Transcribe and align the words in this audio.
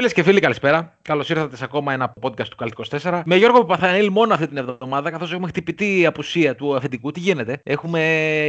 Φίλες 0.00 0.14
και 0.14 0.22
φίλοι, 0.22 0.40
καλησπέρα. 0.40 0.96
Καλώς 1.02 1.28
ήρθατε 1.30 1.56
σε 1.56 1.64
ακόμα 1.64 1.92
ένα 1.92 2.12
podcast 2.20 2.46
του 2.48 2.56
Καλτ 2.56 2.72
24. 3.02 3.22
Με 3.24 3.36
Γιώργο 3.36 3.58
Παπαθανίλη 3.60 4.10
μόνο 4.10 4.34
αυτή 4.34 4.46
την 4.46 4.56
εβδομάδα, 4.56 5.10
καθώς 5.10 5.32
έχουμε 5.32 5.48
χτυπητή 5.48 6.06
απουσία 6.06 6.54
του 6.54 6.76
αφεντικού. 6.76 7.12
Τι 7.12 7.20
γίνεται, 7.20 7.60
έχουμε... 7.62 8.00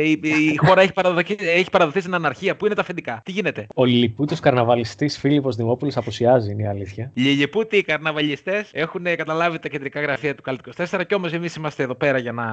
η, 0.04 0.20
η 0.24 0.56
χώρα 0.56 0.82
έχει, 0.82 0.94
παραδοθεί, 0.94 1.36
έχει 1.40 1.70
παραδοθεί 1.70 2.00
στην 2.00 2.14
αναρχία. 2.14 2.56
Πού 2.56 2.66
είναι 2.66 2.76
τα 2.76 2.82
αφεντικά, 2.82 3.22
τι 3.26 3.32
γίνεται; 3.32 3.68
Ο 3.76 3.86
λιλιπούτο 3.86 4.36
καρναβαλιστής 4.42 5.18
Φίλιππος 5.18 5.56
Δημόπουλος 5.56 5.98
απουσιάζει, 5.98 6.52
είναι 6.52 6.64
η 6.64 6.68
αλήθεια. 6.68 7.12
Οι 7.14 7.22
Λιλιπούτοι, 7.22 7.78
οι 7.78 7.84
καρναβαλιστές 7.84 8.70
έχουν 8.74 9.04
καταλάβει 9.04 9.60
τα 9.60 9.68
κεντρικά 9.68 10.02
γραφεία 10.02 10.36
του 10.36 10.42
Καλτ 10.42 10.60
24 10.92 11.02
και 11.08 11.16
όμως 11.16 11.34
εμείς 11.34 11.56
είμαστε 11.56 11.84
εδώ 11.84 11.96
πέρα 11.96 12.18
για 12.18 12.32
να 12.32 12.44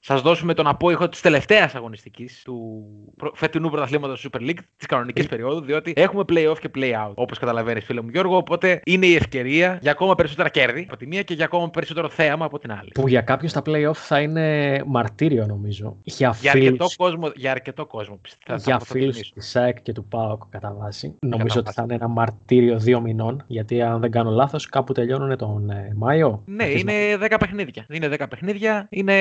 σας 0.00 0.20
δώσουμε 0.20 0.54
τον 0.54 0.66
απόϊχο 0.66 1.08
της 1.08 1.20
τελευταίας 1.20 1.74
αγωνιστικής 1.74 2.42
του 2.44 2.84
προ- 3.16 3.32
φετινού 3.36 3.70
πρωταθλήματος 3.70 4.28
Super 4.32 4.40
League 4.40 4.58
της 4.76 4.86
κανονικής 4.86 5.26
περίοδου, 5.26 5.60
διότι 5.60 5.92
έχουμε 5.96 6.24
play-off 6.28 6.58
και 6.60 6.70
play-out. 6.74 7.12
Όπως 7.14 7.38
καταλαβαίνεις, 7.38 7.84
φίλε 7.84 8.00
μου 8.00 8.08
Γιώργο. 8.08 8.44
Οπότε 8.48 8.80
είναι 8.84 9.06
η 9.06 9.14
ευκαιρία 9.14 9.78
για 9.82 9.90
ακόμα 9.90 10.14
περισσότερα 10.14 10.48
κέρδη 10.48 10.86
από 10.88 10.96
τη 10.96 11.06
μία 11.06 11.22
και 11.22 11.34
για 11.34 11.44
ακόμα 11.44 11.70
περισσότερο 11.70 12.08
θέαμα 12.08 12.44
από 12.44 12.58
την 12.58 12.72
άλλη. 12.72 12.90
Που 12.94 13.08
για 13.08 13.20
κάποιους 13.20 13.52
τα 13.52 13.62
playoff 13.66 13.94
θα 13.94 14.20
είναι 14.20 14.82
μαρτύριο, 14.86 15.46
νομίζω. 15.46 15.96
Για 16.02 16.36
Για 16.40 16.50
αρκετό 16.50 16.88
φίλου 16.88 16.96
κόσμο, 16.96 17.32
για 17.34 17.50
αρκετό 17.50 17.86
κόσμο 17.86 18.18
πιστεύω. 18.22 18.60
για 18.64 18.78
φίλους 18.78 19.30
της 19.30 19.50
ΣΑΕΚ 19.50 19.82
και 19.82 19.92
του 19.92 20.04
ΠΑΟΚ 20.04 20.42
κατά 20.50 20.76
βάση. 20.78 21.14
Νομίζω 21.20 21.60
ότι 21.60 21.72
θα 21.72 21.82
είναι 21.82 21.94
ένα 21.94 22.08
μαρτύριο 22.08 22.78
δύο 22.78 23.00
μηνών. 23.00 23.44
Γιατί 23.46 23.82
αν 23.82 24.00
δεν 24.00 24.10
κάνω 24.10 24.30
λάθος, 24.30 24.66
κάπου 24.66 24.92
τελειώνουν 24.92 25.36
τον 25.36 25.70
ε, 25.70 25.92
Μάιο. 25.96 26.42
Ναι, 26.46 26.64
Αρχές 26.64 26.80
είναι 26.80 26.92
10 27.20 27.36
παιχνίδια. 27.38 27.86
Είναι 27.88 28.08
10 28.18 28.26
παιχνίδια. 28.30 28.86
Είναι 28.90 29.14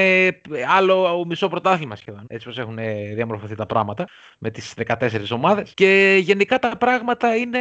άλλο 0.75 1.25
μισό 1.27 1.47
πρωτάθλημα 1.47 1.95
σχεδόν. 1.95 2.23
Έτσι 2.27 2.45
πως 2.47 2.58
έχουν 2.58 2.77
διαμορφωθεί 3.16 3.55
τα 3.55 3.66
πράγματα 3.66 4.08
με 4.38 4.49
τις 4.49 4.73
14 4.88 4.95
ομάδες. 5.31 5.71
Και 5.73 6.19
γενικά 6.21 6.59
τα 6.59 6.77
πράγματα 6.77 7.36
είναι 7.36 7.59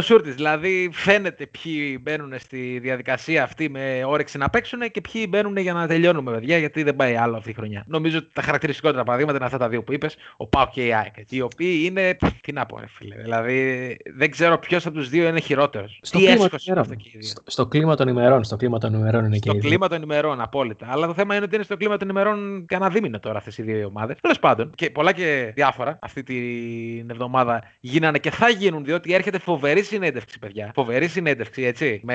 ψιλοτεφλοσούρτης. 0.00 0.34
Δηλαδή 0.34 0.88
φαίνεται 0.92 1.46
ποιοι 1.46 1.98
μπαίνουν 2.02 2.32
στη 2.38 2.78
διαδικασία 2.82 3.42
αυτή 3.42 3.68
με 3.70 4.02
όρεξη 4.06 4.38
να 4.38 4.50
παίξουν 4.50 4.80
και 4.90 5.00
ποιοι 5.00 5.26
μπαίνουν 5.28 5.56
για 5.56 5.72
να 5.72 5.86
τελειώνουμε, 5.86 6.32
παιδιά, 6.32 6.58
γιατί 6.58 6.82
δεν 6.82 6.96
πάει 6.96 7.16
άλλο 7.16 7.36
αυτή 7.36 7.50
η 7.50 7.52
χρονιά. 7.52 7.84
Νομίζω 7.86 8.18
ότι 8.18 8.28
τα 8.32 8.42
χαρακτηριστικότερα 8.42 9.04
παραδείγματα 9.04 9.36
είναι 9.36 9.46
αυτά 9.46 9.58
τα 9.58 9.68
δύο 9.68 9.82
που 9.82 9.92
είπες, 9.92 10.16
ο 10.36 10.46
Πάο 10.46 10.68
και 10.72 10.86
η 10.86 10.94
ΑΕΚ. 10.94 11.16
έτσι, 11.16 11.36
Οι 11.36 11.40
οποίοι 11.40 11.82
είναι. 11.84 12.16
Τι 12.40 12.52
να 12.52 12.66
πω, 12.66 12.78
ρε 12.80 12.86
φίλε. 12.88 13.16
Δηλαδή 13.22 13.96
δεν 14.16 14.30
ξέρω 14.30 14.58
ποιος 14.58 14.86
από 14.86 14.96
τους 14.96 15.08
δύο 15.08 15.28
είναι 15.28 15.40
χειρότερος. 15.40 15.98
Στο 16.02 16.18
Τι 16.18 16.24
κλίμα, 16.24 16.44
έσχος 16.44 16.64
των 16.64 16.74
είναι 16.74 16.80
ημερών. 16.80 16.92
αυτό 16.92 16.94
και 16.94 17.08
οι 17.16 17.18
δύο. 17.18 17.28
στο, 17.28 17.42
στο 17.46 17.66
κλίμα 17.66 17.94
των 17.96 18.08
ημερών. 18.08 18.44
Στο 18.44 18.56
κλίμα 18.56 18.78
των 18.78 18.94
ημερών 18.94 19.24
είναι 19.24 19.38
και 19.38 19.48
Στο 19.48 19.56
οι 19.56 19.60
δύο. 19.60 19.68
κλίμα 19.68 19.88
των 19.88 20.02
ημερών, 20.02 20.40
απόλυτα. 20.40 20.86
Αλλά 20.90 21.06
το 21.06 21.14
θέμα 21.14 21.34
είναι 21.34 21.44
ότι 21.44 21.54
είναι 21.54 21.64
στο 21.64 21.76
κλίμα 21.76 21.96
των 21.96 22.08
ημερών 22.08 22.64
κανένα 22.66 22.90
δίμηνο 22.90 23.20
τώρα 23.20 23.38
αυτές 23.38 23.58
οι 23.58 23.62
δύο 23.62 23.86
ομάδες. 23.86 24.16
Τέλος 24.20 24.38
πάντων, 24.38 24.70
και 24.74 24.90
πολλά 24.90 25.12
και 25.12 25.52
διάφορα 25.54 25.98
αυτή 26.02 26.22
την 26.22 27.10
εβδομάδα 27.10 27.62
γίνανε 27.80 28.18
και 28.18 28.30
θα 28.30 28.48
γίνουν, 28.48 28.84
διότι 28.84 29.14
έρχεται 29.14 29.38
φοβερή 29.38 29.82
συνέντευξη, 29.86 30.38
παιδιά. 30.38 30.70
Φοβερή 30.74 31.08
συνέντευξη, 31.08 31.62
έτσι. 31.62 32.00
Με, 32.04 32.14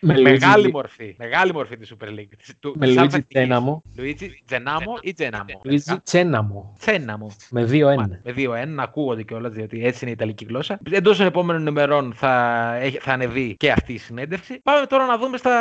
Με 0.00 0.20
μεγάλη 0.20 0.64
Luigi- 0.68 0.72
μορφή. 0.72 1.14
Μεγάλη 1.18 1.52
μορφή 1.52 1.76
της 1.76 1.92
Super 1.98 2.08
League. 2.08 2.28
της- 2.38 2.54
του- 2.60 2.74
Με 2.78 2.86
της 2.86 2.94
Luigi 2.94 2.98
αλφα 2.98 3.16
εθνικής. 3.16 3.28
Τζέναμο. 3.40 3.82
Luigi 3.98 4.28
Τζενάμο 4.46 4.94
ή 5.02 5.12
Τζέναμο. 5.12 5.60
Luigi 5.64 5.96
Τσέναμο. 6.04 6.74
Τσέναμο. 6.78 7.30
Με 7.50 7.64
2-1. 7.64 8.20
Με 8.22 8.32
2-1, 8.32 8.74
να 8.74 8.82
ακούγονται 8.82 9.22
κιόλας, 9.22 9.52
διότι 9.52 9.84
έτσι 9.86 9.98
είναι 10.02 10.10
η 10.10 10.14
Ιταλική 10.16 10.44
γλώσσα. 10.44 10.78
Εντός 10.90 11.16
των 11.16 11.26
επόμενων 11.26 11.66
ημερών 11.66 12.12
θα, 12.16 12.74
έχει- 12.80 12.98
θα 12.98 13.12
ανεβεί 13.12 13.56
και 13.56 13.70
αυτή 13.72 13.92
η 13.92 13.98
συνέντευξη. 13.98 14.60
Πάμε 14.62 14.86
τώρα 14.86 15.06
να 15.06 15.18
δούμε 15.18 15.36
στα, 15.36 15.52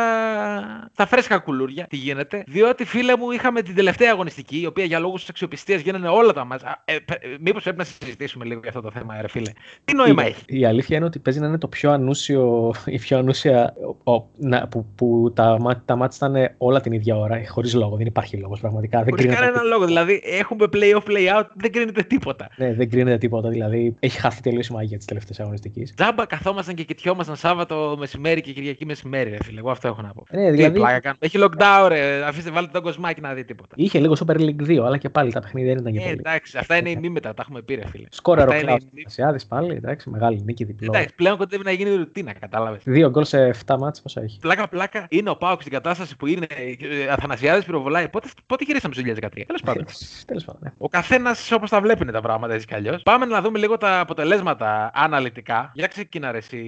στα 0.94 1.06
φρέσκα 1.06 1.38
κουλούρια 1.38 1.86
τι 1.90 1.96
γίνεται. 1.98 2.44
Διότι, 2.48 2.86
φίλε 2.86 3.18
μου, 3.18 3.32
είχαμε 3.32 3.62
την 3.62 3.76
τελευταία 3.76 4.12
αγωνιστική, 4.12 4.62
η 4.62 4.66
οποία 4.66 4.86
για 4.86 5.00
λόγους 5.00 5.30
αξιοπιστίας 5.30 5.82
γίνανε 5.82 6.08
όλα 6.08 6.34
τα 6.34 6.46
μάτσα. 6.46 6.82
Ε, 6.86 6.96
Μήπως 7.40 7.64
πρέπει 7.64 7.78
να 7.78 7.84
συζητήσουμε 7.84 8.46
λίγο 8.46 8.60
για 8.60 8.70
αυτό 8.70 8.82
το 8.82 8.92
θέμα, 8.92 9.22
ρε 9.22 9.28
φίλε. 9.28 9.52
Τι 9.86 9.94
νόημα 9.96 10.24
Η, 10.24 10.28
έχει; 10.28 10.44
η 10.46 10.66
αλήθεια 10.66 10.98
είναι 10.98 11.06
ότι 11.06 11.13
παίζει 11.20 11.40
να 11.40 11.48
είναι 11.48 11.58
το 11.58 11.68
πιο 11.68 11.92
ανούσιο, 11.92 12.74
η 12.86 13.00
πιο 13.00 13.18
ανούσια 13.18 13.74
ο, 14.04 14.26
να, 14.38 14.68
που, 14.68 14.86
που 14.96 15.32
τα, 15.36 15.58
μάτ- 15.60 15.86
τα 15.86 15.96
μάτια 15.96 16.28
ήταν 16.30 16.52
όλα 16.58 16.82
την 16.82 16.92
ίδια 16.92 17.18
ώρα, 17.18 17.42
χωρίς 17.48 17.74
λόγο. 17.74 17.96
Δεν 17.96 18.06
υπάρχει 18.06 18.38
λόγος 18.38 18.60
πραγματικά. 18.60 18.98
Δεν 19.04 19.10
Χωρίς 19.10 19.26
κρίνεται, 19.26 19.46
κανέναν 19.46 19.68
λόγο. 19.68 19.86
Δηλαδή, 19.86 20.22
έχουμε 20.24 20.66
play-off, 20.74 21.04
play-out, 21.12 21.46
δεν 21.56 21.72
κρίνεται 21.72 22.02
τίποτα. 22.04 22.48
ναι, 22.58 22.74
δεν 22.74 22.90
κρίνεται 22.90 23.18
τίποτα. 23.18 23.50
Δηλαδή, 23.50 23.96
έχει 24.00 24.20
χαθεί 24.20 24.42
τελείως 24.42 24.68
η 24.68 24.74
μαγεία 24.74 24.98
της 24.98 25.06
τελευταίας 25.06 25.40
αγωνιστικής. 25.40 25.94
Τζάμπα 25.94 26.26
καθόμασταν 26.26 26.76
και 26.76 26.84
κοιτιόμασταν 26.84 27.36
Σάββατο 27.36 27.96
μεσημέρι 28.00 28.42
και 28.42 28.52
Κυριακή 28.54 28.86
μεσημέρι, 28.86 29.30
ρε 29.30 29.38
φίλε. 29.44 29.60
Εγώ 29.60 29.72
αυτό 29.72 29.88
έχω 29.88 30.02
να 30.02 30.14
πω. 30.14 30.24
Ναι, 30.32 30.46
Τι 30.50 30.56
δηλαδή, 30.56 30.74
πλάκα 30.74 31.00
κάνουμε. 31.00 31.20
Έχει 31.26 31.38
lockdown, 31.42 31.88
ρε. 31.88 32.24
Αφήστε, 32.26 32.52
βάλτε 32.52 32.72
τον 32.74 32.82
κοσμάκι 32.82 33.22
να 33.22 33.34
δει 33.34 33.44
τίποτα. 33.46 33.76
είχε 33.78 34.00
λίγο 34.00 34.16
Super 34.26 34.36
League 34.36 34.68
2, 34.68 34.78
αλλά 34.86 34.98
και 34.98 35.10
πάλι 35.10 35.32
τα 35.32 35.40
παιχνίδια 35.40 35.74
δεν 35.74 35.82
ήταν 35.82 35.94
και 35.94 36.00
Ε, 36.00 36.04
πολύ. 36.04 36.16
εντάξει, 36.20 36.58
αυτά 36.58 36.78
είναι 36.78 36.90
οι 36.90 36.96
μη 37.02 37.10
μετά, 37.10 37.34
τα 37.34 37.42
έχουμε 37.42 37.62
πει, 37.62 37.76
ρε 37.76 37.88
φίλε. 37.88 38.06
Σκόραρ 38.12 38.48
ο 38.48 38.52
Αυτά 38.52 38.56
είναι 38.64 38.66
Κλάου 38.66 38.78
οι 38.92 38.96
μη- 38.96 39.04
Ασιάδη 39.08 39.40
πάλι, 39.48 39.74
εντάξει, 39.76 40.10
μεγάλη 40.10 40.42
νίκη 40.46 40.64
διπλό. 40.64 40.92
Εντάξει, 41.04 41.16
πλέον 41.16 41.38
κοντεύει 41.38 41.64
να 41.64 41.72
γίνει 41.72 41.96
ρουτίνα, 41.96 42.34
κατάλαβες. 42.34 42.82
Δύο 42.86 43.10
γκολ 43.10 43.24
σε 43.24 43.54
7 43.66 43.76
μάτς 43.80 44.02
πόσα 44.02 44.22
έχει. 44.22 44.40
Πλάκα, 44.40 44.68
πλάκα 44.68 45.06
είναι 45.10 45.30
ο 45.30 45.36
Πάουκ 45.36 45.62
στην 45.62 45.74
κατάσταση 45.74 46.16
που 46.16 46.28
είναι 46.28 46.46
ε, 46.50 47.08
Αθανασιάδης 47.10 47.66
πυροβολάει. 47.66 48.10
Πότε, 48.10 48.28
πότε 48.46 48.64
γυρίσαμε 48.68 48.94
στο 48.94 49.04
2013, 49.06 49.14
τέλος 49.46 49.62
πάντων. 49.66 49.86
Τέλος 50.28 50.44
πάντων. 50.44 50.62
ναι. 50.64 50.72
Ο 50.78 50.88
καθένας 50.88 51.52
όπως 51.52 51.70
τα 51.70 51.82
βλέπει 51.82 52.04
είναι 52.04 52.12
τα 52.12 52.22
πράγματα 52.22 52.54
έτσι 52.54 52.68
κι 52.68 52.76
αλλιώς. 52.76 53.02
Πάμε 53.04 53.26
να 53.26 53.42
δούμε 53.42 53.60
λίγο 53.60 53.78
τα 53.78 54.00
αποτελέσματα 54.00 54.92
αναλυτικά. 54.94 55.72
Για 55.74 55.88
ξεκινά 55.88 56.32
ρε 56.32 56.38
εσύ, 56.38 56.62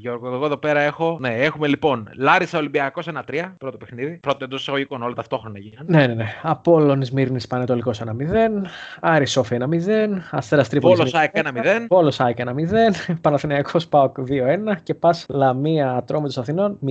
Γιώργο. 0.00 0.34
Εγώ 0.34 0.44
εδώ 0.44 0.56
πέρα 0.56 0.80
έχω. 0.80 1.16
Ναι, 1.20 1.34
έχουμε 1.34 1.66
λοιπόν 1.66 2.08
Λάρισα 2.16 2.58
Ολυμπιακός 2.58 3.06
1-3, 3.28 3.52
πρώτο 3.58 3.76
παιχνίδι. 3.76 4.18
Πρώτο 4.22 4.44
εντός 4.44 4.60
εισαγωγικών 4.60 5.02
όλα 5.02 5.14
ταυτόχρονα 5.14 5.58
γίνανε. 5.58 5.98
Ναι, 5.98 6.06
ναι, 6.06 6.14
ναι. 6.14 6.26
Απόλλων 6.42 7.02
Μύρνη 7.12 7.40
Πανετολικός 7.48 8.00
1-0. 8.00 8.06
Άρη 9.00 9.26
Σόφι 9.26 9.56
1-0. 9.60 9.66
Αστέρας 10.30 10.68
Τρίπολης. 10.68 10.98
Πόλος 10.98 11.14
ΑΕΚ 11.14 11.30
1-0. 11.34 11.86
Πόλος 11.88 12.20
ΑΕΚ 12.20 12.36
1-0. 12.40 13.14
Παναθηναϊκός 13.74 13.88
ΠΑΟΚ 13.88 14.16
2-1. 14.74 14.76
Και 14.82 14.94
πας 14.94 15.26
Λαμία 15.28 15.92
Ατρόμητο 15.92 16.40
Αθηνών 16.40 16.78
0-0. 16.86 16.90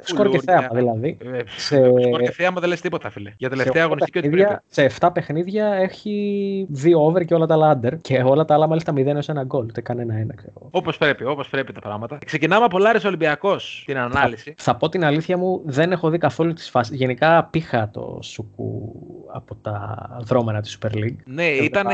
Σκορ 0.00 0.28
και 0.28 0.38
Κουλούρια. 0.38 0.40
θέαμα 0.44 0.68
δηλαδή. 0.72 1.16
Ε, 1.32 1.38
Σε, 1.56 1.76
Σκορ 1.76 2.20
και 2.22 2.30
θέαμα 2.30 2.60
δεν 2.60 2.68
λες 2.68 2.80
τίποτα, 2.80 3.10
φίλε. 3.10 3.32
Για 3.36 3.48
τελευταία 3.48 3.72
σε, 3.74 3.80
αγωνιστική 3.80 4.18
ότι 4.18 4.28
παιχνίδια, 4.28 4.62
πρέπει. 4.68 4.90
σε 4.90 4.98
7 5.00 5.10
παιχνίδια 5.12 5.66
έχει 5.66 6.66
2 6.84 6.92
over 6.94 7.24
και 7.24 7.34
όλα 7.34 7.46
τα 7.46 7.54
άλλα 7.54 7.80
under. 7.82 7.92
Και 8.00 8.22
όλα 8.24 8.44
τα 8.44 8.54
άλλα 8.54 8.68
μάλιστα 8.68 8.92
0 8.92 9.06
έως 9.06 9.28
1 9.28 9.42
γκολ. 9.46 9.64
Ούτε 9.64 9.80
κανένα 9.80 10.14
ένα, 10.14 10.34
ξέρω 10.34 10.52
εγώ. 10.56 10.68
Όπως 10.72 10.98
πρέπει, 10.98 11.24
όπως 11.24 11.48
πρέπει 11.48 11.72
τα 11.72 11.80
πράγματα. 11.80 12.18
Ξεκινάμε 12.26 12.64
από 12.64 12.78
Λάρισα 12.78 13.08
Ολυμπιακός 13.08 13.82
την 13.86 13.98
ανάλυση. 13.98 14.54
Θα 14.56 14.76
πω 14.76 14.88
την 14.88 15.04
αλήθεια 15.04 15.36
μου, 15.36 15.62
δεν 15.64 15.92
έχω 15.92 16.10
δει 16.10 16.18
καθόλου 16.18 16.52
τις 16.52 16.70
φάσεις. 16.70 16.96
Γενικά 16.96 17.44
πήχα 17.50 17.90
το 17.92 18.18
σουκού 18.22 18.92
από 19.32 19.54
τα 19.54 20.08
δρόμενα 20.22 20.60
της 20.60 20.78
Super 20.80 20.94
League. 20.94 21.16
Ναι, 21.24 21.44
ήταν. 21.44 21.86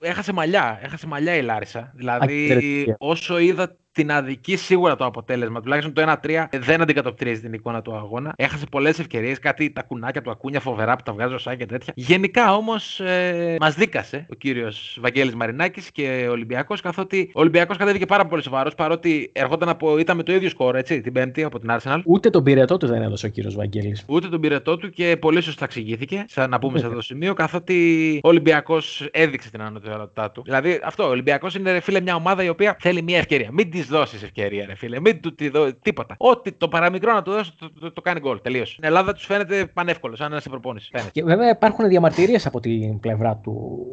Έχασε 0.00 0.32
μαλλιά. 0.32 0.78
Έχασε 0.82 1.06
μαλλιά 1.06 1.36
η 1.36 1.42
Λάρισα. 1.42 1.92
Δηλαδή, 1.94 2.40
εξαιρετική. 2.42 2.94
όσο 2.98 3.38
είδα 3.38 3.51
that 3.54 3.76
την 3.92 4.12
αδική 4.12 4.56
σίγουρα 4.56 4.96
το 4.96 5.04
αποτέλεσμα, 5.04 5.60
τουλάχιστον 5.60 5.92
το 5.92 6.02
1-3, 6.22 6.44
δεν 6.58 6.80
αντικατοπτρίζει 6.80 7.40
την 7.40 7.52
εικόνα 7.52 7.82
του 7.82 7.94
αγώνα. 7.94 8.32
Έχασε 8.36 8.66
πολλές 8.70 8.98
ευκαιρίες, 8.98 9.38
κάτι 9.38 9.70
τα 9.70 9.82
κουνάκια 9.82 10.22
του 10.22 10.30
Ακούνια 10.30 10.60
φοβερά 10.60 10.96
που 10.96 11.02
τα 11.02 11.12
βγάζει 11.12 11.34
ο 11.34 11.38
Σάκη 11.38 11.56
και 11.56 11.66
τέτοια. 11.66 11.92
Γενικά 11.96 12.54
όμως 12.54 13.00
ε, 13.00 13.56
μας 13.60 13.74
δίκασε 13.74 14.26
ο 14.30 14.34
κύριος 14.34 14.98
Βαγγέλης 15.00 15.34
Μαρινάκης 15.34 15.90
και 15.92 16.26
ο 16.28 16.30
Ολυμπιακός, 16.30 16.80
καθότι 16.80 17.30
ο 17.34 17.40
Ολυμπιακός 17.40 17.76
κατέβηκε 17.76 18.06
πάρα 18.06 18.26
πολύ 18.26 18.42
σοβαρός, 18.42 18.74
παρότι 18.74 19.30
ερχόταν 19.34 19.68
από. 19.68 19.98
ήταν 19.98 20.16
με 20.16 20.22
το 20.22 20.32
ίδιο 20.32 20.48
σκορ, 20.48 20.76
έτσι, 20.76 21.00
την 21.00 21.12
Πέμπτη 21.12 21.42
από 21.42 21.58
την 21.58 21.70
Arsenal. 21.72 22.00
Ούτε 22.04 22.30
τον 22.30 22.42
πυρετό 22.42 22.76
του 22.76 22.86
δεν 22.86 23.02
έδωσε 23.02 23.26
ο 23.26 23.28
κύριος 23.28 23.54
Βαγγέλης. 23.54 24.04
Ούτε 24.06 24.28
τον 24.28 24.40
πυρετό 24.40 24.76
του 24.76 24.90
και 24.90 25.16
πολύ 25.20 25.40
σωστά 25.40 25.64
εξηγήθηκε, 25.64 26.24
σαν 26.28 26.50
να 26.50 26.58
πούμε 26.58 26.78
σε 26.78 26.84
αυτό 26.84 26.96
το 26.96 27.02
σημείο, 27.12 27.34
καθότι 27.34 28.18
ο 28.22 28.28
Ολυμπιακός 28.28 29.08
έδειξε 29.10 29.50
την 29.50 29.62
ανωτερότητά 29.62 30.30
του. 30.30 30.42
Δηλαδή, 30.44 30.80
αυτό, 30.84 31.04
ο 31.04 31.08
Ολυμπιακός 31.08 31.54
είναι 31.54 31.72
ρε 31.72 31.80
φίλε 31.80 32.00
μια 32.00 32.14
ομάδα 32.14 32.42
η 32.42 32.48
οποία 32.48 32.76
θέλει 32.80 33.02
μια 33.02 33.18
ευκαιρία. 33.18 33.48
Μην 33.52 33.70
τη 33.70 33.81
δώσεις 33.88 34.22
ευκαιρία, 34.22 34.66
ρε 34.66 34.74
φίλε. 34.74 35.00
Μην 35.00 35.20
του 35.20 35.34
τη 35.34 35.48
δώσει 35.48 35.74
τίποτα. 35.82 36.14
Ό,τι 36.18 36.52
το 36.52 36.68
παραμικρό 36.68 37.12
να 37.12 37.22
του 37.22 37.30
δώσει, 37.30 37.52
το, 37.58 37.72
το, 37.80 37.92
το 37.92 38.00
κάνει 38.00 38.20
γκολ. 38.20 38.40
Τελείω. 38.42 38.64
Στην 38.64 38.84
Ελλάδα 38.84 39.12
τους 39.12 39.24
φαίνεται 39.24 39.66
πανεύκολο, 39.66 40.16
σαν 40.16 40.26
να 40.26 40.32
είναι 40.32 40.42
σε 40.42 40.48
προπόνηση. 40.48 40.88
Φαίνεται. 40.92 41.10
Και 41.10 41.22
βέβαια 41.22 41.50
υπάρχουν 41.50 41.88
διαμαρτυρίες 41.88 42.46
από 42.46 42.60
την 42.60 43.00
πλευρά 43.00 43.36
του, 43.36 43.86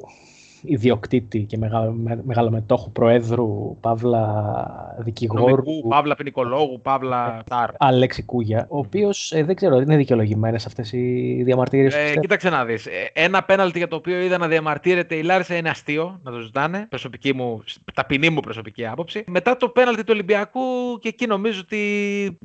ιδιοκτήτη 0.61 1.39
και 1.39 1.57
μεγάλο, 1.57 1.91
με, 1.91 2.21
μεγαλομετόχου 2.23 2.91
προέδρου, 2.91 3.77
παύλα 3.79 4.95
δικηγόρου. 4.99 5.63
Νομικού, 5.63 5.87
Παύλα 5.87 6.15
ποινικολόγου, 6.15 6.81
Παύλα 6.81 7.43
τάρ. 7.49 7.69
Αλέξη 7.77 8.23
Κούγια, 8.23 8.65
ο 8.69 8.77
οποίος 8.77 9.33
δεν 9.45 9.55
ξέρω, 9.55 9.79
είναι 9.79 9.95
δικαιολογημένες 9.95 10.65
αυτές 10.65 10.91
οι 10.91 11.41
διαμαρτυρίες. 11.43 11.95
Ε, 11.95 12.13
κοίταξε 12.19 12.49
να 12.49 12.65
δεις. 12.65 12.87
Ένα 13.13 13.43
πέναλτι 13.43 13.77
για 13.77 13.87
το 13.87 13.95
οποίο 13.95 14.19
είδα 14.19 14.37
να 14.37 14.47
διαμαρτύρεται 14.47 15.15
η 15.15 15.21
Λάρισα 15.21 15.55
είναι 15.55 15.69
αστείο, 15.69 16.19
να 16.23 16.31
το 16.31 16.39
ζητάνε. 16.39 16.85
Προσωπική 16.89 17.35
μου, 17.35 17.63
ταπεινή 17.93 18.29
μου 18.29 18.39
προσωπική 18.39 18.85
άποψη. 18.85 19.23
Μετά 19.27 19.57
το 19.57 19.69
πέναλτι 19.69 20.01
του 20.01 20.11
Ολυμπιακού 20.13 20.59
και 20.99 21.07
εκεί 21.07 21.27
νομίζω 21.27 21.61
ότι 21.63 21.77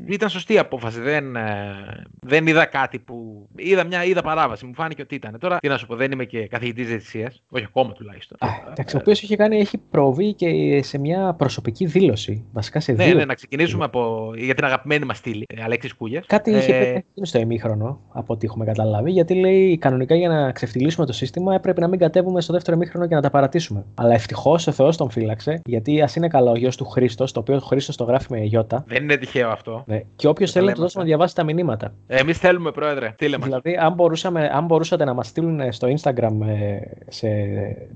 ήταν 0.06 0.28
σωστή 0.28 0.52
η 0.52 0.58
απόφαση. 0.58 1.00
Δεν, 1.00 1.37
ε, 1.37 1.75
δεν 2.20 2.46
είδα 2.46 2.64
κάτι 2.64 2.99
που. 2.99 3.49
Είδα 3.56 3.84
μια 3.84 4.05
είδα 4.05 4.22
παράβαση. 4.22 4.66
Μου 4.66 4.75
φάνηκε 4.75 5.02
ότι 5.02 5.14
ήταν. 5.14 5.38
Τώρα 5.40 5.58
τι 5.58 5.69
να 5.69 5.78
σου 5.78 5.87
πω, 5.87 5.96
δεν 5.96 6.12
είμαι 6.12 6.25
και 6.25 6.46
καθηγητής 6.46 6.87
διαιτησίας. 6.87 7.43
Όχι 7.49 7.64
ακόμα 7.64 7.93
τουλάχιστον. 8.05 8.39
Α, 8.41 8.49
εντάξει, 8.71 8.97
ο 8.97 8.99
οποίος 9.03 9.23
έχει, 9.23 9.37
κάνει, 9.37 9.56
έχει 9.56 9.79
προβεί 9.91 10.33
και 10.33 10.83
σε 10.83 10.99
μια 10.99 11.35
προσωπική 11.39 11.87
δήλωση. 11.87 12.45
Βασικά 12.53 12.81
σε 12.81 12.93
ναι, 12.93 12.99
δήλωση. 12.99 13.17
ναι, 13.17 13.25
να 13.25 13.35
ξεκινήσουμε 13.35 13.85
από, 13.85 14.33
για 14.37 14.55
την 14.55 14.65
αγαπημένη 14.65 15.05
μας 15.05 15.17
στήλη, 15.17 15.45
ε, 15.55 15.62
Αλέξης 15.62 15.95
Κούγια. 15.95 16.25
Κάτι 16.27 16.55
ε... 16.55 16.59
είχε 16.59 17.05
πει 17.15 17.27
στο 17.27 17.39
ημίχρονο, 17.39 18.01
από 18.12 18.33
ό,τι 18.33 18.47
έχουμε 18.47 18.65
καταλάβει, 18.65 19.11
γιατί 19.11 19.35
λέει 19.35 19.79
κανονικά 19.79 20.15
για 20.15 20.29
να 20.29 20.53
ξεφτυλίσουμε 20.53 21.06
το 21.06 21.12
σύστημα 21.12 21.55
έπρεπε 21.55 21.81
να 21.81 21.89
μην 21.89 21.99
κατέβουμε 21.99 22.41
στο 22.41 22.53
δεύτερο 22.53 22.77
ημίχρονο 22.77 23.06
και 23.06 23.15
να 23.15 23.21
τα 23.21 23.31
παρατήσουμε. 23.31 23.85
Αλλά 23.95 24.15
ευτυχώς 24.15 24.67
ο 24.67 24.73
Θεός 24.73 24.97
τον 24.97 25.11
φύλαξε, 25.11 25.61
γιατί 25.65 26.03
ας 26.03 26.17
είναι 26.17 26.29
καλό 26.29 26.50
ο 26.50 26.57
γιος 26.57 26.77
του 26.77 26.85
Χρήστος, 26.85 27.33
το 27.33 27.41
οποίο 27.41 27.57
ο 27.57 27.59
Χρήστος 27.59 27.97
το 27.97 28.05
γράφει 28.05 28.27
με 28.31 28.47
Ιώτα. 28.50 28.85
Δεν 28.87 29.03
είναι 29.03 29.17
τυχαίο 29.17 29.49
αυτό. 29.49 29.85
Ναι. 29.87 30.03
Και 30.17 30.29
όποιος 30.29 30.53
θέλει 30.53 30.67
να 30.67 30.73
του 30.73 30.81
δώσουμε 30.81 31.03
να 31.03 31.09
διαβάσει 31.09 31.35
τα 31.35 31.45
μηνύματα. 31.45 31.95
Εμείς 32.07 32.39
θέλουμε, 32.39 32.71
Πρόεδρε. 32.71 33.11
Στείλε 33.12 33.39
μας. 33.39 33.47
Δηλαδή, 33.47 33.77
αν, 33.77 33.93
μπορούσαμε, 33.93 34.50
αν 34.53 34.65
μπορούσατε 34.65 35.05
να 35.05 35.15
μας 35.15 35.27
στείλουν 35.27 35.73
στο 35.73 35.89
Instagram 35.89 36.33
ε, 36.47 36.79
σε 37.09 37.29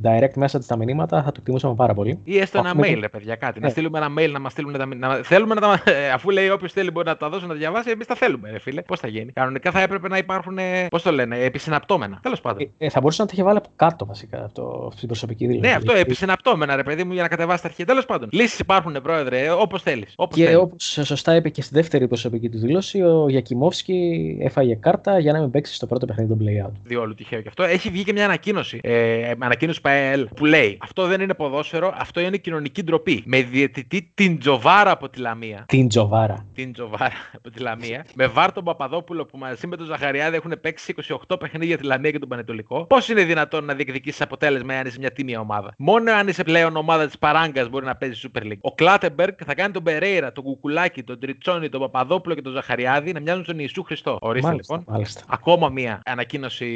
direct 0.02 0.42
message 0.44 0.64
τα 0.66 0.76
μηνύματα, 0.76 1.16
θα 1.22 1.28
το 1.30 1.36
εκτιμούσαμε 1.38 1.74
πάρα 1.74 1.94
πολύ. 1.94 2.18
Ή 2.24 2.38
έστω 2.38 2.58
ένα 2.58 2.68
Έχουμε- 2.68 2.88
mail, 2.88 2.98
ρε 3.00 3.08
παιδιά, 3.08 3.34
κάτι. 3.36 3.60
Να 3.60 3.66
Ναι. 3.66 3.72
στείλουμε 3.72 3.98
ένα 3.98 4.08
mail 4.18 4.30
να 4.32 4.38
μας 4.40 4.52
στείλουν 4.52 4.72
τα 4.72 4.86
μηνύματα. 4.86 5.22
Θέλουμε 5.22 5.54
να 5.54 5.60
τα. 5.60 5.82
ε, 5.84 6.10
Αφού 6.10 6.30
λέει 6.30 6.48
όποιος 6.50 6.72
θέλει 6.72 6.90
μπορεί 6.90 7.06
να 7.06 7.16
τα 7.16 7.28
δώσει 7.28 7.42
να 7.42 7.48
τα 7.48 7.54
διαβάσει, 7.54 7.90
εμείς 7.90 8.06
τα 8.06 8.14
θέλουμε, 8.14 8.50
ρε 8.50 8.58
φίλε. 8.58 8.82
Πώς 8.82 9.00
θα 9.00 9.08
γίνει; 9.08 9.32
Κανονικά 9.32 9.70
θα 9.70 9.80
έπρεπε 9.80 10.08
να 10.08 10.16
υπάρχουν. 10.18 10.58
Πώς 10.88 11.02
το 11.02 11.12
λένε, 11.12 11.38
επισυναπτώμενα. 11.38 12.18
Τέλος 12.22 12.40
πάντων. 12.40 12.68
Ε, 12.78 12.86
ε, 12.86 12.88
θα 12.90 13.00
μπορούσε 13.00 13.22
να 13.22 13.26
το 13.28 13.32
είχε 13.36 13.44
βάλει 13.44 13.58
από 13.58 13.68
κάτω 13.76 14.06
βασικά 14.06 14.44
αυτό, 14.44 14.90
στην 14.94 15.08
προσωπική 15.08 15.46
δήλωση. 15.46 15.68
Ναι, 15.68 15.74
αυτό 15.74 15.84
Γιατί- 15.84 16.00
επισυναπτώμενα, 16.00 16.76
ρε 16.76 16.82
παιδί 16.82 17.04
μου, 17.04 17.12
για 17.12 17.22
να 17.22 17.28
κατεβάσει 17.28 17.62
τα 17.62 17.68
αρχεία. 17.68 17.84
Τέλος 17.86 18.04
πάντων. 18.06 18.28
Λύσεις 18.32 18.58
υπάρχουν, 18.58 18.96
πρόεδρε, 19.02 19.50
όπως 19.50 19.82
θέλεις. 19.82 20.12
Όπως 20.16 20.36
Και 20.36 20.44
θέλεις. 20.44 20.58
όπως 20.58 20.98
σωστά 21.02 21.34
είπε 21.36 21.48
και 21.48 21.62
στη 21.62 21.74
δεύτερη 21.74 22.08
προσωπική 22.08 22.48
του 22.48 22.58
δήλωση, 22.58 23.02
ο 23.02 23.26
Γιακιμόφσκι 23.28 24.36
έφαγε 24.40 24.74
κάρτα 24.74 25.18
για 25.18 25.32
να 25.32 25.40
μην 25.40 25.50
παίξει 25.50 25.74
στο 25.74 25.86
πρώτο 25.86 26.06
παιχνίδι 26.06 26.28
των 26.28 26.38
play-out. 26.42 26.72
Διόλου 26.84 27.14
τυχαίο 27.14 27.40
και 27.40 27.48
αυτό. 27.48 27.62
Έχει 27.62 27.90
βγει 27.90 28.04
και 28.04 28.12
μια 28.12 28.24
ανακοίνωση. 28.24 28.78
Ε, 28.82 29.32
ανακοίνωση 29.38 29.80
ΠΑΕΛ 29.88 30.26
που 30.37 30.44
λέει 30.44 30.79
Αυτό 30.81 31.06
δεν 31.06 31.20
είναι 31.20 31.35
ποδόσφαιρο, 31.35 31.94
αυτό 31.99 32.20
είναι 32.20 32.37
κοινωνική 32.37 32.82
ντροπή. 32.82 33.23
Με 33.26 33.43
διαιτητή 33.43 34.11
την 34.14 34.38
Τζοβάρα 34.38 34.90
από 34.90 35.08
τη 35.08 35.20
Λαμία. 35.20 35.64
Την 35.69 35.88
Τζοβάρα. 35.88 36.46
Την 36.55 36.73
Τζοβάρα 36.73 37.12
από 37.35 37.50
τη 37.50 37.61
Λαμία. 37.61 38.05
με 38.14 38.26
Βάρτον 38.26 38.64
Παπαδόπουλο 38.64 39.26
που 39.26 39.38
μαζί 39.38 39.67
με 39.67 39.76
τον 39.76 39.87
Ζαχαριάδη 39.87 40.37
έχουν 40.37 40.52
παίξει 40.61 40.94
28 41.29 41.38
παιχνίδια 41.40 41.76
τη 41.79 41.85
Λαμία 41.85 42.11
και 42.11 42.19
τον 42.19 42.29
Πανετολικό. 42.29 42.85
Πώς 42.87 43.08
είναι 43.08 43.25
δυνατόν 43.25 43.64
να 43.64 43.75
διεκδικήσεις 43.75 44.20
αποτέλεσμα 44.20 44.75
αν 44.75 44.87
είσαι 44.87 44.96
μια 44.99 45.12
τίμια 45.12 45.40
ομάδα; 45.40 45.73
Μόνο 45.79 46.12
αν 46.12 46.29
είσαι 46.29 46.43
πλέον 46.44 46.76
ομάδα 46.76 47.06
της 47.06 47.19
Παράγκας 47.19 47.69
μπορεί 47.69 47.85
να 47.85 47.96
παίζεις 47.96 48.26
Super 48.35 48.43
League. 48.43 48.58
Ο 48.61 48.75
Κλάτεμπεργκ 48.75 49.35
θα 49.44 49.55
κάνει 49.55 49.73
τον 49.73 49.82
Περέιρα, 49.82 50.32
τον 50.32 50.44
Κουκουλάκη, 50.44 51.02
τον 51.02 51.19
Τριτσόνη, 51.20 51.69
τον 51.69 51.81
Παπαδόπουλο 51.81 52.35
και 52.35 52.43
τον 52.43 52.52
Ζαχαριάδη 52.52 53.12
να 53.12 53.20
μοιάζουν 53.20 53.43
στον 53.44 53.56
Ιησού 53.58 53.82
Χριστό. 53.82 54.19
Ορίστε 54.20 54.49
μάλιστα, 54.49 54.76
λοιπόν. 54.76 54.94
μάλιστα. 54.94 55.23
Ακόμα 55.29 55.69
μία 55.69 56.00
ανακοίνωση 56.05 56.67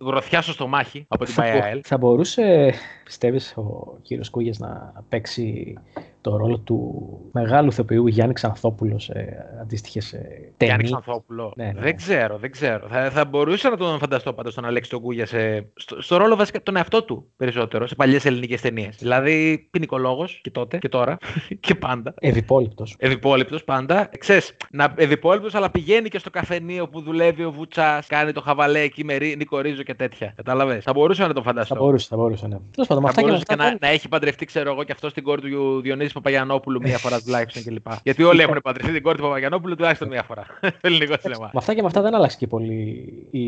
γροθιά 0.00 0.40
στο 0.42 0.52
στομάχι 0.52 1.04
από 1.08 1.24
την 1.24 1.34
Θα, 1.34 1.42
μπο- 1.42 1.48
ΠΑΕΑΕΛ. 1.58 1.80
θα 1.84 1.98
μπορούσε, 2.20 2.72
πιστεύεις, 3.04 3.52
ο 3.56 3.96
κύριος 4.02 4.30
Κούγιας 4.30 4.58
να 4.58 4.92
παίξει 5.08 5.74
το 6.20 6.36
ρόλο 6.36 6.58
του 6.58 7.18
μεγάλου 7.32 7.68
ηθοποιού 7.68 8.06
Γιάννη 8.06 8.34
Ξανθόπουλο 8.34 8.98
σε 8.98 9.12
αντίστοιχες 9.60 10.12
ε, 10.12 10.18
Γιάννη 10.18 10.52
ταινίες. 10.56 10.90
Ξανθόπουλο. 10.90 11.52
Ναι, 11.56 11.64
ναι. 11.64 11.80
Δεν 11.80 11.96
ξέρω, 11.96 12.36
δεν 12.38 12.50
ξέρω. 12.50 12.86
Θα, 12.88 13.10
θα 13.10 13.24
μπορούσα 13.24 13.70
να 13.70 13.76
τον 13.76 13.98
φανταστώ 13.98 14.32
πάντως 14.32 14.54
τον 14.54 14.64
Αλέξη 14.64 14.90
τον 14.90 15.00
Κούγια 15.00 15.26
σε, 15.26 15.66
στο, 15.74 16.02
στο 16.02 16.16
ρόλο 16.16 16.36
βασικά 16.36 16.62
τον 16.62 16.76
εαυτό 16.76 17.02
του 17.04 17.26
περισσότερο 17.36 17.86
σε 17.86 17.94
παλιές 17.94 18.24
ελληνικές 18.24 18.60
ταινίες. 18.60 18.96
Δηλαδή 18.98 19.58
ποινικολόγος 19.70 20.40
και 20.42 20.50
τότε 20.50 20.78
και 20.78 20.88
τώρα 20.88 21.18
και 21.60 21.74
πάντα. 21.74 22.14
Ευυπόληπτος. 22.20 22.94
Ευυπόληπτος 22.98 23.64
πάντα. 23.64 24.08
Ξέρεις, 24.18 24.56
να 24.70 24.94
ευυπόληπτος, 24.96 25.54
αλλά 25.54 25.70
πηγαίνει 25.70 26.08
και 26.08 26.18
στο 26.18 26.30
καφενείο 26.30 26.88
που 26.88 27.00
δουλεύει 27.00 27.44
ο 27.44 27.50
Βουτσάς, 27.52 28.06
κάνει 28.06 28.32
το 28.32 28.40
χαβαλέ 28.40 28.80
εκεί 28.80 29.04
με 29.04 29.14
Ρί- 29.16 29.36
Νίκο 29.36 29.60
Ρίζο 29.60 29.82
και 29.82 29.94
τέτοια. 29.94 30.32
Κατάλαβες. 30.36 30.84
Θα 30.84 30.92
μπορούσα 30.92 31.26
να 31.26 31.34
τον 31.34 31.42
φανταστώ. 31.42 31.74
Θα 31.74 31.80
μπορούσε, 31.80 32.06
θα 32.10 32.16
μπορούσε, 32.16 32.46
ναι. 32.46 32.56
Τέλος 32.70 32.88
πάντων, 32.88 33.02
με 33.02 33.08
Θα 33.08 33.08
αυτά 33.08 33.20
και 33.20 33.26
με 33.26 33.32
μπορούσε 33.32 33.44
αυτά 33.48 33.54
και 33.54 33.60
να, 33.60 33.64
πάλι- 33.64 33.78
να 33.80 33.88
έχει 33.88 34.08
παντρευτεί, 34.08 34.44
ξέρω 34.44 34.70
εγώ, 34.72 34.84
και 34.84 34.92
αυτό 34.92 35.08
στην 35.08 35.22
κόρη 35.22 35.40
του 35.50 35.80
Διονύση 35.80 36.09
Παπαγιανόπουλου 36.12 36.80
μία 36.80 36.98
φορά 36.98 37.20
τουλάχιστον 37.20 37.62
κλπ. 37.62 37.86
Γιατί 38.02 38.22
όλοι 38.22 38.40
έχουν 38.40 38.58
παντρευτεί 38.62 38.92
την 38.92 39.02
κόρη 39.02 39.16
του 39.16 39.22
Παπαγιανόπουλου 39.22 39.74
τουλάχιστον 39.74 40.08
μία 40.08 40.22
φορά. 40.22 40.46
Το 40.60 40.70
ελληνικό 40.80 41.14
σινεμά. 41.20 41.44
Με 41.44 41.58
αυτά 41.58 41.74
και 41.74 41.80
με 41.80 41.86
αυτά 41.86 42.02
δεν 42.02 42.14
άλλαξε 42.14 42.36
και 42.36 42.46
πολύ 42.46 42.72
η 43.30 43.40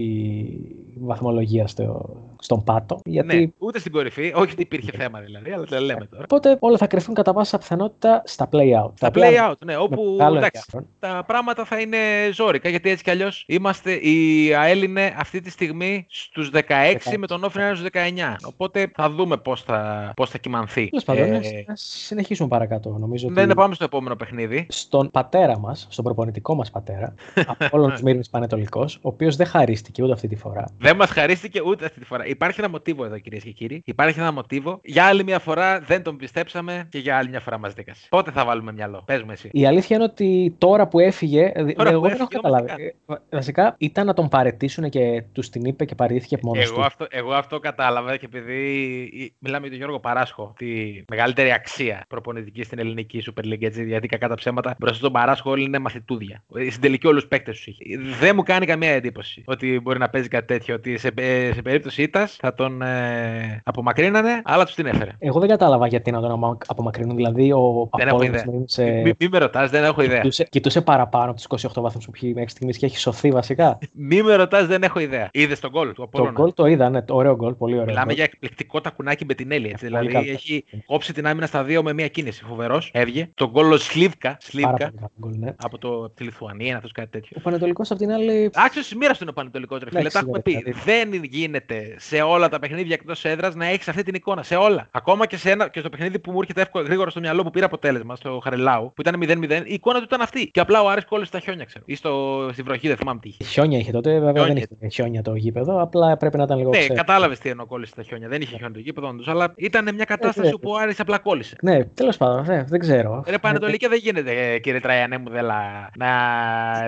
βαθμολογία 1.00 1.66
στο, 1.66 2.16
στον 2.38 2.64
πάτο. 2.64 3.00
Γιατί 3.04 3.36
Ναι, 3.36 3.46
ούτε 3.58 3.78
στην 3.78 3.92
κορυφή. 3.92 4.32
Όχι 4.34 4.52
ότι 4.52 4.62
υπήρχε 4.62 4.90
θέμα 4.96 5.20
δηλαδή, 5.20 5.50
αλλά 5.50 5.64
τα 5.64 5.80
λέμε 5.80 6.06
τώρα. 6.06 6.22
Οπότε 6.22 6.56
όλα 6.60 6.76
θα 6.76 6.86
κρυφθούν 6.86 7.14
κατά 7.14 7.32
πάσα 7.32 7.58
πιθανότητα 7.58 8.22
στα 8.24 8.48
play-out. 8.52 8.90
Τα 9.00 9.06
οποία 9.06 9.12
play 9.12 9.50
out, 9.50 9.58
ναι, 9.64 9.76
όπου 9.76 10.14
μεγάλο 10.16 10.36
εντάξει, 10.36 10.62
ενδιαφέρον. 10.66 10.88
τα 10.98 11.24
πράγματα 11.26 11.64
θα 11.64 11.80
είναι 11.80 11.98
ζώρικα 12.32 12.68
γιατί 12.68 12.90
έτσι 12.90 13.04
κι 13.04 13.10
αλλιώς 13.10 13.44
είμαστε. 13.48 13.92
Η 13.92 14.54
ΑΕΛ 14.54 14.82
είναι 14.82 15.14
αυτή 15.18 15.40
τη 15.40 15.50
στιγμή 15.50 16.06
στους 16.08 16.50
16, 16.52 16.58
16. 16.58 17.16
με 17.16 17.26
τον 17.26 17.44
Όφη 17.44 17.58
να 17.58 17.66
είναι 17.66 17.76
στους 17.76 17.88
19. 17.92 18.36
Οπότε 18.44 18.90
θα 18.94 19.10
δούμε 19.10 19.36
πώς 19.36 19.62
θα, 19.62 20.12
πώς 20.16 20.30
θα 20.30 20.38
κοιμανθεί. 20.38 20.88
Τέλος 20.88 21.04
πάντων, 21.04 21.22
Ε, 21.22 21.28
ναι, 21.28 21.64
ας 21.66 21.80
συνεχίσουμε 22.06 22.48
παρακάτω. 22.52 22.96
Νομίζω 22.98 23.28
δεν 23.30 23.44
ότι 23.44 23.54
πάμε 23.54 23.74
στο 23.74 23.84
επόμενο 23.84 24.16
παιχνίδι. 24.16 24.66
στον 24.68 25.10
πατέρα 25.10 25.58
μας, 25.58 25.86
στον 25.90 26.04
προπονητικό 26.04 26.54
μας 26.54 26.70
πατέρα, 26.70 27.14
από 27.52 27.66
όλων 27.70 27.90
τους 27.90 28.02
Μύρνη 28.02 28.22
Πανετολικός, 28.30 28.96
ο 28.96 29.00
οποίος 29.08 29.36
δεν 29.36 29.46
χαρίστηκε 29.46 30.02
ούτε 30.02 30.12
αυτή 30.12 30.28
τη 30.28 30.36
φορά. 30.36 30.64
Δεν 30.78 30.96
μας 30.96 31.10
χαρίστηκε 31.10 31.60
ούτε 31.66 31.84
αυτή 31.84 31.98
τη 32.00 32.06
φορά. 32.06 32.26
Υπάρχει 32.26 32.60
ένα 32.60 32.68
μοτίβο 32.68 33.04
εδώ, 33.04 33.18
κυρίες 33.18 33.42
και 33.42 33.50
κύριοι. 33.50 33.82
Υπάρχει 33.84 34.18
ένα 34.20 34.32
μοτίβο. 34.32 34.80
Για 34.84 35.04
άλλη 35.04 35.24
μια 35.24 35.38
φορά 35.38 35.80
δεν 35.80 36.02
τον 36.02 36.16
πιστέψαμε 36.16 36.86
και 36.90 36.98
για 36.98 37.16
άλλη 37.16 37.28
μια 37.28 37.40
φορά 37.40 37.58
μας 37.58 37.72
δίκασε. 37.74 38.06
Πότε 38.08 38.30
θα 38.30 38.44
βάλουμε 38.44 38.72
μυαλό; 38.72 39.02
Πες 39.06 39.22
μου 39.22 39.30
εσύ. 39.30 39.48
Η 39.52 39.66
αλήθεια 39.66 39.96
είναι 39.96 40.04
ότι 40.04 40.54
τώρα 40.58 40.88
που 40.88 40.98
έφυγε. 40.98 41.52
δη- 41.56 41.76
Τώρα 41.76 41.90
εγώ 41.90 42.00
που 42.00 42.06
δεν 42.08 42.16
έχω 42.16 42.28
έφυγε, 42.32 42.46
όμως, 42.46 42.60
καταλάβει. 42.60 42.82
Ε, 42.82 42.92
βα- 43.06 43.22
Βασικά 43.30 43.74
ήταν 43.78 44.06
να 44.06 44.14
τον 44.14 44.28
παρετήσουν 44.28 44.88
και 44.90 45.22
τους 45.32 45.48
την 45.50 45.64
είπε 45.64 45.84
και 45.84 45.94
παραιτήθηκε 45.94 46.34
από 46.34 46.46
μόνος 46.48 46.64
Εγώ 46.64 46.74
του. 46.74 46.82
αυτό, 46.84 47.06
εγώ 47.10 47.32
αυτό 47.32 47.58
κατάλαβα 47.58 48.16
και 48.16 48.24
επειδή 48.26 48.70
η- 49.12 49.34
μιλάμε 49.38 49.60
για 49.66 49.70
τον 49.70 49.78
Γιώργο 49.78 50.00
Παράσχο, 50.00 50.52
τη 50.56 50.66
μεγαλύτερη 51.08 51.52
αξία 51.52 52.04
προπονητική 52.42 52.62
στην 52.62 52.78
ελληνική 52.78 53.22
Super 53.26 53.44
League, 53.52 53.62
έτσι, 53.62 53.84
γιατί 53.84 54.06
κακά 54.08 54.28
τα 54.28 54.34
ψέματα 54.34 54.74
μπροστά 54.78 54.96
στον 54.96 55.12
Παράσχο 55.12 55.50
όλοι 55.50 55.64
είναι 55.64 55.78
μαθητούδια. 55.78 56.42
Στην 56.68 56.80
τελική 56.80 57.06
όλους 57.06 57.26
παίκτες 57.26 57.56
τους 57.56 57.66
είχε. 57.66 57.84
Δεν 58.20 58.32
μου 58.36 58.42
κάνει 58.42 58.66
καμία 58.66 58.90
εντύπωση 58.90 59.42
ότι 59.46 59.80
μπορεί 59.82 59.98
να 59.98 60.08
παίζει 60.08 60.28
κάτι 60.28 60.46
τέτοιο, 60.46 60.74
ότι 60.74 60.98
σε, 60.98 61.10
ε, 61.14 61.52
σε 61.52 61.62
περίπτωση 61.62 62.02
ήττας 62.02 62.36
θα 62.40 62.54
τον 62.54 62.82
ε, 62.82 63.60
απομακρύνανε, 63.64 64.40
αλλά 64.44 64.64
τους 64.64 64.74
την 64.74 64.86
έφερε. 64.86 65.10
Εγώ 65.18 65.40
δεν 65.40 65.48
κατάλαβα 65.48 65.86
γιατί 65.86 66.10
να 66.10 66.20
τον 66.20 66.30
αμα- 66.30 66.56
απομακρύνουν. 66.66 67.16
Δηλαδή, 67.16 67.52
ο 67.52 67.88
Δεν 67.96 68.06
έχω 68.06 68.16
Απόλλωνας 68.16 68.40
ιδέα. 68.42 68.52
Μύρνης, 68.52 68.78
ε, 68.78 68.84
Μην 69.04 69.14
μη 69.18 69.28
με 69.30 69.38
ρωτάς, 69.38 69.70
δεν 69.70 69.84
έχω 69.84 70.02
ιδέα. 70.02 70.16
κοιτούσε, 70.20 70.44
κοιτούσε 70.50 70.80
παραπάνω 70.80 71.24
από 71.24 71.34
τους 71.34 71.44
28 71.44 71.80
βαθμούς 71.82 72.04
που 72.04 72.12
έχει 72.14 72.32
μέχρι 72.34 72.50
στιγμής 72.50 72.78
και 72.78 72.86
έχει 72.86 72.98
σωθεί 72.98 73.30
βασικά. 73.30 73.78
Μη 73.92 74.22
με 74.22 74.34
ρωτάς, 74.34 74.66
δεν 74.66 74.82
έχω 74.82 74.98
ιδέα. 75.00 75.28
Είδες 75.32 75.60
τον 75.60 75.70
γκολ 75.70 75.88
του 75.88 75.94
το 75.94 76.02
Απόλλωνα. 76.02 76.30
γκολ 76.32 76.52
το 76.54 76.66
είδα, 76.66 76.90
ναι, 76.90 77.02
το 77.02 77.14
ωραίο 77.14 77.36
γκολ, 77.36 77.52
πολύ 77.54 77.72
ωραίο. 77.74 77.86
Μιλάμε 77.86 78.04
γκολ. 78.06 78.14
για 78.14 78.24
εκπληκτικό 78.24 78.80
τακουνάκι 78.80 79.24
με 79.24 79.34
την 79.34 79.50
Έλλη. 79.52 79.68
Έτσι. 79.68 79.88
Πολύ 79.88 79.98
Δηλαδή 79.98 80.12
καλό. 80.12 80.30
έχει 80.32 80.64
κόψει 80.86 81.12
την 81.12 81.26
άμυνα 81.26 81.46
στα 81.46 81.64
δύο 81.64 81.82
με 81.82 81.92
μία 81.92 82.08
κίνηση. 82.08 82.31
Φοβερός. 82.40 82.90
Έβγε. 82.92 83.30
Τον 83.34 83.50
γκολ 83.50 83.72
ο 83.72 83.76
Σλίβκα. 83.76 84.28
Πάρα 84.28 84.36
Σλίβκα 84.40 84.70
πολύ 84.70 84.80
καλό 84.94 85.10
γκολ, 85.20 85.34
ναι. 85.38 85.54
από, 85.62 85.78
το, 85.78 85.88
από 86.04 86.10
τη 86.14 86.24
Λιθουανία, 86.24 86.76
αυτός 86.76 86.92
κάτι 86.92 87.10
τέτοιο. 87.10 87.36
Ο 87.38 87.40
Πανετολικός 87.40 87.90
απ' 87.90 87.98
την 87.98 88.12
άλλη. 88.12 88.50
Άξιος 88.54 88.88
τη 88.88 88.96
μοίρα 88.96 89.12
του 89.12 89.18
είναι 89.20 89.30
ο 89.30 89.32
Πανετολικός 89.32 89.78
ρε 89.80 89.86
φίλε. 89.88 89.98
Εντάξει, 90.00 90.16
Τα 90.16 90.22
έχουμε 90.22 90.36
ναι, 90.36 90.42
πει. 90.42 90.62
δηλαδή. 90.62 90.82
Δεν 90.84 91.22
γίνεται 91.24 91.94
σε 91.98 92.20
όλα 92.20 92.48
τα 92.48 92.58
παιχνίδια 92.58 92.94
εκτός 92.94 93.24
έδρας 93.24 93.54
να 93.54 93.66
έχεις 93.66 93.88
αυτή 93.88 94.02
την 94.02 94.14
εικόνα. 94.14 94.42
Σε 94.42 94.54
όλα. 94.56 94.88
Ακόμα 94.90 95.26
και, 95.26 95.36
σε 95.36 95.50
ένα, 95.50 95.68
και 95.68 95.80
στο 95.80 95.88
παιχνίδι 95.88 96.18
που 96.18 96.30
μου 96.30 96.38
έρχεται 96.40 96.60
εύκολα 96.60 96.84
γρήγορα 96.84 97.10
στο 97.10 97.20
μυαλό 97.20 97.42
που 97.42 97.50
πήρε 97.50 97.64
αποτέλεσμα, 97.64 98.16
στο 98.16 98.40
Χαρελάου, 98.42 98.92
που 98.94 99.00
ήταν 99.00 99.20
0-0, 99.22 99.62
η 99.66 99.72
εικόνα 99.74 99.98
του 99.98 100.04
ήταν 100.04 100.20
αυτή. 100.20 100.50
Και 100.50 100.60
απλά 100.60 100.82
ο 100.82 100.88
Άρης 100.88 101.04
κόλλησε 101.04 101.28
στα 101.28 101.40
χιόνια, 101.40 101.64
ξέρω. 101.64 101.84
Ή 101.88 101.94
στο, 101.94 102.48
στη 102.52 102.62
βροχή, 102.62 102.88
δεν 102.88 102.96
θυμάμαι 102.96 103.20
τι 103.20 103.28
είχε. 103.28 103.44
Χιόνια 103.44 103.78
είχε 103.78 103.92
τότε, 103.92 104.10
βέβαια 104.20 104.44
Χιόνια. 104.44 104.66
δεν 104.68 104.78
είχε 104.80 104.88
χιόνια 105.02 105.22
το 105.22 105.34
γήπεδο, 105.34 105.80
απλά 105.82 106.16
πρέπει 106.16 106.36
να 106.36 106.42
ήταν 106.42 106.58
λίγο 106.58 106.70
Ναι, 106.70 106.78
ξέρω. 106.78 106.94
κατάλαβες 106.94 107.38
τι 107.38 107.48
εννοώ 107.48 107.66
κόλλησε 107.66 107.92
στα 107.92 108.02
χιόνια. 108.02 108.28
Δεν 108.28 108.40
είχε 108.40 108.56
χιόνια 108.56 108.74
το 108.74 108.78
γήπεδο, 108.80 109.08
όντως, 109.08 109.28
αλλά 109.28 109.52
ήταν 109.56 109.94
μια 109.94 110.04
κατάσταση 110.04 110.48
ναι. 110.48 110.54
όπου 110.54 110.70
ο 110.70 110.76
Άρης 110.76 111.00
απλά 111.00 111.18
κόλλησε. 111.18 111.56
Ναι, 111.62 111.84
τέλος 111.84 112.16
πάντων, 112.24 112.44
ναι, 112.46 112.64
δεν 112.64 112.80
ξέρω. 112.80 113.22
Ρε 113.26 113.38
Πανετολική 113.38 113.86
δεν 113.86 113.98
γίνεται, 113.98 114.52
ε, 114.52 114.58
κύριε 114.58 114.80
Τραϊανέ 114.80 115.18
μου, 115.18 115.30
Δέλλα, 115.30 115.90
να, 115.96 116.08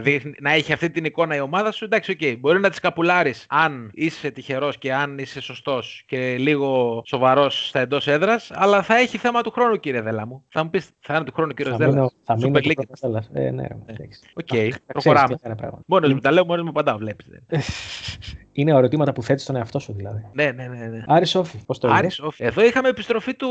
δείχνει- 0.01 0.41
να 0.41 0.51
έχει 0.53 0.73
αυτή 0.73 0.91
την 0.91 1.05
εικόνα 1.05 1.37
η 1.37 1.41
ομάδα 1.41 1.73
σου. 1.73 1.85
Εντάξει, 1.85 2.11
οκ. 2.11 2.39
Μπορεί 2.39 2.61
να 2.61 2.71
τη 2.71 2.81
σκαπουλάρεις 2.81 3.47
αν 3.49 3.91
είσαι 3.95 4.31
τυχερός 4.31 4.79
και 4.79 4.95
αν 4.95 5.19
είσαι 5.19 5.41
σωστός 5.41 6.05
και 6.07 6.37
λίγο 6.39 7.03
σοβαρός 7.07 7.69
στα 7.69 7.81
εντός 7.81 8.07
έδρας, 8.07 8.51
αλλά 8.55 8.83
θα 8.83 8.97
έχει 8.97 9.19
θέμα 9.19 9.43
του 9.43 9.51
χρόνου, 9.51 9.77
κύριε 9.77 10.01
Δέλλα 10.01 10.27
μου. 10.27 10.45
Θα 10.49 10.65
μου 10.65 10.71
πεις, 10.71 10.91
θα 11.01 11.15
είναι 11.15 11.25
του 11.25 11.33
χρόνου, 11.33 11.53
κύριε 11.55 11.73
Θα 11.73 11.79
Δέλλα. 11.79 11.91
μείνω, 11.93 12.11
θα 12.25 12.37
μείνω 12.37 12.49
Super 12.49 12.61
και 12.61 12.69
League. 12.71 12.75
πρώτος 12.75 13.01
Έλλας. 13.01 13.29
Ε, 13.33 13.51
ναι, 13.51 13.63
ρε, 13.67 13.77
εντάξει. 13.87 14.21
Οκ, 14.35 14.45
Ξέρεις 14.47 14.77
προχωράμε. 14.87 15.27
τι 15.35 15.41
θα 15.41 15.49
είναι 15.49 15.57
πράγμα. 15.57 15.81
Μόνος 15.87 16.13
μου 16.13 16.19
τα 16.21 16.31
λέω, 16.33 16.45
μόνος 16.45 16.65
μου 16.65 16.73
παντά 16.73 16.97
βλέπεις. 16.97 17.27
είναι 18.55 18.71
ερωτήματα 18.71 19.13
που 19.13 19.23
θέτεις 19.23 19.43
στον 19.43 19.57
εαυτό 19.57 19.79
σου 19.79 19.93
δηλαδή. 19.93 20.27
Ναι, 20.33 20.45
ναι, 20.45 20.67
ναι. 20.67 20.87
ναι. 20.87 21.03
Άρης 21.07 21.31
Σόφι, 21.31 21.59
πώς 21.67 21.79
το 21.79 21.89
Άρης, 21.89 22.21
όφι. 22.21 22.45
Εδώ 22.45 22.65
είχαμε 22.65 22.89
επιστροφή 22.89 23.35
του 23.35 23.49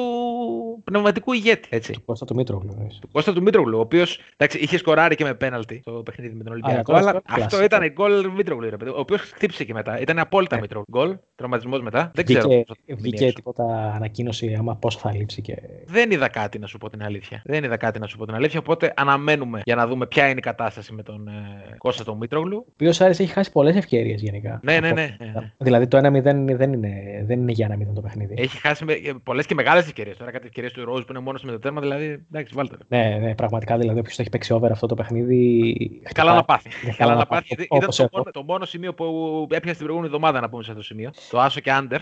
πνευματικού 0.84 1.34
ηγέτη. 1.34 1.68
Έτσι. 1.72 1.92
Του 1.94 2.04
Κώστα 2.06 2.26
του 2.26 2.36
Μήτρογλου. 2.36 2.70
εννοείς. 2.74 2.98
Του 3.02 3.10
Κώστα 3.12 3.34
του 3.34 3.42
Μήτρογλου, 3.42 3.78
ο 3.78 3.82
οποίος 3.82 4.20
είχε 4.60 4.78
σκοράρει 4.78 5.16
και 5.16 5.24
με 5.24 5.34
πέναλτι 5.34 5.82
το 5.86 5.92
παιχνίδι 5.92 6.36
με 6.36 6.44
τον 6.44 6.52
Ολυμπιακό. 6.54 6.82
τώρα 6.84 7.00
αλλά 7.00 7.10
αυτό 7.10 7.22
αυτό 7.26 7.40
κλασικό. 7.58 7.64
ήταν 7.64 7.92
γκολ 7.92 8.32
Μήτρογλου, 8.36 8.70
ρε 8.70 8.78
παιδί. 8.78 8.90
Ο 8.92 9.00
οποίος 9.00 9.22
χτύπησε 9.22 9.64
και 9.64 9.74
μετά. 9.74 10.00
Ήταν 10.00 10.20
απόλυτα 10.20 10.56
Ναι. 10.56 10.62
Μήτρογλου. 10.62 10.86
Γκολ, 10.92 11.18
τραυματισμός 11.36 11.82
μετά. 11.82 12.12
Δεν 12.14 12.26
ξέρω. 12.26 12.48
Βγήκε, 12.48 12.64
πώς 12.66 12.78
θα 12.78 12.84
το 12.88 12.96
βγήκε 13.02 13.18
μηνύσω. 13.20 13.36
τίποτα 13.36 13.92
ανακοίνωση 13.96 14.56
άμα 14.60 14.76
πώς 14.76 14.96
θα 14.96 15.14
λείψει 15.16 15.42
και. 15.42 15.58
Δεν 15.86 16.12
είδα 16.12 16.28
κάτι 16.28 16.60
να 16.60 16.68
σου 16.68 16.78
πω 16.78 16.90
την 16.90 17.04
αλήθεια. 17.04 17.42
Δεν 17.46 17.64
είδα 17.64 17.78
κάτι 17.78 18.00
να 18.00 18.08
σου 18.08 18.18
πω 18.18 18.26
την 18.26 18.36
αλήθεια. 18.36 18.60
Οπότε 18.60 18.94
αναμένουμε 18.96 19.62
για 19.64 19.76
να 19.76 19.88
δούμε 19.88 20.06
ποια 20.06 20.28
είναι 20.30 20.38
η 20.40 20.42
κατάσταση 20.42 20.94
με 20.94 21.04
τον 21.04 21.28
ε, 21.28 21.32
Κώστα 21.78 22.04
τον 22.04 22.18
Μήτρογλου. 22.18 22.58
Ο 22.58 22.70
οποίος 22.74 23.02
Άρης 23.02 23.20
έχει 23.20 23.32
χάσει 23.32 23.52
πολλές 23.52 23.76
ευκαιρίες 23.76 24.22
γενικά. 24.22 24.60
Ναι, 24.64 24.80
ναι, 24.80 24.88
Από- 24.88 24.93
ναι, 24.94 25.16
ναι, 25.20 25.32
ναι. 25.36 25.52
Δηλαδή 25.58 25.88
το 25.88 25.98
1-0 25.98 26.22
δεν 26.22 26.74
είναι, 26.74 27.24
δεν 27.26 27.40
είναι 27.42 27.52
για 27.52 27.78
1-0 27.90 27.94
το 27.96 28.02
παιχνίδι. 28.02 28.34
Έχει 28.38 28.58
χάσει 28.58 28.86
πολλές 29.24 29.46
και 29.46 29.54
μεγάλες 29.54 29.86
ευκαιρίες. 29.86 30.18
Τώρα 30.18 30.32
κάτι 30.32 30.46
ευκαιρίες 30.46 30.72
του 30.74 30.86
Ρόζ 30.86 31.00
που 31.02 31.08
είναι 31.10 31.20
μόνος 31.20 31.44
με 31.44 31.52
το 31.52 31.60
τέρμα, 31.60 31.82
δηλαδή. 31.82 32.26
Εντάξει, 32.32 32.54
βάλτε. 32.56 32.78
το. 32.78 32.86
Ναι, 32.88 33.18
ναι, 33.22 33.36
πραγματικά 33.36 33.78
δηλαδή 33.78 34.00
όποιος 34.00 34.16
το 34.16 34.22
έχει 34.22 34.30
παίξει 34.32 34.54
over 34.54 34.72
αυτό 34.72 34.88
το 34.88 34.96
παιχνίδι. 34.96 36.02
Καλά 36.14 36.34
να 36.34 36.44
πάθει. 36.44 36.70
Ναι, 36.86 36.92
Καλά 36.92 37.16
να 37.16 37.26
πάθει. 37.26 37.44
γιατί 37.48 37.64
Ήταν 37.64 37.78
Όπως 37.84 37.96
το 37.96 38.04
εγώ. 38.04 38.18
μόνο, 38.18 38.32
το 38.32 38.44
μόνο 38.44 38.66
σημείο 38.66 38.94
που 38.94 39.06
έπιασε 39.52 39.78
την 39.78 39.86
προηγούμενη 39.86 40.06
εβδομάδα 40.14 40.40
να 40.40 40.50
πούμε 40.50 40.64
σε 40.64 40.70
αυτό 40.70 40.82
το 40.82 40.88
σημείο. 40.88 41.12
Το 41.30 41.40
Άσο 41.40 41.60
και 41.60 41.72
Άντερ. 41.72 42.00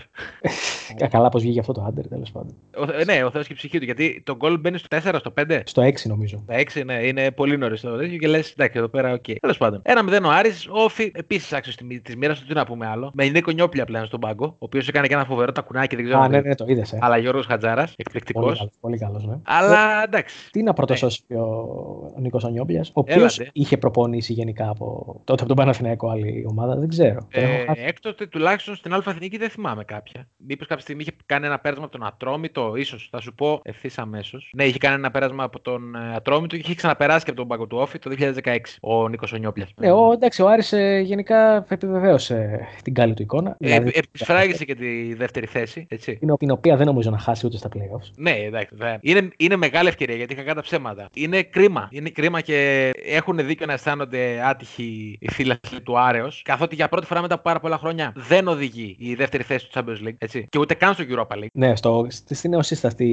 Κα- 0.96 1.08
Καλά, 1.08 1.28
πώς 1.28 1.38
βγήκε 1.38 1.60
αυτό 1.60 1.72
το 1.72 1.82
under 1.88 2.08
τέλος 2.08 2.30
πάντων. 2.30 2.54
Ο, 2.76 2.82
ε, 3.00 3.04
ναι, 3.04 3.24
ο 3.24 3.30
Θεός 3.30 3.46
και 3.46 3.52
η 3.52 3.56
ψυχή 3.56 3.78
του. 3.78 3.84
Γιατί 3.84 4.22
το 4.24 4.36
γκολ 4.36 4.58
μπαίνει 4.58 4.78
στο 4.78 4.88
4, 4.96 5.14
στο 5.18 5.30
5. 5.30 5.60
Στο 5.64 5.82
6 5.82 6.06
νομίζω. 6.08 6.44
Τα 6.46 6.54
6 6.54 6.84
ναι, 6.84 6.94
είναι 7.06 7.30
πολύ 7.30 7.56
νωρίς 7.58 7.80
το 7.80 7.96
τέτοιο 7.96 8.18
και 8.18 8.28
λες, 8.28 8.50
εντάξει, 8.52 8.78
εδώ 8.78 8.88
πέρα, 8.88 9.12
οκ. 9.12 9.24
Τέλος 9.40 9.58
πάντων. 9.58 9.80
Ένα 9.84 10.02
0 10.04 10.24
ο 10.24 10.30
Άρης, 10.30 10.66
ΟΦΗ, 10.70 11.10
επίσης 11.14 11.52
άξιος 11.52 11.76
της 12.02 12.16
μοίρας 12.16 12.40
του, 12.40 12.46
τι 12.46 12.54
να 12.54 12.64
πούμε 12.66 12.81
άλλο. 12.86 13.10
Με 13.14 13.28
Νίκο 13.28 13.50
Νιόπλια 13.50 13.84
πλέον 13.84 14.06
στον 14.06 14.20
πάγκο, 14.20 14.46
ο 14.46 14.54
οποίος 14.58 14.88
έκανε 14.88 15.06
και 15.06 15.14
ένα 15.14 15.24
φοβερό 15.24 15.52
τακουνάκι, 15.52 15.96
δεν 15.96 16.04
ξέρω. 16.04 16.20
Α, 16.20 16.24
αν 16.24 16.30
ναι, 16.30 16.42
το 16.42 16.48
ναι, 16.48 16.54
το 16.54 16.64
είδες. 16.68 16.92
Ε. 16.92 16.98
Αλλά 17.00 17.16
Γιώργος 17.18 17.46
Χατζάρας, 17.46 17.94
εκπληκτικός. 17.96 18.44
Πολύ 18.44 18.56
καλός, 18.58 18.72
πολύ 18.80 18.98
καλός, 18.98 19.24
ναι. 19.24 19.36
Αλλά 19.42 20.02
εντάξει. 20.04 20.50
Τι 20.50 20.62
να 20.62 20.72
πρωτοσώσει 20.72 21.22
ο, 21.34 21.40
ο 22.16 22.20
Νίκος 22.20 22.44
Νιόπλιας, 22.44 22.88
ο 22.88 22.92
οποίος 22.94 23.38
Έλατε. 23.38 23.50
είχε 23.52 23.76
προπονήσει 23.76 24.32
γενικά 24.32 24.68
από 24.68 25.14
τότε 25.24 25.40
από 25.42 25.48
τον 25.48 25.56
Παναθηναϊκό 25.56 26.08
άλλη 26.08 26.46
ομάδα, 26.48 26.76
δεν 26.76 26.88
ξέρω. 26.88 27.28
Τον 27.30 27.42
έχω 27.42 27.52
Ε, 27.52 27.64
χάσει. 27.66 27.82
έκτοτε 27.84 28.26
τουλάχιστον 28.26 28.74
στην 28.74 28.94
Αλφα 28.94 29.10
Εθνική 29.10 29.36
δεν 29.36 29.50
θυμάμαι 29.50 29.84
κάποια. 29.84 30.28
Μήπως 30.36 30.66
κάποια 30.66 30.82
στιγμή 30.82 31.02
είχε 31.02 31.12
κάνει 31.26 31.46
ένα 31.46 31.58
πέρασμα 31.58 31.84
από 31.84 31.92
τον 31.92 32.06
Ατρόμητο, 32.06 32.72
ίσως 32.76 33.08
θα 33.10 33.20
σου 33.20 33.34
πω 33.34 33.60
ευθύς 33.62 33.98
αμέσως. 33.98 34.50
Ναι, 34.56 34.64
είχε 34.64 34.78
κάνει 34.78 34.94
ένα 34.94 35.10
πέρασμα 35.10 35.44
από 35.44 35.60
τον 35.60 35.94
ε, 35.94 36.14
Ατρόμητο 36.16 36.56
και 36.56 36.62
είχε 36.64 36.74
ξαναπεράσει 36.74 37.24
και 37.24 37.30
από 37.30 37.38
τον 37.38 37.48
Πάγκο 37.48 37.66
του 37.66 37.78
Όφη 37.80 37.98
το 37.98 38.10
2016 38.44 38.56
ο 38.80 39.08
Νίκος 39.08 39.32
Ονιόπλια. 39.32 39.66
Ναι, 39.76 39.92
ο, 39.92 40.12
εντάξει, 40.12 40.42
ο 40.42 40.48
Άρης 40.48 40.72
ε, 40.72 40.98
γενικά 41.04 41.66
επιβεβαίωσε 41.68 42.60
την 42.82 42.94
καλή 42.94 43.14
του 43.14 43.22
εικόνα. 43.22 43.56
Ε, 43.60 43.66
δηλαδή, 43.68 43.90
επισφράγισε 43.94 44.64
και 44.64 44.74
τη 44.74 45.14
δεύτερη 45.14 45.46
θέση. 45.46 45.86
Έτσι. 45.88 46.16
την, 46.16 46.36
την 46.36 46.50
οποία 46.50 46.76
δεν 46.76 46.86
νομίζω 46.86 47.10
να 47.10 47.18
χάσει 47.18 47.46
ούτε 47.46 47.56
στα 47.56 47.68
playoffs. 47.74 48.10
Ναι, 48.16 48.30
εντάξει. 48.30 48.74
δεν- 48.78 48.98
Είναι, 49.00 49.28
είναι 49.36 49.56
μεγάλη 49.56 49.88
ευκαιρία 49.88 50.16
γιατί 50.16 50.34
είχα 50.40 50.54
τα 50.54 50.60
ψέματα. 50.62 51.08
Είναι 51.14 51.42
κρίμα. 51.42 51.88
Είναι 51.90 52.08
κρίμα 52.10 52.40
και 52.40 52.90
έχουν 53.06 53.36
δίκιο 53.46 53.66
να 53.66 53.72
αισθάνονται 53.72 54.40
άτυχοι 54.48 55.16
οι 55.20 55.30
φίλοι 55.30 55.54
του 55.82 55.98
Άρεος. 55.98 56.42
Καθότι 56.44 56.74
για 56.74 56.88
πρώτη 56.88 57.06
φορά 57.06 57.20
μετά 57.20 57.34
από 57.34 57.42
πάρα 57.42 57.60
πολλά 57.60 57.78
χρόνια 57.78 58.12
δεν 58.16 58.48
οδηγεί 58.48 58.96
η 58.98 59.14
δεύτερη 59.14 59.42
θέση 59.42 59.68
του 59.70 59.72
Champions 59.78 60.08
League. 60.08 60.14
Έτσι. 60.18 60.46
Και 60.48 60.58
ούτε 60.58 60.74
καν 60.74 60.94
στο 60.94 61.04
Europa 61.08 61.36
League. 61.38 61.46
Ναι, 61.52 61.76
στο, 61.76 62.06
στη, 62.08 62.34
στη 62.34 62.48
νεοσύστατη 62.48 63.04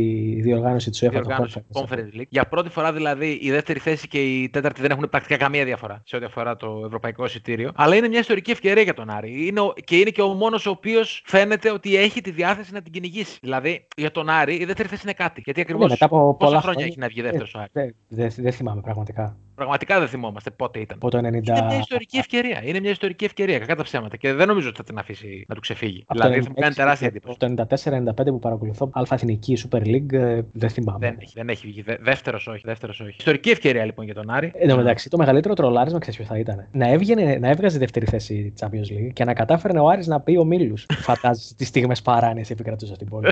διοργάνωση 0.41 0.89
του 0.89 0.97
UEFA. 0.97 1.01
το 1.01 1.09
διοργάνωση 1.09 1.59
Conference. 1.73 1.81
Conference 1.81 2.19
League. 2.19 2.27
Για 2.29 2.45
πρώτη 2.47 2.69
φορά 2.69 2.93
δηλαδή 2.93 3.39
η 3.41 3.51
δεύτερη 3.51 3.79
θέση 3.79 4.07
και 4.07 4.19
η 4.41 4.49
τέταρτη 4.49 4.81
δεν 4.81 4.91
έχουν 4.91 5.09
πρακτικά 5.09 5.37
καμία 5.37 5.65
διαφορά 5.65 6.01
σε 6.05 6.15
ό,τι 6.15 6.25
αφορά 6.25 6.55
το 6.55 6.81
ευρωπαϊκό 6.85 7.25
εισιτήριο. 7.25 7.71
Αλλά 7.75 7.95
είναι 7.95 8.07
μια 8.07 8.19
ιστορική 8.19 8.51
ευκαιρία 8.51 8.83
για 8.83 8.93
τον 8.93 9.09
Άρη. 9.09 9.47
Είναι 9.49 9.59
ο- 9.59 9.73
και 9.83 9.97
είναι 9.99 10.09
και 10.09 10.21
ο 10.21 10.27
μόνος 10.33 10.65
ο 10.65 10.69
οποίος 10.69 11.21
φαίνεται 11.25 11.71
ότι 11.71 11.95
έχει 11.95 12.21
τη 12.21 12.31
διάθεση 12.31 12.73
να 12.73 12.81
την 12.81 12.91
κυνηγήσει. 12.91 13.37
Δηλαδή 13.41 13.87
για 13.97 14.11
τον 14.11 14.29
Άρη 14.29 14.55
η 14.55 14.65
δεύτερη 14.65 14.87
θέση 14.89 15.01
είναι 15.03 15.13
κάτι. 15.13 15.41
Γιατί 15.45 15.61
ακριβώς 15.61 15.83
Ναι, 15.85 15.91
μετά 15.91 16.05
από 16.05 16.17
πόσα 16.17 16.35
πολλά 16.37 16.49
χρόνια 16.49 16.61
χρόνια- 16.61 16.85
έχει 16.85 16.99
να 16.99 17.07
βγει 17.07 17.21
δεύτερος 17.21 17.53
ο 17.55 17.59
Άρης; 17.59 17.71
Δεν 17.73 17.95
δεν- 18.07 18.31
δεν 18.43 18.51
θυμάμαι 18.51 18.81
πραγματικά. 18.81 19.37
Πραγματικά 19.59 19.99
δεν 19.99 20.07
θυμόμαστε 20.07 20.49
πότε 20.49 20.79
ήταν. 20.79 20.97
Από 21.01 21.09
το 21.09 21.17
90. 21.17 21.21
Είναι 21.21 21.41
μια 21.43 21.77
ιστορική 21.79 22.17
ευκαιρία. 22.17 22.61
Είναι 22.63 22.79
μια 22.79 22.89
ιστορική 22.89 23.25
ευκαιρία. 23.25 23.59
Κακά 23.59 23.75
τα 23.75 23.83
ψέματα. 23.83 24.17
Και 24.17 24.33
δεν 24.33 24.47
νομίζω 24.47 24.67
ότι 24.67 24.77
θα 24.77 24.83
την 24.83 24.97
αφήσει 24.97 25.45
να 25.47 25.55
του 25.55 25.61
ξεφύγει. 25.61 26.03
Από 26.07 26.19
το 26.19 26.27
δηλαδή 26.27 26.43
θα 26.43 26.49
μου 26.49 26.55
κάνει 26.61 26.73
96, 26.73 26.77
τεράστια 26.77 27.07
από 27.07 27.17
εντύπωση. 27.17 27.55
Το 27.55 28.23
94-95 28.23 28.25
που 28.25 28.39
παρακολουθώ 28.39 28.89
Αλφα 28.93 29.15
Εθνική 29.15 29.57
Super 29.69 29.81
League 29.81 30.13
ε, 30.13 30.41
δεν 30.51 30.69
θυμάμαι. 30.69 30.99
Δεν 30.99 31.17
έχει, 31.19 31.33
δεν 31.35 31.49
έχει 31.49 31.67
βγει. 31.67 31.83
Δεύτερος 31.99 32.47
όχι, 32.47 32.61
δεύτερος 32.65 32.99
όχι. 32.99 33.15
Ιστορική 33.17 33.49
ευκαιρία 33.49 33.85
λοιπόν 33.85 34.05
για 34.05 34.13
τον 34.13 34.29
Άρη. 34.29 34.51
Εν 34.55 34.69
τω 34.69 34.75
μεταξύ, 34.75 35.09
το 35.09 35.17
μεγαλύτερο 35.17 35.53
τρολάρισμα 35.53 35.99
ξέρεις 35.99 36.19
ποιος 36.19 36.29
θα 36.29 36.37
ήταν. 36.37 36.67
Να, 36.71 36.87
έβγαινε, 36.87 37.37
να 37.37 37.49
έβγαζε 37.49 37.77
δεύτερη 37.77 38.05
θέση 38.05 38.53
Champions 38.59 38.67
League 38.67 39.13
και 39.13 39.23
να 39.23 39.33
κατάφερνε 39.33 39.79
ο 39.79 39.87
Άρης 39.87 40.07
να 40.07 40.19
πει 40.19 40.37
ο 40.37 40.43
Μίλους. 40.43 40.85
Φαντάζεσαι 41.07 41.55
τις 41.55 41.67
στιγμές 41.67 42.01
παράνοια 42.01 42.45
επικρατούσε 42.49 42.93
στην 42.93 43.07
πόλη. 43.07 43.29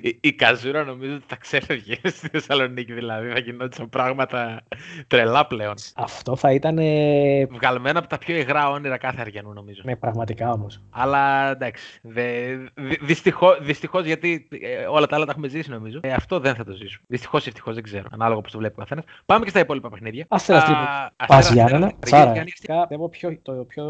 η, 0.00 0.18
η 0.20 0.32
Καζούρα 0.32 0.84
νομίζω 0.84 1.14
ότι 1.14 1.24
θα 1.26 1.36
ξέφευγε 1.36 1.94
στη 2.04 2.28
Θεσσαλονίκη 2.28 2.92
δηλαδή. 2.92 3.28
Θα 3.28 3.38
γινόντουσαν 3.38 3.88
πράγματα 3.88 4.60
τρελά 5.06 5.27
πλέον. 5.48 5.74
Αυτό 5.94 6.36
θα 6.36 6.52
ήταν. 6.52 6.78
ε, 6.78 7.46
Βγαλμένα 7.46 7.98
από 7.98 8.08
τα 8.08 8.18
πιο 8.18 8.36
υγρά 8.36 8.70
όνειρα 8.70 8.96
κάθε 8.96 9.20
Αργιανού 9.20 9.52
νομίζω. 9.52 9.82
Ναι, 9.84 9.96
πραγματικά 9.96 10.50
όμως. 10.50 10.80
Αλλά 10.90 11.50
εντάξει. 11.50 12.00
Δε, 12.02 12.54
δυ, 12.74 12.98
δυστυχώς, 13.00 13.58
δυστυχώς, 13.60 14.04
γιατί 14.04 14.48
ε, 14.50 14.86
όλα 14.86 15.06
τα 15.06 15.16
άλλα 15.16 15.24
τα 15.24 15.30
έχουμε 15.30 15.48
ζήσει 15.48 15.70
νομίζω. 15.70 15.98
Ε, 16.02 16.12
αυτό 16.12 16.40
δεν 16.40 16.54
θα 16.54 16.64
το 16.64 16.72
ζήσουμε. 16.72 17.04
Δυστυχώς 17.08 17.44
ή 17.44 17.48
ευτυχώς 17.48 17.74
δεν 17.74 17.82
ξέρω. 17.82 18.08
Ανάλογα 18.12 18.40
πώς 18.40 18.52
το 18.52 18.58
βλέπει 18.58 18.74
ο 18.74 18.78
καθένας. 18.78 19.04
Πάμε 19.26 19.44
και 19.44 19.50
στα 19.50 19.60
υπόλοιπα 19.60 19.88
παιχνίδια. 19.90 20.24
Αστέρα 20.28 20.58
Α, 20.58 20.62
Τρίπολη. 20.64 20.86
Αστέρας 21.16 21.26
Πας 21.26 21.46
Τρίπολη. 21.46 21.68
Γιάννενα. 21.68 21.86
Αργύρης 21.86 21.98
Τσάρα. 22.00 22.32
Γιάννης. 22.32 22.54
Πιστεύω 22.54 23.08
πιο, 23.08 23.38
το 23.42 23.52
πιο 23.52 23.84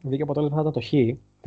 δίκαιο 0.00 0.24
αποτέλεσμα 0.24 0.56
θα 0.56 0.60
ήταν 0.60 0.72
το 0.72 0.80
Χ. 0.80 0.92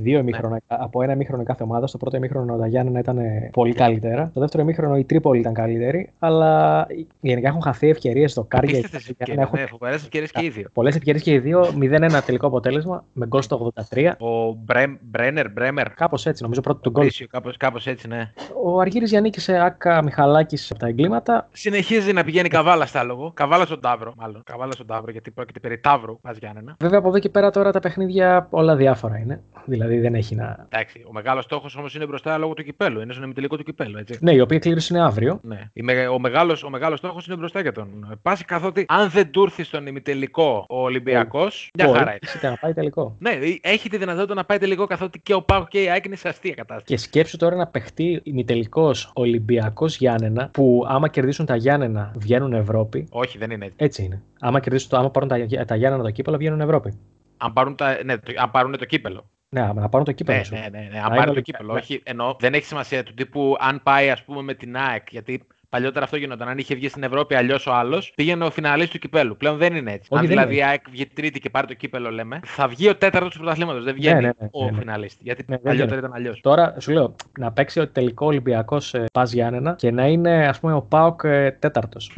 Δύο 0.01 0.20
ημίχρονα, 0.20 0.62
από 0.67 1.01
ένα 1.01 1.13
ημίχρονο 1.13 1.43
κάθε 1.43 1.63
ομάδα. 1.63 1.88
Στο 1.88 1.98
πρώτο 1.98 2.17
ημίχρονο 2.17 2.58
τα 2.58 2.67
Γιάννενα 2.67 3.00
ήταν 3.00 3.20
πολύ 3.51 3.74
καλύτερα. 3.74 4.27
Στο 4.31 4.39
δεύτερο 4.39 4.63
ημίχρονο 4.63 4.98
η 4.98 5.03
Τρίπολη 5.03 5.39
ήταν 5.39 5.53
καλύτερη. 5.53 6.10
Αλλά 6.20 6.88
γενικά 7.22 7.48
έχουν 7.48 7.62
χαθεί 7.62 7.89
ευκαιρίες 7.89 8.31
στο 8.31 8.43
Κάρια. 8.43 8.70
Απίστευτες 8.70 9.10
ευκαιρίες, 9.10 9.50
Ναι, 9.51 9.65
φοβερές 9.65 10.01
ευκαιρίες 10.03 10.31
και 10.31 10.46
οι 10.46 10.50
δύο. 10.50 10.67
Πολλές 10.74 10.96
ευκαιρίες 10.96 11.24
και 11.24 11.31
οι 11.31 11.39
δύο. 11.39 11.65
0-1 11.79 12.22
τελικό 12.25 12.48
αποτέλεσμα 12.48 13.03
με 13.13 13.27
γκολ 13.27 13.41
στο 13.41 13.72
83. 13.91 14.15
Ο 14.20 14.53
Μπρέμ, 14.53 14.96
Μπρένερ, 15.01 15.51
Μπρέμερ. 15.51 15.89
Κάπως 15.93 16.25
έτσι, 16.25 16.43
νομίζω 16.43 16.62
πρώτο 16.62 16.79
του 16.79 16.89
γκολ. 16.89 17.03
Κρίσιο, 17.03 17.27
κάπως, 17.27 17.58
κάπως 17.58 17.88
έτσι, 17.88 18.08
ναι. 18.08 18.31
Ο 18.63 18.79
Αργύρης 18.79 19.10
Γιάννη 19.10 19.29
σε 19.36 19.58
Άκα 19.58 20.03
Μιχαλάκης 20.03 20.72
από 20.72 20.79
τα 20.79 20.88
εγκλήματα. 20.88 21.48
Συνεχίζει 21.51 22.13
να 22.13 22.24
πηγαίνει 22.24 22.50
καβάλα 22.50 22.86
στα 22.86 23.03
λόγο. 23.03 23.31
Καβάλα 23.34 23.65
στον 23.65 23.79
Ταύρο, 23.79 24.13
μάλλον. 24.17 24.41
Καβάλα 24.46 24.72
στον 24.72 24.86
Ταύρο, 24.86 25.12
γιατί 25.12 25.31
πρόκειται 25.31 25.60
περί 25.60 25.79
Ταύρου, 25.79 26.20
πα 26.20 26.31
Γιάννενα. 26.39 26.75
Βέβαια 26.79 27.00
από 27.00 27.08
εδώ 27.08 27.20
και 27.20 27.29
πέρα 27.29 27.50
τώρα 27.50 27.72
τα 27.72 27.79
παιχνίδια 27.79 28.48
όλα 28.50 28.75
διάφορα 28.75 29.17
είναι. 29.17 29.41
Δηλαδή 29.65 29.91
δεν 30.00 30.16
έχει 30.16 30.36
να. 30.36 30.68
Εντάξει, 30.70 31.04
ο 31.08 31.12
μεγάλος 31.12 31.44
στόχος 31.44 31.76
όμως 31.76 31.96
είναι 31.96 32.06
μπροστά 32.06 32.38
λόγω 32.38 32.54
του 32.54 32.64
κυπέλου. 32.64 33.02
Είναι 33.02 33.12
στον 33.14 33.26
ημιτελικό 33.26 33.58
του 33.58 33.64
κυπέλου, 33.64 33.98
έτσι. 33.98 34.18
Ναι, 34.22 34.32
η 34.34 34.40
οποία 34.40 34.60
κλήρωση 34.60 34.94
είναι 34.94 35.04
αύριο. 35.04 35.40
Ναι. 35.44 35.70
Η 35.74 35.82
με- 35.82 36.08
Ο 36.08 36.20
μεγάλο 36.20 36.62
ο 36.66 36.70
μεγάλος 36.70 37.00
στόχος 37.00 37.28
είναι 37.28 37.36
μπροστά 37.36 37.62
για 37.62 37.72
τον 37.72 38.18
Πάση, 38.22 38.46
καθότι 38.46 38.86
αν 38.88 39.10
δεν 39.10 39.32
του 39.32 39.44
έρθει 39.44 39.64
στον 39.64 39.88
ημιτελικό 39.88 40.66
ο 40.70 40.82
Ολυμπιακός, 40.82 41.70
μια 41.78 41.86
Μπορεί, 41.86 41.98
χαρά 41.98 42.12
είναι. 42.12 42.20
είτε 42.36 42.50
να 42.50 42.56
πάει 42.58 42.74
τελικό. 42.74 43.16
Ναι, 43.20 43.30
έχει 43.62 43.90
τη 43.90 43.98
δυνατότητα 43.98 44.34
να 44.34 44.44
πάει 44.46 44.58
τελικό 44.58 44.86
καθότι 44.86 45.20
και 45.20 45.34
ο 45.34 45.42
Πάο 45.42 45.66
και 45.68 45.84
η 45.84 45.90
ΑΕΚ 45.90 46.06
είναι 46.06 46.16
σε 46.16 46.28
αστεία 46.28 46.54
κατάσταση. 46.54 46.86
Και 46.94 46.98
σκέψου 46.98 47.38
τώρα 47.38 47.56
να 47.56 47.68
παιχτεί 47.68 48.20
ημιτελικός 48.24 49.12
Ολυμπιακός 49.14 49.98
Γιάννενα, 49.98 50.50
που 50.54 50.86
άμα 50.88 51.08
κερδίσουν 51.08 51.46
τα 51.46 51.56
Γιάννενα 51.56 52.12
βγαίνουν 52.18 52.54
Ευρώπη. 52.54 53.08
Όχι, 53.10 53.38
δεν 53.38 53.52
είναι 53.52 53.66
έτσι. 53.66 53.78
Έτσι 53.80 54.04
είναι. 54.04 54.22
Άμα, 54.40 54.60
κερδίσουν 54.60 54.90
το, 54.90 54.98
άμα 54.98 55.10
πάρουν 55.10 55.30
τα, 55.30 55.66
τα 55.66 55.76
Γιάννενα 55.76 56.04
το 56.04 56.12
κύπελο, 56.12 56.38
βγαίνουν 56.38 56.62
Ευρώπη. 56.62 57.00
Αν 57.38 57.54
πάρουν, 57.54 57.76
τα, 57.76 57.98
ναι, 58.04 58.18
το, 58.18 58.34
αν 58.38 58.52
πάρουν 58.52 58.78
το 58.78 58.86
κύπελο. 58.86 59.30
Ναι, 59.55 59.62
άμα 59.62 59.81
να 59.81 59.89
πάρουν 59.89 60.05
το 60.05 60.12
κύπελο. 60.12 60.38
Ναι, 60.38 60.43
σου. 60.43 60.53
ναι, 60.53 60.60
ναι, 60.60 60.79
ναι. 60.79 60.89
Να 60.89 61.00
Αν 61.00 61.05
είναι 61.05 61.15
πάρει 61.15 61.24
το 61.25 61.29
όλοι- 61.31 61.41
κύπελο. 61.41 61.74
ναι. 61.74 61.79
Όχι, 61.79 62.01
ενώ 62.05 62.36
δεν 62.39 62.53
έχει 62.53 62.65
σημασία 62.65 63.03
του 63.03 63.13
τύπου 63.13 63.55
αν 63.60 63.84
πάει, 63.84 64.10
ας 64.10 64.24
πούμε, 64.24 64.41
με 64.41 64.53
την 64.53 64.77
ΑΕΚ. 64.77 65.08
Γιατί 65.12 65.48
παλιότερα 65.72 66.06
αυτό 66.06 66.18
γινόταν. 66.18 66.48
Αν 66.48 66.58
είχε 66.58 66.75
βγει 66.75 66.90
στην 66.90 67.04
Ευρώπη 67.04 67.36
αλλιώς 67.36 67.68
ο 67.68 67.74
άλλος, 67.74 68.12
πήγαινε 68.16 68.46
ο 68.46 68.51
φιναλή 68.51 68.88
του 68.88 69.00
κυπέλου. 69.00 69.38
Πλέον 69.38 69.58
δεν 69.58 69.75
είναι 69.75 69.92
έτσι. 69.92 70.08
Όχι, 70.12 70.22
αν 70.22 70.28
δεν 70.28 70.38
δηλαδή 70.38 70.54
η 70.54 70.58
είναι 70.58 70.70
ΑΕΚ 70.70 70.90
βγει 70.90 71.06
τρίτη 71.06 71.40
και 71.40 71.50
πάρει 71.50 71.68
το 71.68 71.74
κύπελο, 71.74 72.12
λέμε, 72.12 72.40
θα 72.44 72.68
βγει 72.68 72.90
ο 72.90 72.96
τέταρτος 72.96 73.32
του 73.32 73.38
πρωταθλήματος. 73.38 73.84
Δεν 73.84 73.94
βγαίνει 73.94 74.22
ναι, 74.22 74.32
ναι, 74.40 74.48
ο 74.51 74.66
ναι, 74.66 74.72
ναι. 74.72 74.78
φιναλίστη. 74.78 75.20
Γιατί 75.24 75.44
Ναι, 75.48 75.56
δεν 75.56 75.63
παλιότερα 75.63 75.90
γίνεται. 75.90 76.08
ήταν 76.08 76.13
αλλιώς. 76.13 76.42
Τώρα 76.42 76.75
σου 76.80 76.92
λέω 76.92 77.16
να 77.40 77.51
παίξει 77.51 77.80
ο 77.80 77.88
τελικό 77.88 78.25
Ολυμπιακός 78.25 78.94
ε, 78.94 79.06
Πας 79.13 79.32
Γιάννενα 79.32 79.74
και 79.74 79.92
να 79.92 80.08
είναι 80.08 80.48
ας 80.48 80.60
πούμε 80.60 80.74
ο 80.74 80.82
Πάοκ 80.82 81.22
ε, 81.24 81.51
τέταρτος. 81.51 82.12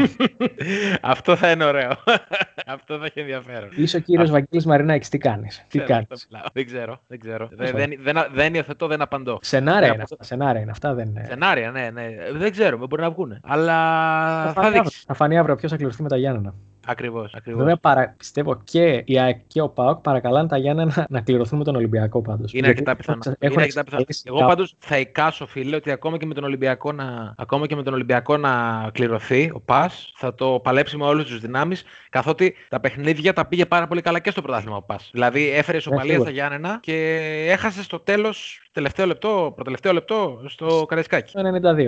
αυτό 1.01 1.35
θα 1.35 1.51
είναι 1.51 1.63
ωραίο. 1.63 1.91
αυτό 2.65 2.97
θα 2.97 3.05
έχει 3.05 3.19
ενδιαφέρον. 3.19 3.69
Είσαι 3.75 3.97
ο 3.97 3.99
κύριος 3.99 4.29
Βαγγέλης 4.31 4.65
Μαρινάκης, 4.65 5.09
τι 5.09 5.17
κάνεις; 5.17 5.57
Τι 5.57 5.77
Ξέρω, 5.77 5.85
κάνεις; 5.85 6.07
αυτό 6.11 6.27
μιλάω. 6.31 6.47
Δεν 6.53 6.65
ξέρω. 6.65 7.01
Δεν, 7.07 7.19
ξέρω. 7.19 7.47
Πώς 7.47 7.71
δεν, 7.71 7.75
δεν, 7.75 7.99
δεν, 8.01 8.25
δεν 8.33 8.53
υιοθετώ, 8.53 8.87
δεν 8.87 9.01
απαντώ. 9.01 9.39
Σενάρια 9.41 9.87
Ναι, 9.87 9.93
είναι 9.93 10.03
αυτά. 10.03 10.23
Σενάρια 10.23 10.61
είναι 10.61 10.71
αυτά. 10.71 10.93
Δεν 10.93 11.07
είναι. 11.07 11.25
Σενάρια, 11.29 11.71
ναι, 11.71 11.89
ναι. 11.93 12.07
Δεν 12.33 12.51
ξέρουμε, 12.51 12.85
μπορεί 12.85 13.01
να 13.01 13.09
βγουν. 13.11 13.41
Αλλά 13.45 13.73
Θα 14.45 14.47
θα 14.47 14.53
φανεί 14.53 14.67
αύριο- 14.67 14.83
δείξεις. 14.83 15.03
Θα 15.03 15.13
φανεί 15.13 15.37
αύριο 15.37 15.55
ποιος 15.55 15.71
θα 15.71 15.77
κληρωθεί 15.77 16.01
με 16.03 16.09
τα 16.09 16.17
Γιάννενα. 16.17 16.53
Ακριβώς. 16.85 17.33
Ακριβώς. 17.33 17.59
Βέβαια, 17.59 17.77
παρα... 17.77 18.13
πιστεύω 18.17 18.61
και 18.63 19.03
η 19.05 19.19
ΑΕΚ 19.19 19.37
και 19.47 19.61
ο 19.61 19.69
ΠΑΟΚ 19.69 19.99
παρακαλάνε 20.01 20.47
τα 20.47 20.57
Γιάννενα 20.57 20.93
να, 20.95 21.05
να 21.09 21.21
κληρωθούν 21.21 21.57
με 21.57 21.63
τον 21.63 21.75
Ολυμπιακό 21.75 22.21
πάντως. 22.21 22.53
Είναι 22.53 22.67
αρκετά 22.67 22.95
πιθανό. 22.95 23.19
Είναι 23.39 23.53
αρκετά 23.61 23.83
πιθανό. 23.83 24.03
Εγώ 24.23 24.39
πάντως 24.45 24.75
θα 24.79 24.97
εικάσω, 24.97 25.47
φίλε, 25.47 25.75
ότι 25.75 25.91
ακόμα 25.91 26.17
και 26.17 26.25
με 26.25 26.33
τον 26.33 26.43
Ολυμπιακό 26.43 26.91
να, 26.91 27.33
ακόμα 27.37 27.67
και 27.67 27.75
με 27.75 27.83
τον 27.83 27.93
Ολυμπιακό 27.93 28.37
να 28.37 28.51
κληρωθεί 28.93 29.51
ο 29.53 29.61
ΠΑΣ 29.61 30.13
θα 30.15 30.35
το 30.35 30.59
παλέψει 30.63 30.97
με 30.97 31.05
όλε 31.05 31.23
τι 31.23 31.37
δυνάμεις. 31.37 31.83
Καθότι 32.09 32.55
τα 32.69 32.79
παιχνίδια 32.79 33.33
τα 33.33 33.45
πήγε 33.45 33.65
πάρα 33.65 33.87
πολύ 33.87 34.01
καλά 34.01 34.19
και 34.19 34.31
στο 34.31 34.41
πρωτάθλημα 34.41 34.75
ο 34.75 34.81
ΠΑΣ. 34.81 35.09
Δηλαδή 35.13 35.49
έφερε 35.49 35.77
ισοπαλία 35.77 36.19
στα 36.19 36.29
Γιάννενα 36.29 36.79
και 36.81 37.17
έχασε 37.49 37.83
στο 37.83 37.99
τέλος 37.99 38.62
τελευταίο 38.73 39.05
λεπτό, 39.05 39.51
προτελευταίο 39.55 39.93
λεπτό 39.93 40.43
στο 40.47 40.85
Καραϊσκάκι. 40.87 41.33
Το 41.33 41.41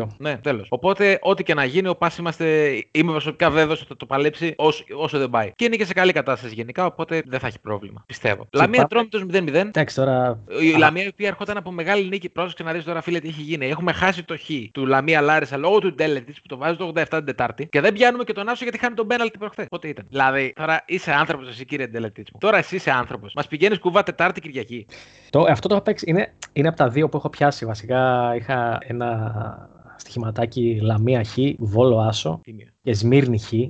92. 0.03 0.07
Ναι, 0.17 0.37
τέλος. 0.37 0.67
Οπότε, 0.69 1.19
ό,τι 1.21 1.43
και 1.43 1.53
να 1.53 1.65
γίνει, 1.65 1.87
ο 1.87 1.95
Πα 1.95 2.11
είμαστε. 2.19 2.45
Είμαι 2.91 3.11
προσωπικά 3.11 3.49
βέβαιος 3.49 3.79
ότι 3.79 3.87
θα 3.87 3.97
το 3.97 4.05
παλέψει 4.05 4.53
όσο, 4.57 4.83
όσο 4.97 5.17
δεν 5.17 5.29
πάει. 5.29 5.51
Και 5.55 5.65
είναι 5.65 5.75
και 5.75 5.85
σε 5.85 5.93
καλή 5.93 6.11
κατάσταση 6.11 6.53
γενικά, 6.53 6.85
οπότε 6.85 7.23
δεν 7.25 7.39
θα 7.39 7.47
έχει 7.47 7.59
πρόβλημα. 7.59 8.03
Πιστεύω. 8.05 8.47
Λαμία 8.51 8.85
τρώμε 8.85 9.07
το 9.07 9.25
0-0. 9.33 9.47
Εντάξει 9.47 9.95
τώρα. 9.95 10.39
Η 10.61 10.77
Λαμία 10.77 11.03
η 11.03 11.07
οποία 11.07 11.27
ερχόταν 11.27 11.57
από 11.57 11.71
μεγάλη 11.71 12.07
νίκη. 12.07 12.29
Πρόσεξε 12.29 12.63
να 12.63 12.71
δεις 12.71 12.83
τώρα, 12.83 13.01
φίλε, 13.01 13.19
τι 13.19 13.27
έχει 13.27 13.41
γίνει. 13.41 13.67
Έχουμε 13.67 13.91
χάσει 13.91 14.23
το 14.23 14.37
χ 14.37 14.49
του 14.71 14.85
Λαμία 14.85 15.21
Λάρισα 15.21 15.57
λόγω 15.57 15.79
του 15.79 15.93
Ντέλετη 15.93 16.31
που 16.31 16.47
το 16.47 16.57
βάζει 16.57 16.75
το 16.75 16.91
87 16.95 17.03
την 17.09 17.25
Τετάρτη. 17.25 17.67
Και 17.67 17.81
δεν 17.81 17.93
πιάνουμε 17.93 18.23
και 18.23 18.33
τον 18.33 18.49
Άσο 18.49 18.63
γιατί 18.63 18.77
χάνει 18.77 18.95
τον 18.95 19.07
πέναλτι 19.07 19.37
προχθές. 19.37 19.65
Πότε 19.69 19.87
ήταν. 19.87 20.05
Δηλαδή, 20.09 20.53
τώρα 20.55 20.83
είσαι 20.85 21.11
άνθρωπος 21.11 21.47
εσύ, 21.47 21.65
κύριε 21.65 21.87
Ντέλετη. 21.87 22.23
Τώρα 22.37 22.57
εσύ 22.57 22.75
είσαι 22.75 22.91
άνθρωπος. 22.91 23.33
Μας 23.35 23.47
πηγαίνεις 23.47 23.79
κουβά 23.79 24.03
Τετάρτη 24.03 24.41
Κυριακή. 24.41 24.85
Το, 25.29 25.45
αυτό 25.49 25.67
το 25.67 25.81
παίξει 25.81 26.05
είναι, 26.07 26.33
είναι 26.53 26.67
από 26.75 26.83
τα 26.83 26.89
δύο 26.89 27.09
που 27.09 27.17
έχω 27.17 27.29
πιάσει. 27.29 27.65
Βασικά 27.65 28.33
είχα 28.35 28.77
ένα 28.81 29.69
στοιχηματάκι 29.95 30.79
Λαμία 30.81 31.23
Χ, 31.23 31.37
Βόλο 31.57 31.99
Άσο 31.99 32.41
και 32.81 32.93
Σμύρνη 32.93 33.39
Χ. 33.39 33.53
Ε. 33.53 33.69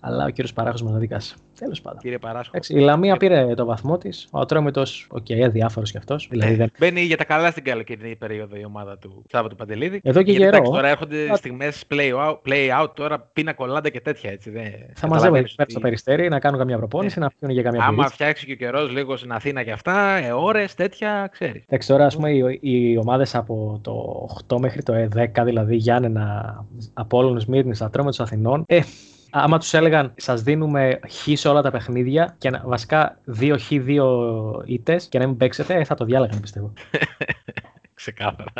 Αλλά 0.00 0.24
ο 0.24 0.28
κύριος 0.28 0.52
Παράχο 0.52 0.84
μα 0.84 0.98
δίκασε. 0.98 1.34
Τέλος 1.58 1.80
πάντων. 1.80 2.00
Κύριε 2.00 2.18
Παράσχο. 2.18 2.50
Εντάξει, 2.54 2.74
η 2.74 2.78
Λαμία 2.78 3.16
πήρε 3.16 3.54
το 3.54 3.64
βαθμό 3.64 3.98
της. 3.98 4.28
Ο 4.30 4.38
Ατρόμητος, 4.38 5.06
οκ, 5.10 5.24
okay, 5.28 5.40
αδιάφορο 5.40 5.86
κι 5.86 5.96
αυτός. 5.96 6.26
Δηλαδή 6.30 6.54
δεν... 6.54 6.70
Μπαίνει 6.78 7.00
για 7.00 7.16
τα 7.16 7.24
καλά 7.24 7.50
στην 7.50 7.64
καλοκαιρινή 7.64 8.16
περίοδο 8.16 8.56
η 8.56 8.64
ομάδα 8.64 8.98
του 8.98 9.22
Σάββατο 9.30 9.54
Παντελίδη. 9.54 10.00
Εδώ 10.02 10.22
και 10.22 10.32
καιρό. 10.32 10.60
Τώρα 10.60 10.88
έρχονται 10.88 11.30
Α... 11.32 11.36
στιγμές 11.36 11.84
play 11.90 12.12
out, 12.12 12.36
play 12.48 12.82
out, 12.82 12.88
τώρα 12.94 13.20
πίνα 13.32 13.52
κολλάντα 13.52 13.88
και 13.88 14.00
τέτοια 14.00 14.30
έτσι. 14.30 14.50
Δεν... 14.50 14.72
Θα 14.94 15.08
μαζεύουν 15.08 15.38
ότι... 15.38 15.70
στο 15.70 15.80
περιστέρι 15.80 16.28
να 16.28 16.38
κάνουν 16.38 16.58
καμιά 16.58 16.76
προπόνηση, 16.76 17.18
να 17.18 17.30
πιούν 17.38 17.50
για 17.50 17.62
καμιά 17.62 17.82
Άμα 17.82 17.94
πηγή. 17.96 18.08
φτιάξει 18.08 18.46
και 18.46 18.52
ο 18.52 18.56
καιρός 18.56 18.90
λίγος 18.90 19.18
στην 19.18 19.32
Αθήνα 19.32 19.62
και 19.62 19.72
αυτά, 19.72 20.16
ε, 20.16 20.32
ώρες 20.32 20.74
τέτοια 20.74 21.28
ξέρεις. 21.32 21.62
Εντάξει, 21.66 21.88
τώρα 21.88 22.06
ας 22.06 22.16
πούμε 22.16 22.30
οι, 22.30 22.58
οι 22.60 22.96
ομάδες 22.96 23.34
από 23.34 23.80
το 23.82 24.26
8 24.48 24.58
μέχρι 24.60 24.82
το 24.82 25.08
10, 25.16 25.44
δηλαδή 25.44 25.76
Γιάννενα, 25.76 26.64
Απόλυτο 26.92 27.44
Μύρνης, 27.48 27.82
Ατρόμητος 27.82 28.20
Αθηνών, 28.20 28.64
ε, 28.66 28.80
άμα 29.30 29.58
τους 29.58 29.74
έλεγαν 29.74 30.12
σας 30.16 30.42
δίνουμε 30.42 31.00
χ 31.08 31.28
σε 31.32 31.48
όλα 31.48 31.62
τα 31.62 31.70
παιχνίδια 31.70 32.34
και 32.38 32.50
να, 32.50 32.62
βασικά 32.66 33.18
δύο 33.24 33.58
χ, 33.58 33.68
δύο 33.68 34.62
ήττες 34.66 35.06
και 35.06 35.18
να 35.18 35.26
μην 35.26 35.36
παίξετε, 35.36 35.74
ε, 35.74 35.84
θα 35.84 35.94
το 35.94 36.04
διάλεγαν 36.04 36.40
πιστεύω. 36.40 36.72
Ξεκάθαρα. 37.96 38.52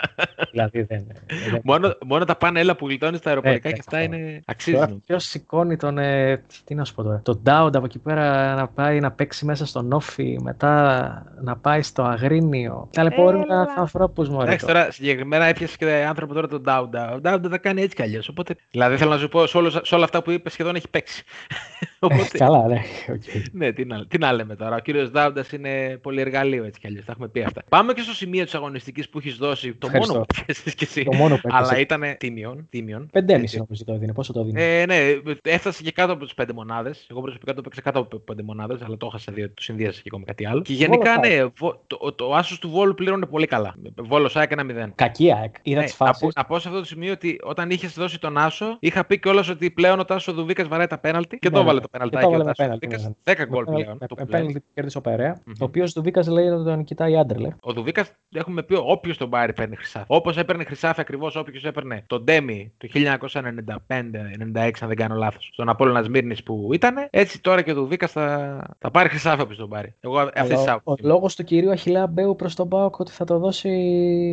δηλαδή 0.51 0.83
δεν, 0.83 1.07
δεν 1.27 1.61
μόνο, 1.65 1.95
μόνο 2.07 2.25
τα 2.25 2.37
πάνελα 2.37 2.77
που 2.77 2.87
γλιτώνεις 2.87 3.19
στα 3.19 3.29
αεροπορικά 3.29 3.69
ε, 3.69 3.73
και 3.73 3.79
αυτά 3.81 4.03
είναι 4.03 4.43
αξίζουν. 4.45 5.03
Ποιος 5.07 5.25
σηκώνει 5.25 5.77
τον. 5.77 5.99
Ε, 5.99 6.43
τι 6.65 6.75
να 6.75 6.85
σου 6.85 6.95
πω 6.95 7.03
τώρα. 7.03 7.21
Τον 7.23 7.41
Ντάουντ 7.43 7.77
από 7.77 7.85
εκεί 7.85 7.99
πέρα 7.99 8.55
να 8.55 8.69
πάει 8.69 9.01
να 9.01 9.11
παίξει 9.11 9.45
μέσα 9.45 9.67
στον 9.67 9.93
Όφι, 9.93 10.39
μετά 10.43 11.35
να 11.43 11.57
πάει 11.57 11.83
στο 11.83 12.03
Αγρίνιο. 12.03 12.89
Ταλαιπωρούν 12.93 13.45
ανθρώπους 13.77 14.29
μου. 14.29 14.41
Εντάξει 14.41 14.67
τώρα 14.67 14.91
συγκεκριμένα 14.91 15.45
έπιασε 15.45 15.77
και 15.77 16.05
άνθρωπο 16.09 16.35
τώρα 16.35 16.49
τον 16.49 16.63
Ντάουντα. 16.63 17.13
Ο 17.13 17.21
Ντάουντα 17.21 17.49
θα 17.49 17.59
κάνει 17.59 17.83
έτσι 17.83 17.97
κι 17.97 18.03
αλλιώς. 18.03 18.29
Οπότε... 18.29 18.57
Δηλαδή 18.71 18.97
θέλω 18.97 19.11
να 19.11 19.19
σου 19.19 19.29
πω 19.29 19.47
σε, 19.47 19.57
όλο, 19.57 19.71
σε 19.71 19.95
όλα 19.95 20.05
αυτά 20.05 20.23
που 20.23 20.31
είπες 20.31 20.53
σχεδόν 20.53 20.75
έχει 20.75 20.89
παίξει. 20.89 21.25
Οπότε... 21.99 22.39
Καλά, 22.39 22.67
ναι. 22.67 22.83
Okay. 23.09 23.43
ναι, 23.53 23.73
τι 23.73 23.85
να, 23.85 24.07
τι 24.07 24.19
να 24.19 24.33
λέμε 24.33 24.57
τώρα. 24.57 24.77
Ο 24.77 24.79
κύριος 24.79 25.11
Ντάουντας 25.11 25.53
είναι 25.53 25.99
πολύ 26.03 26.21
εργαλείο 26.21 26.65
έτσι 26.65 26.81
κι 26.81 26.87
αλλιώς. 26.87 27.05
Τα 27.05 27.13
έχουμε 27.13 27.29
πει 27.29 27.43
αυτά. 27.43 27.63
Πάμε 27.69 27.93
και 27.93 28.01
στο 28.01 28.13
σημείο 28.13 28.45
της 28.45 28.55
αγωνιστικής 28.55 29.09
που 29.09 29.21
έχεις 29.27 29.39
δώσει. 29.39 29.75
Το 29.75 29.87
Ευχαριστώ. 29.87 30.13
μόνο 30.13 30.25
που 30.27 30.35
πιέζει 30.45 30.75
κι 30.77 30.85
εσύ. 30.85 31.05
Το 31.05 31.13
μόνο 31.15 31.35
που 31.37 31.49
Αλλά 31.53 31.79
ήταν 31.79 32.03
τίμιον. 32.19 32.67
τίμιον. 32.71 33.11
5,5 33.13 33.21
νομίζω 33.57 33.85
το 33.85 33.93
έδινε. 33.93 34.13
Πόσο 34.13 34.33
το 34.33 34.41
έδινε. 34.41 34.81
Ε, 34.81 34.87
ναι, 34.87 34.97
έφτασε 35.43 35.83
και 35.83 35.93
κάτω 35.93 36.13
από 36.13 36.25
τις 36.25 36.35
5 36.43 36.45
μονάδες. 36.55 37.07
Εγώ 37.11 37.21
προσωπικά 37.21 37.55
το 37.55 37.61
παίξα 37.61 37.81
κάτω 37.81 37.99
από 37.99 38.23
5 38.33 38.43
μονάδες, 38.45 38.83
αλλά 38.83 38.97
το 38.97 39.07
έχασα 39.07 39.33
διότι 39.33 39.55
το 39.55 39.63
συνδύασα 39.63 39.97
και 40.01 40.09
εγώ 40.11 40.19
με 40.19 40.25
κάτι 40.25 40.47
άλλο. 40.47 40.63
Και 40.63 40.73
γενικά, 40.73 41.19
ναι, 41.19 41.39
το, 41.87 42.13
το 42.13 42.35
άσος 42.35 42.59
του 42.59 42.69
Βόλου 42.71 42.95
πλήρωνε 42.95 43.27
πολύ 43.27 43.47
καλά. 43.47 43.75
Βόλος 43.97 44.37
ΑΕΚ 44.37 44.51
ένα 44.51 44.89
0. 44.89 44.93
Κακή 44.95 45.33
ΑΕΚ. 45.33 45.55
Είδα 45.63 45.79
ναι, 45.79 45.85
τις 45.85 45.95
φάσεις. 45.95 46.29
Να 46.35 46.45
πω 46.45 46.59
σε 46.59 46.69
αυτό 46.69 46.81
το 46.81 46.87
σημείο 46.87 47.13
ότι 47.13 47.39
όταν 47.43 47.71
είχες 47.71 47.93
δώσει 47.95 48.19
τον 48.21 48.39
Άσο, 48.39 48.77
είχα 48.81 49.05
πει 49.05 49.19
κιόλας 49.19 49.49
ότι 49.49 49.71
πλέον 49.71 49.99
ο 49.99 50.05
Τάσο 50.05 50.33
Δουβίκας 50.33 50.69
βαράει 50.69 50.87
τα 50.87 50.99
πέναλτι 50.99 51.39
και 51.39 51.49
Ναι, 51.49 51.55
το 51.55 51.63
ναι. 51.63 51.65
έβαλε 51.65 51.81
το 51.81 51.87
Και 51.87 51.99
πέναλτι. 51.99 52.17
το 52.17 52.23
έβαλε 52.29 52.45
με 52.45 52.53
πέναλτι, 52.57 52.87
ναι, 52.87 52.97
ναι. 52.97 53.35
10 53.45 53.47
γκολ 53.49 53.65
πλέον. 53.65 53.97
Με 54.01 54.07
το 54.07 54.15
που 54.15 54.27
πέναλτι 54.27 54.53
λέει. 54.53 54.61
που 54.61 54.71
κέρδισε 54.75 54.99
ο 54.99 55.01
Περέα. 55.01 55.41
Μμμ. 55.45 55.53
Ο 55.61 55.65
οποίος 55.65 55.93
του 55.93 56.03
Βίκα 56.03 56.31
λέει 56.31 56.47
ότι 56.49 56.65
τον 56.65 56.85
κοιτάει 56.85 57.17
άντρελε. 57.17 57.49
Ο 57.61 57.73
Δουβίκας 57.73 58.13
έχουμε 58.35 58.63
πει 58.63 58.75
όποιος 58.75 59.16
τον 59.17 59.31
πάρει 59.31 59.53
παίρνει 59.53 59.77
χρυσάφι. 59.77 60.05
Όπως 60.09 60.37
έπαιρνε 60.37 60.65
χρυσάφι 60.65 61.01
ακριβώς 61.01 61.37
όποιο 61.37 61.61
έπαιρνε 61.65 62.03
τον 62.07 62.25
Ντέμι 62.25 62.73
το 62.79 62.89
1995-96, 62.95 64.71
αν 64.81 64.89
δεν 64.89 64.97
κάνω 64.97 65.15
λάθος, 65.15 65.51
στον 65.53 65.69
Απόλλωνα 65.69 66.03
Σμύρνης 66.03 66.43
που 66.43 66.71
ήταν, 66.73 66.95
έτσι 67.11 67.41
τώρα 67.41 67.63
και 67.63 67.71
ο 67.71 67.75
Δουβίκας 67.75 68.13
θα, 68.13 68.59
θα 68.79 68.91
πάρει 68.91 69.09
χρυσάφι 69.09 69.41
όποιο 69.43 69.57
τον 69.57 69.69
πάρει. 69.69 69.95
Εγώ 70.01 70.19
αυτή 70.19 70.33
τη 70.49 70.55
Αλλά 70.55 70.73
ο 70.73 70.75
άποψη. 70.77 71.05
λόγος 71.07 71.35
του 71.37 71.45
κυρίου 71.45 71.71
Αχιλέα 71.71 72.07
Μπέου 72.07 72.37
προς 72.37 72.55
τον 72.55 72.69
Πάοκ 72.69 72.99
ότι 72.99 73.11
θα 73.13 73.25
το 73.25 73.39
δώσει. 73.39 73.69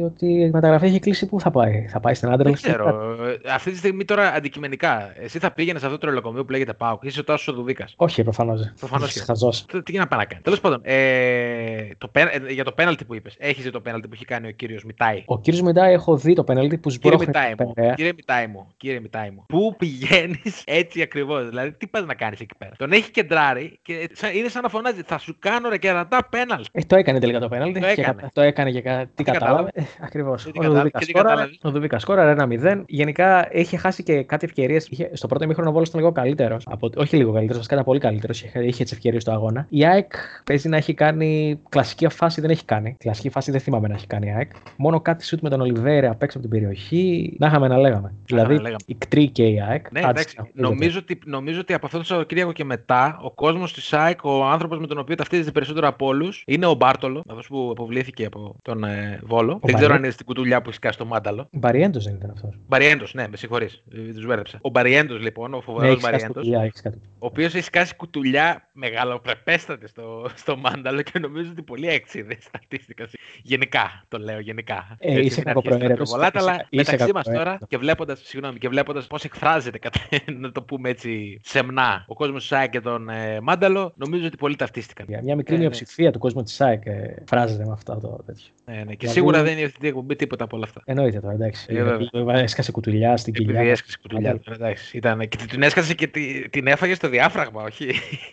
Ότι 0.05 0.25
η 0.25 0.49
μεταγραφή 0.49 0.85
έχει 0.85 0.99
κλείσει, 0.99 1.25
πού 1.25 1.39
θα 1.39 1.51
πάει; 1.51 1.85
Θα 1.89 1.99
πάει 1.99 2.13
στην 2.13 2.29
άντρελε. 2.29 2.55
Δεν 2.55 2.71
ξέρω. 2.71 3.15
Ε, 3.45 3.51
Αυτή 3.53 3.71
τη 3.71 3.77
στιγμή 3.77 4.05
τώρα 4.05 4.31
αντικειμενικά, 4.33 5.13
εσύ 5.15 5.39
θα 5.39 5.51
πήγαινες 5.51 5.79
σε 5.81 5.85
αυτό 5.87 5.97
το 5.97 6.05
τρελοκομείο 6.05 6.45
που 6.45 6.51
λέγεται 6.51 6.73
Πάοκ. 6.73 7.03
Είσαι 7.03 7.19
ο 7.19 7.23
Τάσος 7.23 7.55
Δουβίκας. 7.55 7.93
Όχι, 7.97 8.23
προφανώς. 8.23 8.71
Προφανώς 8.79 9.13
και. 9.13 9.19
Χαζό. 9.19 9.49
Τι 9.83 9.91
για 9.91 9.99
να 9.99 10.07
πάει 10.07 10.19
να 10.19 10.25
κάνει. 10.25 10.41
Τέλος 10.41 10.59
πάντων, 10.61 10.79
ε, 10.83 11.87
το, 11.97 12.07
πέ- 12.07 12.35
ε, 12.47 12.53
για 12.53 12.63
το 12.63 12.71
πέναλτι 12.71 13.05
που 13.05 13.15
είπες, 13.15 13.35
έχεις 13.39 13.63
δει 13.63 13.69
το 13.69 13.81
πέναλτι 13.81 14.07
που 14.07 14.13
έχει 14.13 14.25
κάνει 14.25 14.47
ο 14.47 14.51
κύριος 14.51 14.72
Μιτάη. 14.83 15.23
Ο 15.25 15.39
κύριος 15.39 15.61
Μιτάη 15.63 15.93
έχω 15.93 16.17
δει 16.17 16.33
το 16.33 16.43
πέναλτι 16.43 16.77
που 16.77 16.89
Κύριε 16.89 16.97
σμπρώχνει 17.17 17.25
Μιτάη 17.27 17.55
τον 17.55 17.65
μου, 17.67 17.73
Περέα. 17.73 17.93
κύριε 17.93 18.11
Μιτάη 18.15 18.47
μου, 18.47 18.67
κύριε 18.77 18.99
Μιτάη 18.99 19.29
μου, 19.29 19.45
πού 19.47 19.75
πηγαίνεις 19.77 20.63
έτσι 20.81 21.01
ακριβώς. 21.01 21.49
Δηλαδή, 21.49 21.71
τι 21.71 21.87
πας 21.87 22.05
να 22.05 22.13
κάνεις 22.13 22.39
εκεί 22.39 22.55
πέρα. 22.57 22.71
Τον 22.77 22.91
έχει 22.91 23.11
κεντράρει 23.11 23.79
και 23.81 24.09
σαν- 24.13 24.35
είναι 24.35 24.47
σαν 24.47 24.61
να 24.61 24.69
φωνάζει, 24.69 25.01
θα 25.05 25.17
σου 25.17 25.35
κάνω 25.39 25.69
ρε 25.69 25.77
κερατά 25.77 26.27
πέναλτι. 26.29 26.69
Ε, 26.71 26.81
το 26.87 26.95
έκανε 26.95 27.19
τελικά 27.19 27.39
το 27.39 27.47
πέναλτι. 27.47 27.79
Το 27.79 27.85
και 27.85 28.01
έκανε. 28.01 28.21
κα- 28.21 28.29
το 28.33 28.41
έκανε 28.41 28.71
και 28.71 28.81
κα- 28.81 29.05
τι 29.15 29.23
κατάλαβε. 29.23 29.69
Ε, 29.73 29.81
Ακριβώς. 30.01 30.43
τι 30.43 30.49
Ο 30.49 30.51
κατάλαβε, 30.51 30.77
Δουβίκα 30.79 30.99
και 30.99 31.05
τι 31.05 31.09
σκόραρε. 31.11 31.35
κατάλαβε. 31.35 31.57
Ο 31.63 31.71
Δουβίκας 31.71 32.01
σκόραρε 32.01 32.31
1-0. 32.31 32.83
Γενικά 32.87 33.47
είχε 33.51 33.77
χάσει 33.77 34.03
και 34.03 34.23
κάτι 34.23 34.45
ευκαιρίες. 34.45 34.89
Στο 35.13 35.27
πρώτο 35.27 35.43
ημίχρονο 35.43 35.69
ο 35.69 35.73
Βόλος 35.73 35.87
ήταν 35.87 35.99
λίγο 35.99 36.11
καλύτερος. 36.13 36.67
Όχι 36.95 37.15
λίγο 37.15 37.29
καλύτερος, 37.31 37.55
βασικά 37.57 37.73
ήταν 37.73 37.85
πολύ 37.85 37.99
καλύτερος. 37.99 38.43
Είχε, 38.43 38.59
είχε 38.65 38.83
τις 38.83 38.91
ευκαιρίες 38.91 39.23
του 39.23 39.31
αγώνα. 39.31 39.65
Η 39.69 39.85
ΑΕΚ 39.85 40.11
παίζει 40.45 40.69
να 40.69 40.77
έχει 40.77 40.93
κάνει. 40.93 41.59
Κλασική 41.69 42.07
φάση 42.09 42.41
δεν 42.41 42.49
έχει 42.49 42.65
κάνει. 42.65 42.95
Κλασική 42.99 43.29
φάση 43.29 43.51
δεν 43.51 43.59
θυμάμαι 43.59 43.87
να 43.87 43.93
έχει 43.93 44.07
κάνει 44.07 44.27
η 44.27 44.31
ΑΕΚ. 44.31 44.51
Μόνο 44.77 45.01
κάτι 45.01 45.25
σουτ 45.25 45.41
με 45.41 45.49
τον 45.49 45.61
Ολιβέρε 45.61 46.07
απ' 46.07 46.23
έξω 46.23 46.37
από 46.37 46.47
την 46.47 46.59
περιοχή. 46.59 47.35
Να 47.39 47.47
είχαμε 47.47 47.67
να 47.67 47.77
λέγαμε. 47.77 48.13
δηλαδή 48.25 48.53
λέγαμε. 48.53 48.75
η 48.85 48.95
κτρή 48.95 49.29
και 49.29 49.47
η 49.47 49.61
ΑΕΚ. 49.61 49.91
Ναι, 49.91 49.99
Άντε, 49.99 50.09
εντάξει. 50.09 50.29
συνεχίζεται. 50.29 50.61
Νομίζω 50.61 50.99
ότι, 50.99 51.19
νομίζω 51.25 51.59
ότι 51.59 51.73
από 51.73 51.85
αυτό 51.85 51.97
το 51.97 52.03
Σαββατοκύριακο 52.03 52.51
και 52.51 52.63
μετά 52.63 53.19
ο 53.21 53.31
κόσμος 53.31 53.73
της 53.73 53.83
ΣΑΕΚ, 53.83 54.23
ο 54.23 54.45
άνθρωπος 54.45 54.79
με 54.79 54.87
τον 54.87 54.97
οποίο 54.97 55.15
ταυτίζεται 55.15 55.51
περισσότερο 55.51 55.87
από 55.87 56.05
όλους, 56.05 56.43
είναι 56.47 56.65
ο 56.65 56.73
Μπάρτολο, 56.73 57.23
αυτός 57.29 57.47
που 57.47 57.67
αποβλήθηκε 57.71 58.25
από 58.25 58.55
τον 58.61 58.83
ε, 58.83 59.19
Βόλο. 59.23 59.59
Δεν 59.63 59.73
ξέρω 59.75 59.79
Μπαρέ. 59.79 59.93
αν 59.93 60.03
είναι 60.03 60.09
στην 60.13 60.25
κουτουλιά 60.25 60.57
που 60.61 60.67
έχει 60.67 60.75
σκάσει 60.77 60.97
το 60.97 61.05
μάνταλο. 61.05 61.47
Μπαριέντος 61.51 62.03
δεν 62.05 62.15
ήταν 62.15 62.29
αυτός. 62.29 62.55
Μπαριέντος, 62.67 63.13
ναι, 63.13 63.27
με 63.27 63.37
συγχωρείς. 63.37 63.83
Τους 64.15 64.25
μπέρδεψα. 64.25 64.57
Ο 64.61 64.69
Μπαριέντος 64.69 65.21
λοιπόν, 65.21 65.53
ο 65.53 65.55
Ναι, 65.55 65.61
φοβερό 65.63 65.85
έχει 65.85 65.95
χάσει 66.01 66.11
Μπαριέντος, 66.11 66.35
το 66.35 66.41
δουλειά, 66.41 66.61
έχεις 66.63 66.81
κάτι. 66.81 66.97
ο 67.19 67.25
οποίος 67.25 67.55
έχει 67.55 67.63
σκάσει 67.65 67.95
κουτουλιά 67.95 68.69
μεγαλοπρεπέστατη 68.73 69.87
στο, 69.87 70.29
στο 70.35 70.57
μάνταλο 70.57 71.01
και 71.01 71.19
νομίζω 71.19 71.51
ότι 71.51 71.61
πολλοί 71.61 71.87
έξιδες 71.87 72.37
στατίστηκαν. 72.39 73.07
Γενικά, 73.43 74.03
το 74.07 74.17
λέω 74.17 74.39
γενικά. 74.39 74.52
Ε, 74.61 74.71
Έτσι, 74.79 74.95
είσαι 74.99 75.09
μην 75.09 75.17
αρχίσετε 75.17 75.41
κακοπροαίρετος, 75.43 75.89
να 76.11 76.17
προβολάτε, 76.17 76.39
είσαι- 76.39 76.49
αλλά 76.49 76.65
είσαι 76.69 76.91
μεταξύ 76.91 77.13
μας 77.13 77.23
κακοπροαίρετος. 77.23 77.57
τώρα 77.59 77.67
και 77.67 77.77
βλέποντας 77.77 78.19
συγγνώμη, 78.23 78.57
και 78.59 78.69
βλέποντας 78.69 79.07
πώς 79.07 79.23
εκφράζεται, 79.23 79.77
κατά, 79.77 79.99
να 80.43 80.51
το 80.51 80.61
πούμε 80.61 80.89
έτσι 80.89 81.39
σεμνά, 81.43 82.05
ο 82.07 82.13
κόσμος 82.13 82.41
του 82.41 82.47
ΣΑΕ 82.47 82.67
και 82.67 82.81
τον 82.81 83.09
ε, 83.09 83.39
Μάνταλο, 83.41 83.93
νομίζω 83.95 84.25
ότι 84.25 84.37
πολλοί 84.37 84.55
ταυτίστηκαν. 84.55 85.05
Για 85.09 85.21
Μια 85.23 85.35
μικρή 85.35 85.51
Ναι, 85.53 85.57
ναι. 85.59 85.63
μειοψηφία 85.65 86.11
του 86.11 86.19
κόσμου 86.19 86.43
της 86.43 86.53
ΣΑΕΚ 86.53 86.85
ε, 86.85 87.15
φράζεται 87.25 87.65
με 87.65 87.71
αυτό 87.71 87.99
το 88.01 88.23
τέτοιο. 88.25 88.45
Ναι, 88.65 88.73
ναι. 88.75 88.81
Και 88.81 88.95
Δηλαδή- 88.99 89.07
σίγουρα 89.17 89.43
δεν 89.43 89.57
είναι 89.57 89.65
αυτή 89.65 89.85
η 89.85 89.87
εκπομπή 89.87 90.15
τίποτα 90.15 90.43
από 90.43 90.55
όλα 90.55 90.65
αυτά. 90.65 90.81
Εννοείται 90.85 91.19
τώρα, 91.19 91.33
εντάξει. 91.33 91.65
Ε, 91.69 91.73
βέβαια. 91.83 91.97
Γιατί 92.11 92.29
έσκασε 92.43 92.71
κουτουλιά 92.71 93.17
στην 93.17 93.33
κοιλιά. 93.33 93.53
Επειδή 93.59 93.69
έσκασε 93.71 93.97
κουτουλιά. 94.01 94.39
τώρα, 94.39 94.55
εντάξει, 94.57 94.97
Ήταν, 94.97 95.19
και 95.27 95.37
την 95.49 95.61
έσκασε 95.61 95.93
και 95.93 96.07
τη- 96.07 96.49
την 96.49 96.67
έφαγε 96.67 96.93
στο 96.93 97.09
διάφραγμα, 97.09 97.63
όχι. 97.63 97.87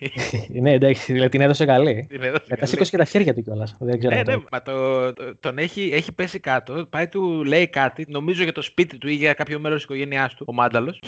ναι, 0.63 0.73
εντάξει, 0.73 1.13
δηλαδή 1.13 1.31
την 1.31 1.41
έδωσε 1.41 1.65
καλή. 1.65 2.07
Την 2.09 2.23
έδωσε 2.23 2.43
Μετά 2.49 2.55
καλή. 2.55 2.69
σήκωσε 2.69 2.91
και 2.91 2.97
τα 2.97 3.05
χέρια 3.05 3.35
του 3.35 3.43
κιόλας. 3.43 3.77
Δεν 3.79 3.99
ξέρω. 3.99 4.15
Ναι, 4.15 4.21
αν 4.21 4.25
το- 4.27 4.31
ναι, 4.31 4.43
μα 4.53 4.63
το, 4.63 5.13
το- 5.13 5.37
τον 5.41 5.59
έχει, 5.59 5.91
έχει 6.11 6.19
πέσει 6.19 6.41
κάτω, 6.41 6.87
πάει 6.91 7.09
του 7.09 7.45
λέει 7.45 7.69
κάτι, 7.69 8.07
νομίζω 8.09 8.43
για 8.43 8.53
το 8.53 8.63
σπίτι 8.63 8.99
του 8.99 9.09
ή 9.09 9.15
για 9.15 9.35
κάποιο 9.35 9.59
μέρος 9.59 9.77
της 9.77 9.85
οικογένειάς 9.85 10.35
του, 10.35 10.45
ο 10.49 10.53
Μάνταλος. 10.53 10.99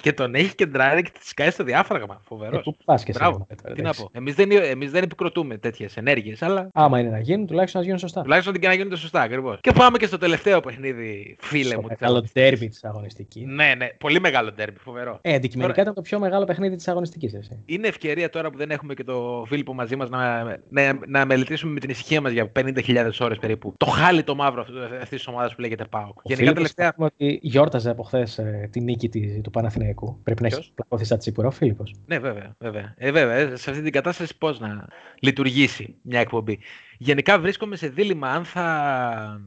Και 0.00 0.12
τον 0.12 0.34
έχει 0.34 0.54
κεντράρει 0.54 1.02
και 1.02 1.10
τη 1.18 1.28
σκάει 1.28 1.50
στο 1.50 1.64
διάφραγμα. 1.64 2.14
Ε, 2.14 2.24
Φοβερό. 2.26 2.60
πού 2.60 2.76
πας 2.84 3.04
και 3.04 3.10
εσύ, 3.10 3.18
Μπράβο. 3.20 3.46
ρε, 3.48 3.54
τώρα, 3.54 3.74
Τι 3.74 3.82
να 3.82 3.88
εντάξει. 3.88 4.02
πω. 4.02 4.18
Εμείς 4.18 4.34
δεν, 4.34 4.50
εμείς 4.52 4.90
δεν 4.90 5.02
επικροτούμε 5.02 5.56
τέτοιες 5.58 5.96
ενέργειες, 5.96 6.42
αλλά 6.42 6.70
Άμα 6.72 6.98
είναι 7.00 7.10
να 7.10 7.18
γίνουν, 7.18 7.46
τουλάχιστον 7.46 7.80
να 7.80 7.86
γίνουν 7.86 8.00
σωστά. 8.00 8.22
τουλάχιστον 8.22 8.54
και 8.54 8.66
να 8.66 8.74
γίνονται 8.74 8.96
σωστά 8.96 9.20
ακριβώς. 9.20 9.58
Και 9.60 9.72
πάμε 9.72 9.98
και 9.98 10.06
στο 10.06 10.18
τελευταίο 10.18 10.60
παιχνίδι, 10.60 11.36
φίλε 11.40 11.64
Στο 11.70 11.80
μου. 11.80 11.88
της 11.88 11.96
μεγάλο 12.00 12.16
αγωνιστικής. 12.16 12.42
ντέρμπι 12.50 12.68
της 12.68 12.84
αγωνιστικής. 12.84 13.44
Ναι, 13.46 13.74
ναι, 13.76 13.86
πολύ 13.98 14.20
μεγάλο 14.20 14.52
τέρμι, 14.52 14.76
φοβερό. 14.78 15.18
Ε, 15.22 15.34
αντικειμενικά 15.34 15.74
Τώρα- 15.74 15.82
ήταν 15.82 15.94
το 15.94 16.02
πιο 16.08 16.18
μεγάλο 16.18 16.44
παιχνίδι 16.44 16.76
της 16.76 16.88
αγωνιστικής. 16.88 17.34
Εσύ. 17.34 17.62
Είναι 17.66 17.88
ευκαιρία 17.88 18.30
τώρα 18.30 18.50
που 18.50 18.56
δεν 18.58 18.70
έχουμε 18.70 18.94
και 18.94 19.04
το 19.04 19.44
Φίλιππο 19.48 19.74
μαζί 19.74 19.96
μας 19.96 20.08
να, 20.08 20.42
να, 20.68 20.98
να 21.06 21.24
μελετήσουμε 21.26 21.72
με 21.72 21.80
την 21.80 21.90
ησυχία 21.90 22.20
μας 22.20 22.32
για 22.32 22.52
50.000 22.52 23.20
ώρες 23.20 23.38
περίπου. 23.38 23.74
Το 23.76 23.86
χάλι 23.86 24.22
το 24.22 24.34
μαύρο 24.34 24.60
αυτής 25.02 25.08
της 25.18 25.26
ομάδας 25.26 25.54
που 25.54 25.60
λέγεται 25.60 25.84
ΠΑΟΚ. 25.90 26.08
Ο 26.18 26.20
Γενικά 26.24 26.36
Φίλιππος 26.50 26.54
τελευταία. 26.54 26.86
είπαμε 26.88 27.10
ότι 27.14 27.38
γιόρταζε 27.42 27.90
από 27.90 28.02
χθες 28.02 28.40
τη 28.70 28.80
νίκη 28.80 29.08
της- 29.08 29.40
του 29.42 29.50
Παναθηναϊκού. 29.50 29.74
Πρέπει 30.22 30.42
να 30.42 30.46
έχεις 30.46 30.58
Ποιος; 30.58 30.72
πλακωθεί 30.74 31.04
σαν 31.04 31.18
τσίπουρα 31.18 31.48
ο 31.48 31.50
Φίλιππος. 31.50 31.94
Ναι, 32.06 32.18
βέβαια. 32.18 32.54
βέβαια. 32.58 32.94
Ε, 32.96 33.10
βέβαια. 33.12 33.34
ε, 33.34 33.56
Σε 33.56 33.70
αυτή 33.70 33.82
την 33.82 33.92
κατάσταση 33.92 34.38
πώς 34.38 34.60
να 34.60 34.88
λειτουργήσει 35.20 35.96
μια 36.02 36.20
εκπομπή. 36.20 36.58
Γενικά 36.98 37.38
βρίσκομαι 37.38 37.76
σε 37.76 37.88
δίλημα 37.88 38.28
αν, 38.28 38.44
θα... 38.44 38.64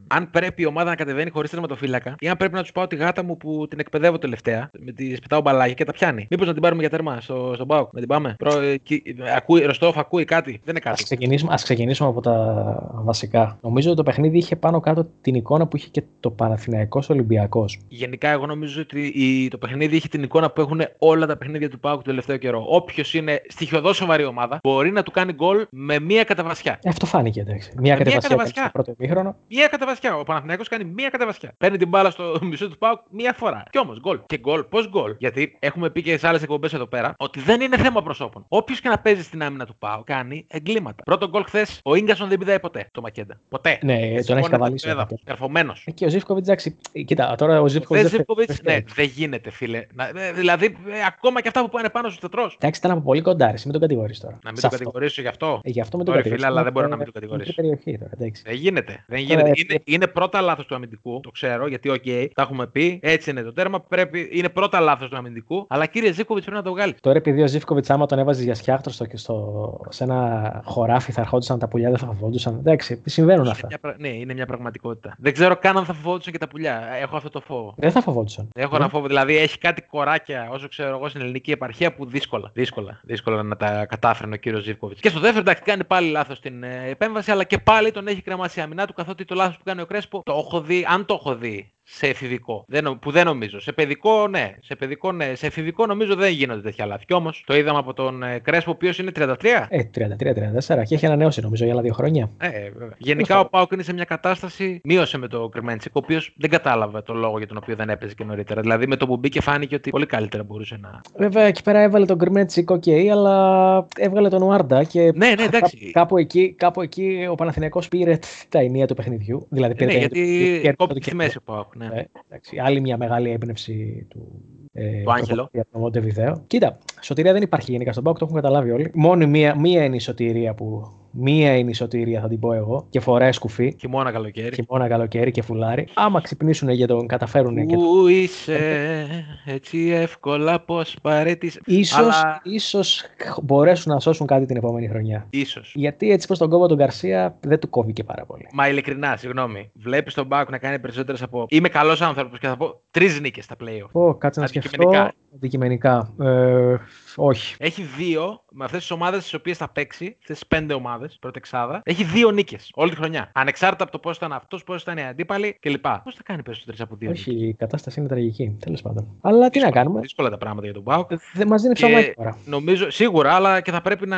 αν 0.08 0.30
πρέπει 0.32 0.62
η 0.62 0.66
ομάδα 0.66 0.90
να 0.90 0.96
κατεβαίνει 0.96 1.30
χωρίς 1.30 1.50
τερματοφύλακα 1.50 2.16
ή 2.20 2.30
αν 2.30 2.38
πρέπει 2.38 2.54
να 2.54 2.62
τους 2.62 2.72
πάω 2.72 2.88
τη 2.88 2.96
γάτα 2.96 3.24
μου 3.24 3.38
που 3.38 3.68
την 3.70 3.80
εκπαιδεύω 3.80 4.18
τελευταία. 4.18 4.70
Με 4.86 4.92
τη 4.92 5.10
πετάω 5.10 5.42
μπαλάκια 5.42 5.74
και 5.74 5.84
τα 5.84 5.92
πιάνει. 5.92 6.28
Μήπως 6.30 6.48
να 6.48 6.54
την 6.54 6.62
πάρουμε 6.62 6.82
για 6.82 6.90
τερμά 6.90 7.22
στο, 7.22 7.52
στον 7.56 7.68
Πάοκ. 7.68 7.94
Να 7.94 8.00
την 8.00 8.08
πάμε; 8.10 8.36
Προ... 8.38 8.60
ε, 8.60 8.78
κι- 8.78 9.04
Ακούει, 9.36 9.62
Ροστόφ, 9.66 9.98
ακούει 9.98 10.26
κάτι; 10.26 10.52
Δεν 10.52 10.60
είναι 10.76 10.78
Ας 10.78 10.84
κάτι. 10.84 11.04
ξεκινήσουμε, 11.04 11.54
ας 11.54 11.64
ξεκινήσουμε 11.64 12.10
από 12.10 12.22
τα 12.22 12.78
βασικά. 12.94 13.58
Νομίζω 13.62 13.88
ότι 13.88 13.98
το 13.98 14.04
παιχνίδι 14.04 14.38
είχε 14.38 14.56
πάνω 14.56 14.80
κάτω 14.80 15.08
την 15.22 15.36
εικόνα 15.36 15.68
που 15.68 15.78
είχε 15.78 15.88
και 15.92 16.04
το 16.20 16.30
Παναθηναϊκός 16.32 17.10
Ολυμπιακός. 17.10 17.80
Γενικά, 17.88 18.30
εγώ 18.30 18.46
νομίζω 18.46 18.82
ότι 18.82 19.02
η, 19.06 19.48
το 19.48 19.58
παιχνίδι 19.58 19.96
έχει 19.96 20.10
την 20.10 20.24
εικόνα 20.24 20.52
που 20.52 20.62
έχουν 20.62 20.82
όλα 20.98 21.26
τα 21.26 21.38
παιχνίδια 21.38 21.70
του 21.70 21.80
Πάουκ 21.80 21.98
το 22.02 22.10
τελευταίο 22.10 22.38
καιρό. 22.38 22.66
Όποιος 22.68 23.14
είναι 23.14 23.42
στοιχειοδός 23.48 23.96
σοβαρή 23.96 24.26
ομάδα 24.26 24.60
μπορεί 24.64 24.92
να 24.92 25.04
του 25.04 25.12
κάνει 25.12 25.34
γκολ 25.34 25.66
με 25.70 26.00
μία 26.00 26.24
καταβασιά. 26.24 26.80
Ε, 26.84 26.90
αυτό 26.90 27.06
φάνηκε 27.06 27.39
εντάξει. 27.42 27.70
Μία 27.76 27.82
μία 27.82 27.96
κατεβασιά 27.96 28.18
έκανε 28.18 28.36
κατεβασιά. 28.36 28.62
στο 28.62 28.72
πρώτο 28.72 28.94
ημίχρονο. 29.00 29.36
Μία 29.48 29.68
καταβασιά. 29.68 30.16
Ο 30.18 30.24
Παναθηναϊκός 30.24 30.68
κάνει 30.68 30.84
μία 30.84 31.10
καταβασιά. 31.10 31.54
Παίρνει 31.58 31.78
την 31.78 31.88
μπάλα 31.88 32.10
στο 32.10 32.40
μισό 32.42 32.70
του 32.70 32.78
Πάουκ 32.78 33.00
μία 33.10 33.34
φορά. 33.38 33.64
Κι 33.70 33.80
όμως 33.80 34.00
γκολ. 34.00 34.20
Και 34.26 34.38
γκολ. 34.38 34.64
Πώς 34.64 34.90
γκολ; 34.90 35.16
Γιατί 35.18 35.56
έχουμε 35.60 35.90
πει 35.90 36.02
και 36.02 36.18
σε 36.18 36.28
άλλες 36.28 36.42
εκπομπές 36.42 36.74
εδώ 36.74 36.86
πέρα 36.88 37.14
ότι 37.18 37.40
δεν 37.40 37.62
είναι 37.62 37.78
θέμα 37.78 38.04
προσώπων. 38.04 38.46
Όποιος 38.48 38.82
και 38.82 38.90
να 38.90 39.00
παίζει 39.00 39.24
στην 39.24 39.44
άμυνα 39.44 39.66
του 39.66 39.76
Πάουκ 39.80 40.04
κάνει 40.06 40.46
εγκλήματα. 40.48 41.04
Πρώτο 41.04 41.30
γκολ 41.30 41.44
χθες 41.44 41.80
ο 41.84 41.98
γκασον 41.98 42.30
δεν 42.30 42.38
πηδάει 42.38 42.60
ποτέ 42.60 42.88
το 42.92 43.02
Μακέντα. 43.02 43.40
Ποτέ. 43.50 43.80
Ναι, 43.82 44.22
τον 44.26 44.38
έχεις 44.38 44.50
καβαλήσει. 44.50 44.90
ο 44.92 44.96
Μακέντα. 44.96 45.20
Καρφωμένος. 45.26 45.84
Ε, 45.88 45.92
Και 45.92 46.06
ο 46.06 46.10
Ζήφκοβιτς, 46.10 46.48
εντάξει. 46.48 46.76
ε, 46.92 47.02
Κοίτα, 47.02 47.36
τώρα 47.36 47.60
ο 47.60 47.64
Ο 47.64 47.68
Ζήφκοβιτς. 47.68 48.10
Ζεύκοβιτ, 48.10 48.52
ναι, 48.64 48.78
δεν 48.96 49.06
γίνεται, 49.06 49.50
φίλε. 49.52 49.86
Να, 49.94 50.08
ε, 50.16 50.32
δηλαδή, 50.34 50.66
ε, 50.66 51.06
ακόμα 51.08 51.42
και 51.42 51.48
αυτά 51.48 51.62
που 51.62 51.70
πάνε 51.70 51.90
πάνω 51.90 52.10
στου 52.10 52.20
τετρό. 52.20 52.52
Εντάξει, 52.60 52.80
ήταν 52.80 52.92
από 52.92 53.02
πολύ 53.02 53.22
κοντά, 53.22 53.46
ρε, 53.46 53.58
μην 53.64 53.72
τον 53.72 53.82
κατηγορείς 53.82 54.20
τώρα. 54.20 54.40
Να 54.44 54.50
μην 54.52 54.56
Σε 54.56 54.62
το 54.62 54.68
αυτό. 54.68 54.78
κατηγορήσω 54.84 55.22
γι' 55.22 55.28
αυτό. 55.28 55.60
Ε, 55.64 55.70
γι' 55.70 55.82
αυτό 55.82 55.98
με 55.98 56.04
τον 56.04 56.14
Sorry, 56.14 56.18
κατηγορείς. 56.18 56.44
φίλε, 56.44 56.52
αλλά 56.54 56.64
δεν 56.64 56.72
μπορώ 56.72 56.86
Είναι 56.88 56.96
να 56.96 57.02
μην 57.04 57.12
το 57.14 57.20
κατηγορήσω. 57.30 57.54
μικρή 57.62 57.78
περιοχή 57.82 57.98
τώρα, 58.00 58.12
εντάξει. 58.14 58.44
Δεν 58.46 58.56
γίνεται. 58.56 59.04
Δεν 59.08 59.28
Τώρα, 59.28 59.42
γίνεται. 59.42 59.50
ε, 59.50 59.54
Είναι, 59.70 59.82
είναι 59.84 60.08
πρώτα 60.08 60.42
λάθος 60.42 60.66
του 60.66 60.76
αμυντικού. 60.76 61.20
Το 61.20 61.30
ξέρω 61.32 61.68
γιατί, 61.68 61.90
οκ, 61.90 62.04
τα 62.34 62.42
έχουμε 62.42 62.68
πει. 62.68 63.00
Έτσι 63.04 63.30
είναι 63.30 63.42
το 63.42 63.54
τέρμα. 63.54 63.80
Πρέπει, 63.82 64.30
είναι 64.32 64.50
πρώτα 64.50 64.80
λάθος 64.80 65.10
του 65.10 65.18
αμυντικού. 65.18 65.66
Αλλά 65.70 65.86
κύριε 65.86 66.12
Ζήκοβιτ 66.12 66.44
πρέπει 66.44 66.58
να 66.58 66.64
το 66.64 66.72
βγάλει. 66.72 66.94
Τώρα 67.02 67.18
επειδή 67.18 67.42
ο 67.42 67.48
Ζήφκοβιτς, 67.48 67.90
άμα 67.90 68.06
τον 68.06 68.20
έβαζε 68.20 68.44
για 68.44 68.56
σκιάχτρο 68.56 68.92
στο, 68.92 69.06
στο, 69.14 69.80
σε 69.90 70.04
ένα 70.04 70.62
χωράφι, 70.66 71.12
θα 71.12 71.22
ερχόντουσαν 71.22 71.60
τα 71.60 71.68
πουλιά, 71.68 71.90
δεν 71.90 71.98
θα 71.98 72.06
φοβόντουσαν. 72.06 72.56
Εντάξει, 72.58 73.02
συμβαίνουν 73.06 73.42
Είναι 73.42 73.52
αυτά. 73.52 73.68
μια 73.68 73.80
πρα- 73.80 73.96
ναι, 74.00 74.08
είναι 74.08 74.34
μια 74.34 74.46
πραγματικότητα. 74.46 75.16
Δεν 75.20 75.34
ξέρω 75.34 75.56
καν 75.58 75.78
αν 75.78 75.86
θα 75.86 75.94
φοβόντουσαν 75.94 76.32
και 76.34 76.40
τα 76.40 76.48
πουλιά. 76.48 76.82
Έχω 77.02 77.16
αυτό 77.16 77.30
το 77.30 77.40
φόβο. 77.42 77.74
Δεν 77.78 77.92
θα 77.92 78.02
φοβόντουσαν. 78.02 78.50
Έχω 78.56 78.76
ένα 78.76 78.90
φόβο. 78.90 79.08
Δηλαδή 79.08 79.38
έχει 79.38 79.58
κάτι 79.58 79.82
κοράκια, 79.82 80.48
όσο 80.52 80.68
ξέρω 80.68 80.96
εγώ, 80.96 81.10
στην 81.10 81.22
ελληνική 81.22 81.52
επαρχία 81.52 81.94
που 81.94 82.06
δύσκολα, 82.06 82.52
δύσκολα, 82.54 83.00
δύσκολα 83.04 83.44
να 83.44 83.56
τα 83.58 83.86
κατάφερνε 83.86 84.34
ο 84.36 84.38
κύριος 84.38 84.64
Ζήφκοβιτς. 84.64 85.00
Και 85.02 85.10
στο 85.10 85.20
δεύτερο, 85.20 85.40
εντάξει, 85.42 85.62
κάνει 85.64 85.84
πάλι 85.84 86.10
λάθος 86.12 86.40
την 86.40 86.64
ε, 86.64 86.90
επέμβαση, 87.20 87.32
αλλά 87.32 87.44
και 87.44 87.58
πάλι 87.58 87.92
τον 87.92 88.08
έχει 88.08 88.22
κρεμάσει 88.22 88.60
η 88.60 88.62
αμυνά 88.62 88.86
του, 88.88 88.94
καθότι 88.94 89.26
το 89.26 89.36
λάθος 89.36 89.58
που 89.58 89.64
κάνει 89.64 89.82
ο 89.82 89.86
Κρέσπο 89.86 90.22
το 90.26 90.32
έχω 90.32 90.62
δει, 90.62 90.86
αν 90.88 91.06
το 91.06 91.14
έχω 91.14 91.36
δει 91.36 91.74
σε 91.92 92.08
εφηβικό. 92.08 92.64
Δεν, 92.68 92.84
νο- 92.84 92.96
που 92.96 93.12
δεν 93.12 93.26
νομίζω. 93.26 93.60
Σε 93.60 93.72
παιδικό, 93.72 94.28
ναι. 94.28 94.56
Σε 94.62 94.76
παιδικό, 94.76 95.12
ναι. 95.12 95.32
Σε 95.36 95.46
εφηβικό 95.46 95.86
νομίζω 95.86 96.16
δεν 96.16 96.32
γίνονται 96.32 96.62
τέτοια 96.62 96.86
λάθη. 96.86 97.06
Κι 97.06 97.14
όμως 97.14 97.44
το 97.48 97.56
είδαμε 97.56 97.78
από 97.78 97.94
τον 97.94 98.24
ε, 98.24 98.40
Κρέσπο, 98.40 98.72
ο 98.72 98.74
οποίος 98.76 98.98
είναι 99.00 99.12
33. 99.16 99.36
Ε, 99.70 99.80
33-34 99.98 100.84
και 100.86 100.96
έχει 100.96 101.06
ανανεώσει 101.06 101.42
νομίζω 101.42 101.64
για 101.64 101.74
άλλα 101.74 101.82
δύο 101.82 101.94
χρόνια. 101.94 102.30
Ε, 102.38 102.50
βέβαια. 102.78 102.96
Γενικά 102.98 103.40
ο 103.40 103.46
ΠΑΟΚ 103.46 103.72
είναι 103.72 103.84
σε 103.84 103.94
μια 103.94 104.04
κατάσταση. 104.04 104.82
Μείωσε 104.84 105.18
με 105.18 105.28
το 105.28 105.50
Κρμέντσικ, 105.50 105.96
ο 105.96 106.00
οποίος 106.04 106.34
δεν 106.38 106.50
κατάλαβε 106.50 107.02
τον 107.02 107.18
λόγο 107.18 107.38
για 107.38 107.48
τον 107.48 107.58
οποίο 107.58 107.76
δεν 107.76 107.90
έπαιζε 107.90 108.14
και 108.14 108.24
νωρίτερα. 108.24 108.62
Δηλαδή 108.62 108.88
με 108.88 108.96
το 108.96 109.08
που 109.08 109.18
μπήκε 109.18 109.42
φάνηκε 109.42 109.76
ότι 109.76 109.90
πολύ 109.90 110.06
καλύτερα 110.06 110.44
μπορούσε 110.44 110.78
να. 110.82 111.02
Βέβαια 111.18 111.44
εκεί 111.44 111.64
πέρα 111.64 111.80
έβαλε 111.80 112.06
τον 112.06 112.18
Γκριμέτσικ, 112.18 112.70
οκ, 112.70 112.84
αλλά 113.12 113.86
έβγαλε 113.98 114.30
τον 114.30 114.42
Ουάρντα 114.42 114.84
και 114.84 115.12
Ναι, 115.16 115.28
ναι, 115.38 115.44
εντάξει. 115.44 115.78
κά- 115.78 115.92
κάπου, 115.92 116.18
εκεί, 116.18 116.54
κάπου 116.58 116.82
εκεί 116.82 117.28
ο 117.30 117.36
Παναθηναϊκός 117.36 117.88
πήρε 117.88 118.20
τα 118.50 118.60
ηνία 118.60 118.88
του 118.88 118.94
παιχνιδιού. 118.94 119.48
Δηλαδή 119.50 119.72
Ε, 119.72 119.76
πήρε 119.76 119.86
ναι, 119.86 119.94
τα 119.94 120.00
γιατί 120.00 120.46
ηνία 120.56 120.70
του- 120.72 120.78
κόπηκε 120.78 121.00
του- 121.00 121.06
στη 121.06 121.16
μέση 121.16 121.38
ο 121.38 121.42
ΠΑΟΚ. 121.46 121.76
Ναι. 121.88 122.00
Ε, 122.00 122.06
εντάξει, 122.28 122.60
άλλη 122.60 122.82
μια 122.82 122.98
μεγάλη 122.98 123.30
έμπνευση 123.30 124.06
του. 124.10 124.44
Ε, 124.74 125.04
Του 125.04 125.12
Άγγελο. 125.12 125.50
Για 125.52 125.66
το 125.72 125.80
Μοντεβιδέο. 125.80 126.44
Κοίτα, 126.48 126.78
σωτηρία 127.02 127.34
δεν 127.34 127.42
υπάρχει 127.42 127.72
γενικά 127.72 127.92
στον 127.92 128.04
Πάουκ, 128.04 128.18
το 128.18 128.24
έχουν 128.26 128.36
καταλάβει 128.36 128.72
όλοι. 128.72 128.92
Μόνο 128.94 129.28
μία, 129.28 129.60
μία 129.60 129.84
είναι 129.84 129.96
η 129.96 130.00
σωτηρία 130.00 130.54
που. 130.54 130.94
Μία 131.12 131.58
είναι 131.58 131.70
η 131.70 131.74
σωτηρία, 131.74 132.22
θα 132.22 132.28
την 132.28 132.40
πω 132.40 132.54
εγώ. 132.54 132.86
Και 132.90 133.00
φοράει 133.00 133.32
σκουφί. 133.32 133.76
Χειμώνα 133.80 134.12
καλοκαίρι. 134.12 134.56
Χειμώνα, 134.56 134.88
καλοκαίρι 134.88 135.32
και 135.32 135.42
φουλάρι. 135.42 135.88
Άμα 135.94 136.22
ξυπνήσουν 136.22 136.70
για 136.70 136.88
τον 136.88 137.08
καταφέρουν 137.08 137.66
και 137.68 137.76
Πού 137.76 138.08
είσαι 138.08 139.08
έτσι 139.46 139.90
εύκολα 139.94 140.60
πώ 140.60 140.82
παρέτησε. 141.02 141.60
Ίσως, 141.66 141.98
Αλλά- 141.98 142.40
ίσως 142.44 143.04
μπορέσουν 143.44 143.94
να 143.94 144.00
σώσουν 144.00 144.28
κάτι 144.28 144.46
την 144.46 144.56
επόμενη 144.58 144.88
χρονιά. 144.88 145.28
Ίσως. 145.30 145.72
Γιατί 145.76 146.12
έτσι 146.12 146.28
πως 146.28 146.38
τον 146.38 146.50
κόβω 146.50 146.68
τον 146.68 146.78
Γκαρσία 146.78 147.38
δεν 147.40 147.60
του 147.60 147.70
κόβει 147.70 147.94
και 147.94 148.04
πάρα 148.04 148.26
πολύ. 148.26 148.48
Μα 148.54 148.68
ειλικρινά, 148.70 149.16
συγγνώμη. 149.18 149.72
Βλέπεις 149.74 150.14
τον 150.14 150.28
Πάουκ 150.28 150.50
να 150.50 150.58
κάνει 150.58 150.80
περισσότερες 150.80 151.22
από. 151.22 151.46
Είμαι 151.50 151.70
καλός 151.70 152.02
άνθρωπος 152.02 152.40
και 152.40 152.48
θα 152.48 152.58
πω 152.58 152.82
τρεις 152.92 153.20
νίκες 153.20 153.44
στα 153.44 153.56
playoff. 153.64 153.90
Πω, 153.92 154.16
κάτσε 154.18 154.40
να 154.40 154.48
σκεφτώ. 154.48 154.70
Αντικειμενικά. 154.70 155.14
Αντικειμενικά. 155.36 156.14
Ε, 156.22 156.76
όχι. 157.16 157.56
Έχει 157.60 157.82
δύο 157.82 158.44
με 158.52 158.64
αυτές 158.66 158.80
τις 158.80 158.92
ομάδες 158.92 159.30
τι 159.30 159.36
οποίες 159.36 159.58
θα 159.58 159.70
παίξει, 159.70 160.16
αυτές 160.20 160.40
τις 160.40 160.48
πέντε 160.48 160.74
ομάδες, 160.74 161.18
πρώτη 161.20 161.38
εξάδα. 161.38 161.82
Έχει 161.86 162.04
δύο 162.04 162.32
νίκες 162.32 162.72
όλη 162.74 162.90
τη 162.90 162.96
χρονιά. 162.96 163.32
Ανεξάρτητα 163.34 163.84
από 163.84 163.92
το 163.92 164.00
πώς 164.00 164.18
ήταν 164.18 164.34
αυτός, 164.34 164.64
πώς 164.64 164.82
ήταν 164.82 164.98
οι 164.98 165.04
αντίπαλοι 165.06 165.58
κλπ. 165.60 165.88
Πώς 166.04 166.16
θα 166.16 166.24
κάνει 166.24 166.44
περισσότερες 166.44 166.82
από 166.82 166.96
δύο. 166.96 167.10
Όχι, 167.10 167.48
η 167.48 167.54
κατάσταση 167.54 168.00
είναι 168.00 168.10
τραγική. 168.10 168.58
Τέλος 168.60 168.82
πάντων. 168.82 169.08
Αλλά 169.22 169.50
τι 169.50 169.60
να 169.60 169.70
κάνουμε; 169.70 170.02
Δύσκολα 170.02 170.30
τα 170.30 170.38
πράγματα 170.38 170.66
για 170.66 170.74
τον 170.74 170.84
Πάουκ. 170.84 171.12
Δεν 171.34 171.48
μας 171.48 171.62
δίνει 171.62 171.74
Και 171.74 171.86
ψωμάκι 171.86 172.14
τώρα. 172.14 172.38
νομίζω, 172.46 172.90
σίγουρα, 172.90 173.34
αλλά 173.34 173.62
και 173.62 173.72
θα 173.72 173.82
πρέπει 173.82 174.08
να 174.08 174.18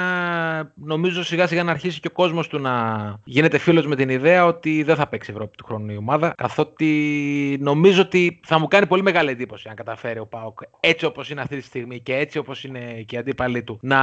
νομίζω 0.76 1.24
σιγά 1.24 1.48
σιγά 1.48 1.64
να 1.64 1.72
αρχίσει 1.72 2.00
και 2.00 2.08
ο 2.08 2.12
κόσμος 2.12 2.48
του 2.48 2.60
να 2.60 3.16
γίνεται 3.24 3.58
φίλος 3.58 3.88
με 3.88 3.96
την 3.96 4.10
ιδέα 4.10 4.46
ότι 4.46 4.84
δεν 4.84 4.96
θα 4.96 5.08
παίξει 5.08 5.32
Ευρώπη 5.32 5.58
του 5.58 5.66
χρόνου 5.66 5.92
η 5.92 5.98
ομάδα. 5.98 6.34
Καθότι 6.38 7.58
νομίζω 7.60 8.02
ότι 8.02 8.40
θα 8.44 8.60
μου 8.60 8.68
κάνει 8.68 8.88
πολύ 8.88 9.02
μεγάλη 9.02 9.30
εντύπωση 9.30 9.70
αν 9.70 9.76
καταφέρει 9.76 10.20
ο 10.20 10.26
Πάοκ 10.26 10.60
έτσι 10.80 11.06
όπως 11.06 11.30
είναι 11.30 11.42
αυτή 11.42 11.58
τη 11.58 11.64
στιγμή 11.64 12.00
και 12.00 12.16
έτσι 12.16 12.38
όπως 12.38 12.64
είναι 12.64 12.91
και 13.06 13.16
οι 13.16 13.20
αντίπαλοι 13.20 13.64
του 13.64 13.80
να 13.82 14.00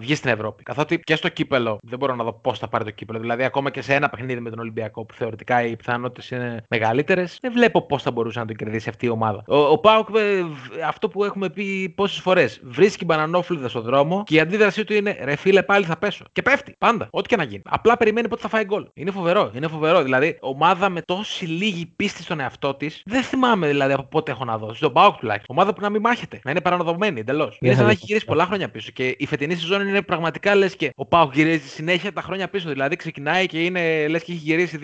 βγει 0.00 0.14
στην 0.14 0.30
Ευρώπη. 0.30 0.62
Καθότι 0.62 0.98
και 0.98 1.16
στο 1.16 1.28
κύπελο 1.28 1.78
δεν 1.82 1.98
μπορώ 1.98 2.14
να 2.14 2.24
δω 2.24 2.32
πώς 2.32 2.58
θα 2.58 2.68
πάρει 2.68 2.84
το 2.84 2.90
κύπελο. 2.90 3.18
Δηλαδή, 3.18 3.44
ακόμα 3.44 3.70
και 3.70 3.82
σε 3.82 3.94
ένα 3.94 4.08
παιχνίδι 4.08 4.40
με 4.40 4.50
τον 4.50 4.58
Ολυμπιακό 4.58 5.04
που 5.04 5.14
θεωρητικά 5.14 5.64
οι 5.64 5.76
πιθανότητες 5.76 6.30
είναι 6.30 6.62
μεγαλύτερες, 6.68 7.38
δεν 7.40 7.52
βλέπω 7.52 7.86
πώς 7.86 8.02
θα 8.02 8.10
μπορούσε 8.10 8.38
να 8.38 8.46
το 8.46 8.52
κερδίσει 8.52 8.88
αυτή 8.88 9.06
η 9.06 9.08
ομάδα. 9.08 9.42
Ο, 9.46 9.56
ο 9.56 9.78
Πάοκ, 9.78 10.08
ε, 10.16 10.42
β- 10.42 10.82
αυτό 10.86 11.08
που 11.08 11.24
έχουμε 11.24 11.50
πει 11.50 11.92
πόσες 11.96 12.20
φορές, 12.20 12.60
βρίσκει 12.64 13.04
μπανανόφλουδα 13.04 13.68
στον 13.68 13.82
δρόμο 13.82 14.22
και 14.26 14.34
η 14.34 14.40
αντίδρασή 14.40 14.84
του 14.84 14.92
είναι 14.92 15.16
ρε 15.22 15.36
φίλε, 15.36 15.62
πάλι 15.62 15.84
θα 15.84 15.96
πέσω. 15.96 16.24
Και 16.32 16.42
πέφτει. 16.42 16.74
Πάντα. 16.78 17.08
Ό,τι 17.10 17.28
και 17.28 17.36
να 17.36 17.42
γίνει. 17.42 17.62
Απλά 17.64 17.96
περιμένει 17.96 18.28
πότε 18.28 18.42
θα 18.42 18.48
φάει 18.48 18.64
γκολ. 18.64 18.86
Είναι 18.94 19.10
φοβερό. 19.10 19.50
Είναι 19.54 19.68
φοβερό. 19.68 20.02
Δηλαδή, 20.02 20.38
ομάδα 20.40 20.88
με 20.88 21.02
τόση 21.02 21.44
λίγη 21.44 21.86
πίστη 21.96 22.22
στον 22.22 22.40
εαυτό 22.40 22.74
της, 22.74 23.02
δεν 23.06 23.22
θυμάμαι 23.22 23.66
δηλαδή 23.66 23.92
από 23.92 24.02
πότε 24.02 24.30
έχω 24.30 24.44
να 24.44 24.58
δω. 24.58 24.74
Στον 24.74 24.92
Πάοκ 24.92 25.16
τουλάχιστον. 25.16 25.56
Ομάδα 25.56 25.72
που 25.72 25.80
να 25.80 25.90
μην 25.90 26.00
μάχεται. 26.00 26.40
Να 26.44 26.50
είναι 26.50 26.60
παρανοδομένη 26.60 27.20
εντελώς. 27.20 27.58
Είναι 27.60 27.74
σαν 27.74 27.84
να 27.84 27.90
έχει 27.90 28.07
γυρίσει 28.08 28.24
πολλά 28.24 28.44
χρόνια 28.46 28.68
πίσω. 28.70 28.90
Και 28.90 29.14
η 29.18 29.26
φετινή 29.26 29.54
σεζόν 29.54 29.88
είναι 29.88 30.02
πραγματικά 30.02 30.54
λες 30.54 30.76
και 30.76 30.90
ο 30.96 31.06
Πάοκ 31.06 31.34
γυρίζει 31.34 31.68
συνέχεια 31.68 32.12
τα 32.12 32.22
χρόνια 32.22 32.48
πίσω. 32.48 32.68
Δηλαδή 32.68 32.96
ξεκινάει 32.96 33.46
και 33.46 33.64
είναι 33.64 34.08
λες 34.08 34.22
και 34.24 34.32
έχει 34.32 34.40
γυρίσει 34.40 34.78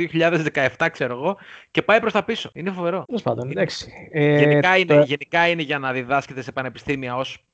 2017, 0.78 0.86
ξέρω 0.92 1.14
εγώ, 1.14 1.36
και 1.70 1.82
πάει 1.82 2.00
προς 2.00 2.12
τα 2.12 2.22
πίσω. 2.24 2.50
Είναι 2.54 2.70
φοβερό. 2.70 3.04
Τέλος 3.06 3.22
πάντων, 3.22 3.50
εντάξει. 3.50 3.86
Ε, 4.12 4.38
γενικά, 4.38 4.76
είναι, 4.76 4.94
το- 4.94 5.02
γενικά 5.02 5.48
είναι 5.48 5.62
για 5.62 5.78
να 5.78 5.92
διδάσκεται 5.92 6.42
σε 6.42 6.52
πανεπιστήμια 6.52 7.16
ως 7.16 7.38
πα, 7.38 7.42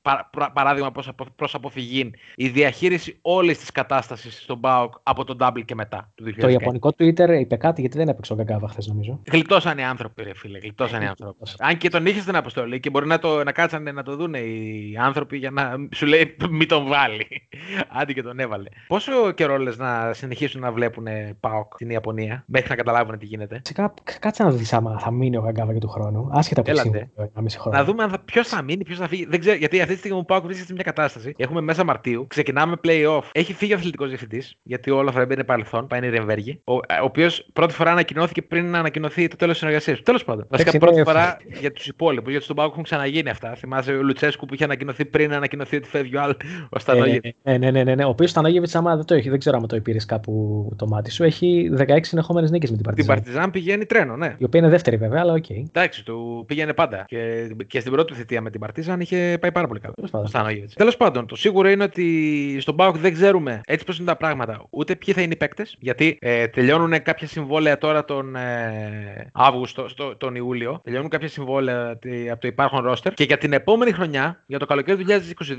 παράδειγμα 0.53 0.91
προς, 0.91 1.07
απο, 1.07 1.25
προς 1.35 1.55
αποφυγή 1.55 2.11
η 2.35 2.47
διαχείριση 2.47 3.17
όλης 3.21 3.57
της 3.57 3.71
κατάστασης 3.71 4.41
στον 4.41 4.59
ΠΑΟΚ 4.59 4.93
από 5.03 5.23
τον 5.23 5.37
Double 5.39 5.65
και 5.65 5.75
μετά 5.75 6.11
του 6.15 6.23
2019. 6.23 6.39
Το 6.39 6.47
ιαπωνικό 6.47 6.89
Twitter 6.97 7.29
είπε 7.39 7.55
κάτι 7.55 7.81
γιατί 7.81 7.97
δεν 7.97 8.07
έπαιξε 8.07 8.33
ο 8.33 8.35
Γκαγκάβα 8.35 8.67
χθες, 8.67 8.87
νομίζω. 8.87 9.19
Γλιτώσαν 9.31 9.77
οι 9.77 9.83
άνθρωποι, 9.83 10.23
ρε 10.23 10.33
φίλε. 10.35 10.59
Γλιτώσαν 10.59 11.01
οι 11.01 11.07
άνθρωποι. 11.07 11.37
Αν 11.59 11.77
και 11.77 11.89
τον 11.89 12.05
είχες 12.05 12.21
στην 12.21 12.35
αποστολή 12.35 12.79
και 12.79 12.89
μπορεί 12.89 13.07
να, 13.07 13.19
το, 13.19 13.43
να 13.43 13.51
κάτσανε 13.51 13.91
να 13.91 14.03
το 14.03 14.15
δουν 14.15 14.33
οι 14.33 14.95
άνθρωποι 14.99 15.37
για 15.37 15.51
να 15.51 15.75
σου 15.91 16.05
λέει 16.05 16.35
μην 16.49 16.67
τον 16.67 16.87
βάλει. 16.87 17.27
Άντε 17.89 18.13
και 18.13 18.21
τον 18.21 18.39
έβαλε. 18.39 18.69
Πόσο 18.87 19.31
καιρό 19.31 19.57
λες 19.57 19.77
να 19.77 20.13
συνεχίσουν 20.13 20.61
να 20.61 20.71
βλέπουν 20.71 21.07
ΠΑΟΚ 21.39 21.73
στην 21.73 21.89
Ιαπωνία 21.89 22.43
μέχρι 22.47 22.69
να 22.69 22.75
καταλάβουν 22.75 23.17
τι 23.17 23.25
γίνεται; 23.25 23.55
Φυσικά, 23.55 23.93
κάτσε 24.19 24.43
να 24.43 24.51
δεις 24.51 24.73
άμα 24.73 24.99
θα 24.99 25.11
μείνει 25.11 25.37
ο 25.37 25.41
Γκαγκάβα 25.41 25.73
και 25.73 25.79
του 25.79 25.89
χρόνου. 25.89 26.29
Άσχετα 26.31 26.61
από 26.61 26.69
Έλατε. 26.69 27.09
το 27.15 27.21
ένα 27.21 27.41
μισή 27.41 27.59
χρόνο. 27.59 27.77
Να 27.77 27.83
δούμε 27.83 28.09
ποιος 28.25 28.47
θα 28.47 28.61
μείνει, 28.61 28.83
ποιος 28.83 28.97
θα 28.97 29.07
φύγει. 29.07 29.25
Δεν 29.25 29.39
ξέρω, 29.39 29.55
γιατί 29.55 29.79
αυτή 29.91 29.93
τη 29.93 29.99
στιγμή 29.99 30.19
ο 30.19 30.23
ΠΑΟΚ 30.23 30.43
βρίσκεται 30.43 30.67
σε 30.67 30.73
μια 30.73 30.83
κατάσταση. 30.83 31.33
Έχουμε 31.37 31.61
μέσα 31.61 31.83
Μαρτίου, 31.83 32.25
ξεκινάμε 32.29 32.75
playoff. 32.87 33.21
Έχει 33.31 33.53
φύγει 33.53 33.73
ο 33.73 33.75
αθλητικός 33.75 34.07
διευθυντής, 34.07 34.55
γιατί 34.63 34.91
όλα 34.91 35.11
θα 35.11 35.25
μπαίνει 35.25 35.43
παρελθόν. 35.43 35.87
Πάει 35.87 35.99
η 36.03 36.09
Ρεμβέργη. 36.09 36.61
Ο, 36.63 36.73
ο 36.73 36.79
οποίος 37.01 37.49
πρώτη 37.53 37.73
φορά 37.73 37.91
ανακοινώθηκε 37.91 38.41
πριν 38.41 38.69
να 38.69 38.79
ανακοινωθεί 38.79 39.27
το 39.27 39.35
τέλος 39.35 39.51
της 39.53 39.59
συνεργασίας 39.61 39.97
του. 39.97 40.03
Τέλος 40.03 40.23
πάντων. 40.23 40.45
Βασικά 40.49 40.69
είναι 40.69 40.79
πρώτη 40.79 40.97
εύκολο. 40.97 41.17
φορά 41.17 41.37
για 41.59 41.71
τους 41.71 41.87
υπόλοιπους. 41.87 42.29
Γιατί 42.29 42.43
στον 42.43 42.55
ΠΑΟΚ 42.55 42.71
έχουν 42.71 42.83
ξαναγίνει 42.83 43.29
αυτά. 43.29 43.55
Θυμάσαι 43.55 43.91
ο 43.93 44.01
Λουτσέσκου 44.03 44.45
που 44.45 44.53
είχε 44.53 44.63
ανακοινωθεί 44.63 45.05
πριν 45.05 45.29
να 45.29 45.35
ανακοινωθεί 45.35 45.75
ότι 45.75 45.87
φεύγει 45.87 46.15
ο 46.15 46.21
άλλο. 46.21 46.35
Ο 46.63 46.75
Ε, 46.75 46.79
Στανόγεβιτς. 46.79 47.35
ναι, 47.43 47.57
ναι, 47.57 47.71
ναι, 47.71 47.83
ναι, 47.83 47.95
ναι. 47.95 48.05
Ο 48.05 48.09
οποίος 48.09 48.29
Στανόγεβιτς, 48.29 48.75
άμα 48.75 48.95
δεν 48.95 49.05
το 49.05 49.13
έχει, 49.13 49.29
δεν 49.29 49.39
ξέρω 49.39 49.57
αν 49.57 49.67
το 49.67 49.75
πήρε 49.75 50.05
κάπου 50.05 50.73
το 50.77 50.87
μάτι 50.87 51.11
σου, 51.11 51.23
έχει 51.23 51.71
16 51.77 51.97
συνεχόμενες 52.01 52.51
νίκες 52.51 52.69
με 52.71 52.75
την 52.77 52.85
Την 52.85 52.93
Παρτιζάν. 53.05 53.15
Παρτιζάν 53.15 53.51
πηγαίνει 53.51 53.85
τρένο, 53.85 54.15
ναι. 54.17 54.35
Η 54.37 54.43
οποία 54.43 54.59
είναι 54.59 54.69
δεύτερη 54.69 54.97
βέβαια, 54.97 55.21
αλλά 55.21 55.33
οκ. 55.33 55.49
Εντάξει, 55.49 56.05
του 56.05 56.43
πήγαινε 56.47 56.73
πάντα. 56.73 57.03
Και, 57.07 57.49
και 57.67 57.79
στην 57.79 57.91
πρώτη 57.91 58.13
θητεία 58.13 58.41
με 58.41 58.49
την 58.49 58.59
Παρτίζαν 58.59 58.99
είχε 58.99 59.37
πάει 59.41 59.51
πάρα 59.51 59.67
πολύ 59.67 59.79
καλά. 59.81 59.93
Τέλος 59.93 60.09
πάντων. 60.11 60.25
Ο 60.25 60.29
Στανόγεβιτς. 60.29 60.73
Τέλος 60.73 60.97
πάντων, 60.97 61.25
το 61.25 61.35
σίγουρο 61.35 61.69
είναι 61.69 61.83
ότι 61.83 62.57
στον 62.59 62.75
ΠΑΟΚ 62.75 62.97
δεν 62.97 63.13
ξέρουμε 63.13 63.61
έτσι 63.65 63.85
πώς 63.85 63.97
είναι 63.97 64.07
τα 64.07 64.15
πράγματα. 64.15 64.65
Ούτε 64.69 64.95
ποιοι 64.95 65.13
θα 65.13 65.21
είναι 65.21 65.33
οι 65.33 65.37
παίκτες. 65.37 65.75
Γιατί 65.79 66.17
ε, 66.21 66.47
τελειώνουν 66.47 67.01
κάποια 67.01 67.27
συμβόλαια 67.27 67.77
τώρα 67.77 68.05
τον 68.05 68.35
ε, 68.35 69.29
Αύγουστο, 69.33 69.87
στο, 69.87 70.15
τον 70.15 70.35
Ιούλιο. 70.35 70.79
Τελειώνουν 70.83 71.09
κάποια 71.09 71.27
συμβόλαια 71.27 71.97
τη- 71.97 72.29
από 72.29 72.41
το 72.41 72.47
υπάρχον 72.47 72.83
ρόστερ. 72.83 73.13
Και 73.13 73.23
για 73.23 73.37
την 73.37 73.53
επόμενη 73.53 73.91
χρονιά, 73.91 74.43
για 74.45 74.59
το 74.59 74.65
καλοκαίρι 74.65 75.03
του 75.03 75.05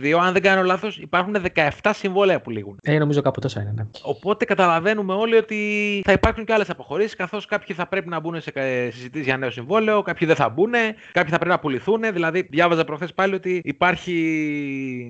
2022, 0.02 0.12
αν 0.22 0.32
δεν 0.32 0.42
κάνω 0.42 0.62
λάθος, 0.62 0.98
υπάρχουν 0.98 1.36
17 1.54 1.90
συμβόλαια 1.94 2.40
που 2.40 2.50
λήγουν. 2.50 2.76
Ε, 2.82 2.98
νομίζω 2.98 3.20
κάπου 3.20 3.40
τόσα 3.40 3.60
είναι, 3.60 3.72
ναι. 3.76 3.82
Οπότε 4.02 4.44
καταλαβαίνουμε 4.44 5.14
όλοι 5.14 5.36
ότι 5.36 5.56
θα 6.04 6.12
υπάρχουν 6.12 6.44
και 6.44 6.52
άλλες 6.52 6.70
αποχωρήσεις, 6.70 7.16
καθώς 7.16 7.46
κάποιοι 7.46 7.76
θα 7.76 7.86
πρέπει 7.86 8.08
να 8.08 8.20
μπουν 8.20 8.40
σε 8.40 8.52
συζητήσεις 8.90 9.26
για 9.26 9.36
νέο 9.36 9.50
συμβόλαιο, 9.50 10.02
κάποιοι 10.02 10.26
δεν 10.26 10.36
θα 10.36 10.48
μπουν, 10.48 10.72
κάποιοι 11.12 11.30
θα 11.30 11.36
πρέπει 11.38 11.50
να 11.50 11.58
πουληθούν. 11.58 12.00
Δηλαδή, 12.12 12.46
διάβαζα 12.50 12.84
προχθές 12.84 13.12
πάλι 13.14 13.34
ότι 13.34 13.60
υπάρχει 13.64 14.11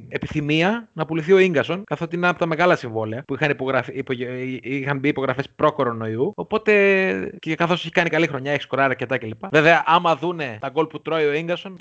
επιθυμία 0.08 0.88
να 0.92 1.04
πουληθεί 1.04 1.32
ο 1.32 1.46
γκασον, 1.48 1.82
καθότι 1.86 2.16
είναι 2.16 2.28
από 2.28 2.38
τα 2.38 2.46
μεγάλα 2.46 2.76
συμβόλαια 2.76 3.22
που 3.26 3.34
είχαν, 3.34 3.50
υπογραφεί, 3.50 3.92
υπογε- 3.94 4.28
είχαν 4.62 4.98
μπει 4.98 5.08
υπογραφές 5.08 5.48
προ-κορονοϊού. 5.56 6.32
Οπότε 6.36 6.72
και 7.38 7.54
καθώς 7.54 7.80
έχει 7.80 7.90
κάνει 7.92 8.08
καλή 8.08 8.26
χρονιά, 8.26 8.52
έχει 8.52 8.62
σκοράρει 8.62 8.90
αρκετά 8.90 9.18
κλπ. 9.18 9.46
Βέβαια, 9.50 9.82
άμα 9.86 10.16
δούνε 10.16 10.56
τα 10.60 10.68
γκολ 10.68 10.86
που 10.86 11.02
τρώει 11.02 11.24
ο 11.24 11.40
γκασον, 11.44 11.76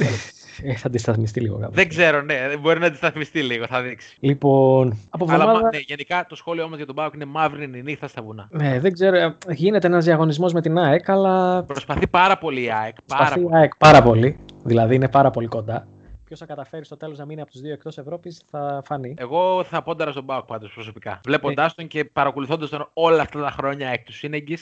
Ε, 0.63 0.75
θα 0.75 0.88
αντισταθμιστεί 0.88 1.39
λίγο 1.39 1.57
κάπου. 1.57 1.73
δεν 1.73 1.89
ξέρω, 1.89 2.21
ναι, 2.21 2.36
μπορεί 2.62 2.79
να 2.79 2.86
αντισταθμιστεί 2.86 3.41
λίγο, 3.41 3.65
θα 3.67 3.81
δείξει. 3.81 4.15
Λοιπόν, 4.19 4.97
από 5.10 5.25
Αλλά 5.25 5.34
εβδομάδα. 5.34 5.62
μα- 5.63 5.69
ναι, 5.69 5.77
γενικά 5.86 6.25
το 6.29 6.36
σχόλιο 6.36 6.63
όμως 6.63 6.77
για 6.77 6.86
τον 6.86 6.95
Πάοκ 6.95 7.13
είναι 7.13 7.25
μαύρη 7.25 7.63
είναι 7.63 7.77
η 7.77 7.81
νύχτα 7.81 8.07
στα 8.07 8.21
βουνά. 8.21 8.47
Ναι, 8.51 8.79
δεν 8.79 8.93
ξέρω. 8.93 9.15
ε, 9.15 9.36
Γίνεται 9.49 9.88
ένας 9.88 10.05
διαγωνισμός 10.05 10.53
με 10.53 10.62
την 10.62 10.77
ΑΕΚ, 10.77 11.10
αλλά 11.10 11.63
Προσπαθεί 11.63 12.07
πάρα 12.07 12.38
πολύ 12.38 12.63
η 12.63 12.71
ΑΕΚ. 12.71 12.95
Πάρα 13.07 13.19
Προσπαθεί 13.23 13.41
πολύ. 13.41 13.53
η 13.55 13.57
ΑΕΚ 13.57 13.71
πάρα 13.77 14.01
πολύ. 14.01 14.38
Δηλαδή 14.63 14.95
είναι 14.95 15.10
πάρα 15.10 15.31
πολύ 15.31 15.47
κοντά. 15.47 15.88
Ποιος 16.32 16.44
θα 16.44 16.50
καταφέρει 16.50 16.86
στο 16.86 16.98
τέλος 16.98 17.17
να 17.17 17.26
μείνει 17.26 17.41
από 17.41 17.52
τους 17.52 17.62
δύο 17.62 17.74
εκτός 17.74 17.98
Ευρώπης 17.98 18.41
θα 18.50 18.82
φανεί. 18.86 19.13
Εγώ 19.17 19.63
θα 19.63 19.82
πόνταρα 19.82 20.12
στον 20.12 20.26
Πάοκ 20.26 20.46
πάντως 20.46 20.74
προσωπικά. 20.74 21.20
Βλέποντάς 21.26 21.76
τον 21.76 21.88
και 21.88 22.06
παρακολουθώντας 22.06 22.70
τον 22.70 22.89
όλα 22.94 23.22
αυτά 23.22 23.41
τα 23.41 23.50
χρόνια 23.50 23.89
εκ 23.89 24.04
του 24.06 24.13
σύνεγγυ, 24.13 24.58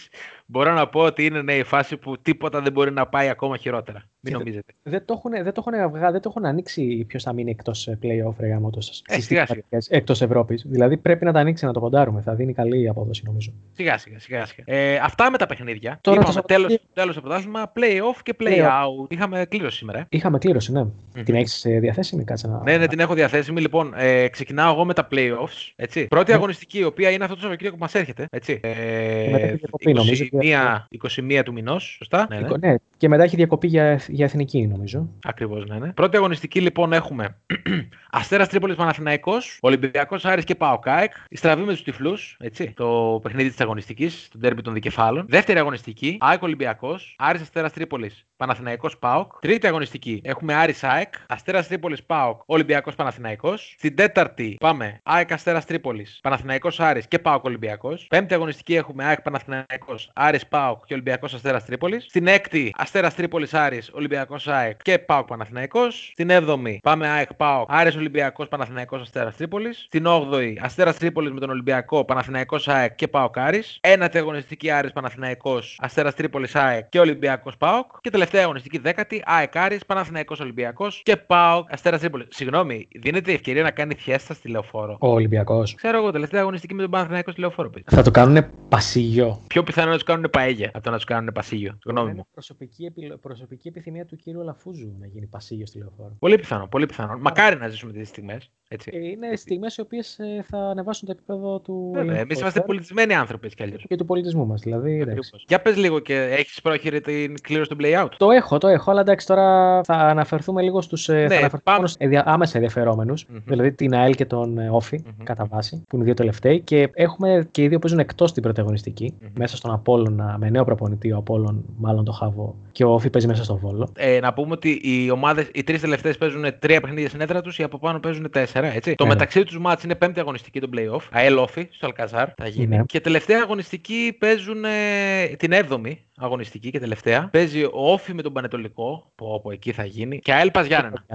μπορώ 0.45 0.73
να 0.73 0.87
πω 0.87 0.99
ότι 0.99 1.25
είναι 1.25 1.41
ναι, 1.41 1.53
η 1.53 1.63
φάση 1.63 1.97
που 1.97 2.17
τίποτα 2.21 2.61
δεν 2.61 2.71
μπορεί 2.71 2.91
να 2.91 3.07
πάει 3.07 3.29
ακόμα 3.29 3.57
χειρότερα. 3.57 4.03
Μην 4.19 4.33
Και- 4.33 4.39
νομίζετε. 4.39 4.73
Δεν 4.83 5.05
το 5.05 5.13
έχουν, 5.17 5.31
δεν 5.43 5.53
το 5.53 5.63
έχουν, 5.67 5.91
βγα- 5.91 6.11
δεν 6.11 6.21
το 6.21 6.29
έχουν 6.29 6.45
ανοίξει 6.45 7.05
ποιος 7.07 7.23
θα 7.23 7.33
μείνει 7.33 7.49
εκτός 7.51 7.89
playoff 8.03 8.33
ρε 8.39 8.47
γάμο 8.47 8.69
Ε, 9.07 9.19
σιγά 9.19 9.45
σιγά. 9.45 9.63
Εκτός 9.89 10.21
Ευρώπης. 10.21 10.63
Δηλαδή 10.67 10.97
πρέπει 10.97 11.25
να 11.25 11.31
τα 11.33 11.39
ανοίξει 11.39 11.65
να 11.65 11.73
το 11.73 11.79
ποντάρουμε. 11.79 12.21
Θα 12.21 12.35
δίνει 12.35 12.53
καλή 12.53 12.89
απόδοση 12.89 13.23
νομίζω. 13.25 13.51
Σιγά 13.71 13.97
σιγά. 13.97 14.19
σιγά, 14.19 14.45
σιγά. 14.45 14.63
Ε, 14.65 14.95
αυτά 15.03 15.31
με 15.31 15.37
τα 15.37 15.45
παιχνίδια. 15.45 15.99
Τώρα 16.01 16.17
το 16.21 16.27
Είπαμε 16.29 16.41
τέλο 16.45 16.59
Σαββατοκύριακο- 16.61 16.93
τέλος 16.93 17.15
το 17.15 17.21
πρωτάθλημα, 17.21 17.71
play-off 17.75 18.19
και 18.23 18.35
play-out. 18.39 19.09
Είχαμε 19.11 19.45
κλήρωση 19.49 19.77
σήμερα. 19.77 19.99
ε. 19.99 20.05
Είχαμε 20.09 20.37
κλήρωση, 20.37 20.71
ναι. 20.71 20.85
Την 21.23 21.35
έχεις 21.35 21.58
διαθέσιμη, 21.65 22.23
κάτσε 22.23 22.47
να. 22.47 22.61
Ναι, 22.63 22.77
ναι, 22.77 22.87
την 22.87 22.99
έχω 22.99 23.13
διαθέσιμη. 23.13 23.61
Λοιπόν, 23.61 23.93
ε, 23.95 24.27
ξεκινάω 24.27 24.73
εγώ 24.73 24.85
με 24.85 24.93
τα 24.93 25.07
playoffs. 25.11 25.71
Έτσι. 25.75 26.07
Πρώτη 26.07 26.31
Ναι. 26.31 26.37
αγωνιστική, 26.37 26.79
η 26.79 26.83
οποία 26.83 27.09
είναι 27.09 27.23
αυτό 27.23 27.33
το 27.35 27.39
Σαββατοκύριακο 27.41 27.77
που 27.77 27.83
μας 27.83 27.95
έρχεται. 27.95 28.27
Έτσι. 28.31 28.59
μετά 28.61 29.45
Ε, 29.45 29.47
τη 29.47 29.55
διακοπή, 29.55 29.93
νομίζω. 29.93 30.23
21, 30.41 30.87
21 30.89 31.43
του 31.43 31.53
μηνός. 31.53 31.95
Σωστά; 31.97 32.27
Ναι, 32.29 32.39
ναι. 32.39 32.57
ναι. 32.59 32.75
Και 32.97 33.07
μετά 33.07 33.23
έχει 33.23 33.35
διακοπή 33.35 33.67
για, 33.67 33.99
για 34.07 34.25
εθνική, 34.25 34.67
νομίζω. 34.67 35.09
Ακριβώς, 35.25 35.65
ναι, 35.65 35.77
ναι. 35.77 35.91
Πρώτη 35.93 36.17
αγωνιστική 36.17 36.61
λοιπόν 36.61 36.93
έχουμε 36.93 37.35
Αστέρας 38.11 38.47
Τρίπολης 38.47 38.75
Παναθηναϊκός, 38.75 39.57
Ολυμπιακός 39.61 40.25
Άρης 40.25 40.43
και 40.43 40.55
ΠΑΟΚ 40.55 40.84
ΑΕΚ. 40.84 41.13
Η 41.29 41.37
στραβή 41.37 41.61
με 41.63 41.71
τους 41.71 41.83
τυφλούς, 41.83 42.37
έτσι. 42.39 42.73
Το 42.75 43.19
παιχνίδι 43.23 43.49
της 43.49 43.59
αγωνιστικής, 43.61 44.27
το 44.31 44.37
ντέρμπι 44.37 44.61
των 44.61 44.73
δικεφάλων. 44.73 45.25
Δεύτερη 45.29 45.59
αγωνιστική, 45.59 46.17
ΑΕΚ 46.19 46.41
Ολυμπιακός, 46.43 47.15
Άρης 47.17 47.41
Αστέρας 47.41 47.73
Τρίπολης 47.73 48.25
Παναθηναϊκός 48.37 48.97
ΠΑΟΚ. 48.97 49.31
Τρίτη 49.39 49.67
αγωνιστική, 49.67 50.21
έχουμε 50.23 50.53
Άρης 50.53 50.83
ΑΕΚ, 50.83 51.13
Αστέρας 51.27 51.48
Τρίπολης 51.53 52.03
ΠΑΟΚ, 52.03 52.41
Ολυμπιακός 52.45 52.95
Παναθηναϊκός. 52.95 53.75
Στην 53.77 53.95
τέταρτη 53.95 54.57
πάμε 54.59 54.99
ΑΕΚ 55.03 55.31
Αστέρα 55.31 55.61
Τρίπολης, 55.61 56.19
Παναθηναϊκός 56.23 56.79
Άρης 56.79 57.07
και 57.07 57.19
ΠΑΟΚ 57.19 57.43
Ολυμπιακός. 57.43 58.07
Πέμπτη 58.09 58.33
αγωνιστική 58.33 58.75
έχουμε 58.75 59.05
ΑΕΚ 59.05 59.21
Παναθηναϊκός, 59.21 60.11
Άρης 60.13 60.47
ΠΑΟΚ 60.47 60.85
και 60.85 60.93
Ολυμπιακός 60.93 61.33
Αστέρα 61.33 61.61
Τρίπολης. 61.61 62.05
Στην 62.09 62.27
έκτη 62.27 62.73
Αστέρα 62.77 63.11
Τρίπολης 63.11 63.53
Άρης, 63.53 63.89
Ολυμπιακός 63.93 64.47
ΑΕΚ 64.47 64.81
και 64.81 64.99
ΠΑΟΚ 64.99 65.27
Παναθηναϊκός. 65.27 66.09
Στην 66.11 66.29
έβδομη 66.29 66.79
πάμε 66.83 67.07
ΑΕΚ 67.07 67.33
ΠΑΟΚ, 67.33 67.67
Άρης 67.71 67.95
Ολυμπιακός 67.95 68.47
Παναθηναϊκός 68.47 69.01
Αστέρα 69.01 69.31
Τρίπολης. 69.31 69.85
Στην 69.87 70.05
όγδοη 70.05 70.59
Αστέρα 70.61 70.93
Τρίπολης 70.93 71.31
με 71.31 71.39
τον 71.39 71.49
Ολυμπιακό 71.49 72.05
Παναθηναϊκός 72.05 72.67
ΑΕΚ 72.67 72.95
και 72.95 73.07
Πάοκ 73.07 73.37
Άρης. 73.37 73.77
Ένατη 73.81 74.17
αγωνιστική 74.17 74.71
Άρης 74.71 74.91
Παναθηναϊκός 74.91 75.77
Αστέρα 75.81 76.13
Τρίπολης 76.13 76.55
ΑΕΚ 76.55 76.89
και 76.89 76.99
Ολυμπιακός 76.99 77.57
Πάοκ. 77.57 77.91
Και 78.01 78.09
τελευταία 78.09 78.43
αγωνιστική 78.43 78.77
δέκατη 78.77 79.23
ΑΕΚ 79.25 79.55
Άρης 79.55 79.85
Παναθηναϊκός 79.85 80.39
Ολυμπιακός 80.39 81.01
και 81.03 81.15
Πάοκ 81.15 81.37
Αστέρα 81.69 81.97
Τρίπολη. 81.99 82.25
Συγγνώμη, 82.29 82.87
δίνεται 83.01 83.31
η 83.31 83.33
ευκαιρία 83.33 83.63
να 83.63 83.71
κάνει 83.71 83.95
φιέστα 83.95 84.33
στη 84.33 84.49
λεωφόρο; 84.49 84.97
Ο 84.99 85.07
Ολυμπιακός. 85.07 85.75
Ξέρω 85.75 85.97
εγώ, 85.97 86.11
τελευταία 86.11 86.41
αγωνιστική 86.41 86.73
με 86.73 86.81
τον 86.81 86.91
Παναθηναϊκό 86.91 87.31
στη 87.31 87.39
λεωφόρο. 87.39 87.69
παιδί. 87.69 87.85
Θα 87.91 88.01
το 88.01 88.11
κάνουν 88.11 88.45
πασίγιο. 88.69 89.41
Πιο 89.47 89.63
πιθανό 89.63 89.87
να 89.89 89.93
τους 89.93 90.03
κάνουν 90.03 90.29
παέγια 90.31 90.71
από 90.73 90.83
το 90.83 90.89
να 90.89 90.95
τους 90.95 91.05
κάνουν 91.05 91.31
πασίγιο. 91.33 91.77
Γνώμη 91.85 92.07
μου. 92.07 92.13
Είναι 92.13 92.23
προσωπική, 92.33 92.85
επιλο- 92.85 93.17
προσωπική 93.19 93.67
επιθυμία 93.67 94.05
του 94.05 94.15
κύριου 94.15 94.41
Λαφούζου 94.43 94.95
να 94.99 95.07
γίνει 95.07 95.25
πασίγιο 95.25 95.65
στη 95.65 95.77
λεωφόρο. 95.77 96.15
Πολύ 96.19 96.35
πιθανό, 96.35 96.67
πολύ 96.67 96.85
πιθανό. 96.85 97.17
Μακάρι 97.21 97.57
να 97.57 97.67
ζήσουμε 97.67 97.91
τέτοιε 97.91 98.05
στιγμές. 98.07 98.51
Έτσι. 98.71 98.91
Ε, 98.93 98.97
Είναι 99.09 99.35
στιγμές 99.35 99.77
οι 99.77 99.81
οποίες 99.81 100.17
θα 100.43 100.57
ανεβάσουν 100.57 101.07
το 101.07 101.13
επίπεδο 101.17 101.59
του. 101.59 101.73
Βέβαια, 101.93 101.99
ελληνικού 102.01 102.13
εμεί 102.15 102.21
είμαστε 102.21 102.39
ποδοσφαίρου 102.39 102.65
πολιτισμένοι 102.65 103.13
άνθρωποι 103.13 103.45
έτσι 103.45 103.57
κι 103.57 103.63
αλλιώς. 103.63 103.85
και 103.87 103.95
του 103.95 104.05
πολιτισμού 104.05 104.45
μας. 104.45 104.61
Δηλαδή, 104.61 104.99
εντάξει. 104.99 105.31
Για 105.47 105.61
πες 105.61 105.75
λίγο 105.77 105.99
και 105.99 106.15
έχεις 106.15 106.61
πρόχειρη 106.61 107.01
την 107.01 107.33
κλήρωση 107.41 107.69
του 107.69 107.77
play-out. 107.79 108.09
Το 108.17 108.31
έχω, 108.31 108.57
το 108.57 108.67
έχω, 108.67 108.91
αλλά 108.91 109.01
εντάξει, 109.01 109.27
τώρα 109.27 109.81
θα 109.83 109.93
αναφερθούμε 109.95 110.61
λίγο 110.61 110.81
στους 110.81 111.09
Ναι, 111.27 111.39
ναι, 111.39 111.47
πάμε. 111.63 111.87
άμεσα 112.25 112.51
ενδιαφερόμενους, 112.57 113.25
Μμμ. 113.29 113.37
δηλαδή 113.45 113.71
την 113.71 113.93
ΑΕΛ 113.95 114.15
και 114.15 114.25
τον 114.25 114.57
ε, 114.57 114.69
Όφη, 114.69 115.01
Μμμ. 115.05 115.23
κατά 115.23 115.45
βάση, 115.45 115.83
που 115.87 115.95
είναι 115.95 116.03
οι 116.03 116.05
δύο 116.05 116.13
τελευταίοι. 116.13 116.59
Και 116.59 116.89
έχουμε 116.93 117.47
και 117.51 117.63
οι 117.63 117.67
δύο 117.67 117.79
παίζουν 117.79 117.99
εκτός 117.99 118.33
την 118.33 118.43
πρωταγωνιστική, 118.43 119.13
Μμμ. 119.21 119.29
μέσα 119.37 119.57
στον 119.57 119.71
Απόλλωνα, 119.71 120.35
με 120.39 120.49
νέο 120.49 120.63
προπονητή, 120.63 121.11
ο 121.11 121.17
Απόλλων, 121.17 121.65
μάλλον 121.77 122.03
το 122.05 122.11
Χάβο, 122.11 122.55
και 122.71 122.83
ο 122.83 122.93
Όφη 122.93 123.09
παίζει 123.09 123.27
μέσα 123.27 123.43
στον 123.43 123.57
Βόλο. 123.57 123.89
Ε, 123.97 124.19
να 124.19 124.33
πούμε 124.33 124.51
ότι 124.53 124.79
οι 124.83 125.11
ομάδες, 125.11 125.49
οι 125.53 125.63
τρεις 125.63 125.81
τελευταίες 125.81 126.17
παίζουν 126.17 126.45
τρία 126.59 126.81
παιχνίδια 126.81 127.07
στην 127.07 127.21
έδρα 127.21 127.41
τους, 127.41 127.57
οι 127.59 127.63
από 127.63 127.77
πάνω 127.79 127.99
παίζουν 127.99 128.29
τέσσερα. 128.29 128.67
Έτσι. 128.73 128.95
Το 128.95 129.03
Ναι, 129.03 129.09
ναι. 129.09 129.15
μεταξύ 129.15 129.43
τους 129.43 129.59
μάτς 129.59 129.83
είναι 129.83 129.95
πέμπτη 129.95 130.19
αγωνιστική 130.19 130.59
των 130.59 130.69
playoff. 130.75 131.01
ΑΕΛ 131.11 131.37
Όφη 131.37 131.67
στο 131.71 131.85
Αλκαζάρ 131.85 132.27
θα 132.37 132.47
γίνει. 132.47 132.67
Ναι. 132.77 132.83
Και 132.85 132.99
τελευταία 132.99 133.39
αγωνιστική 133.43 134.15
παίζουν 134.19 134.63
ε, 134.65 135.35
την 135.37 135.51
έβδομη 135.51 136.03
αγωνιστική 136.21 136.69
και 136.71 136.79
τελευταία. 136.79 137.29
Παίζει 137.31 137.63
ο 137.63 137.71
Όφη 137.73 138.13
με 138.13 138.21
τον 138.21 138.33
Πανετολικό, 138.33 139.11
που 139.15 139.25
όπου 139.25 139.51
εκεί 139.51 139.71
θα 139.71 139.85
γίνει. 139.85 140.19
Και 140.19 140.33
ΑΕΛ 140.33 140.51
ΠΑΣ 140.51 140.65
Γιάννενα. 140.65 140.93
Γιάννενα. 140.95 141.03
Ναι. 141.07 141.08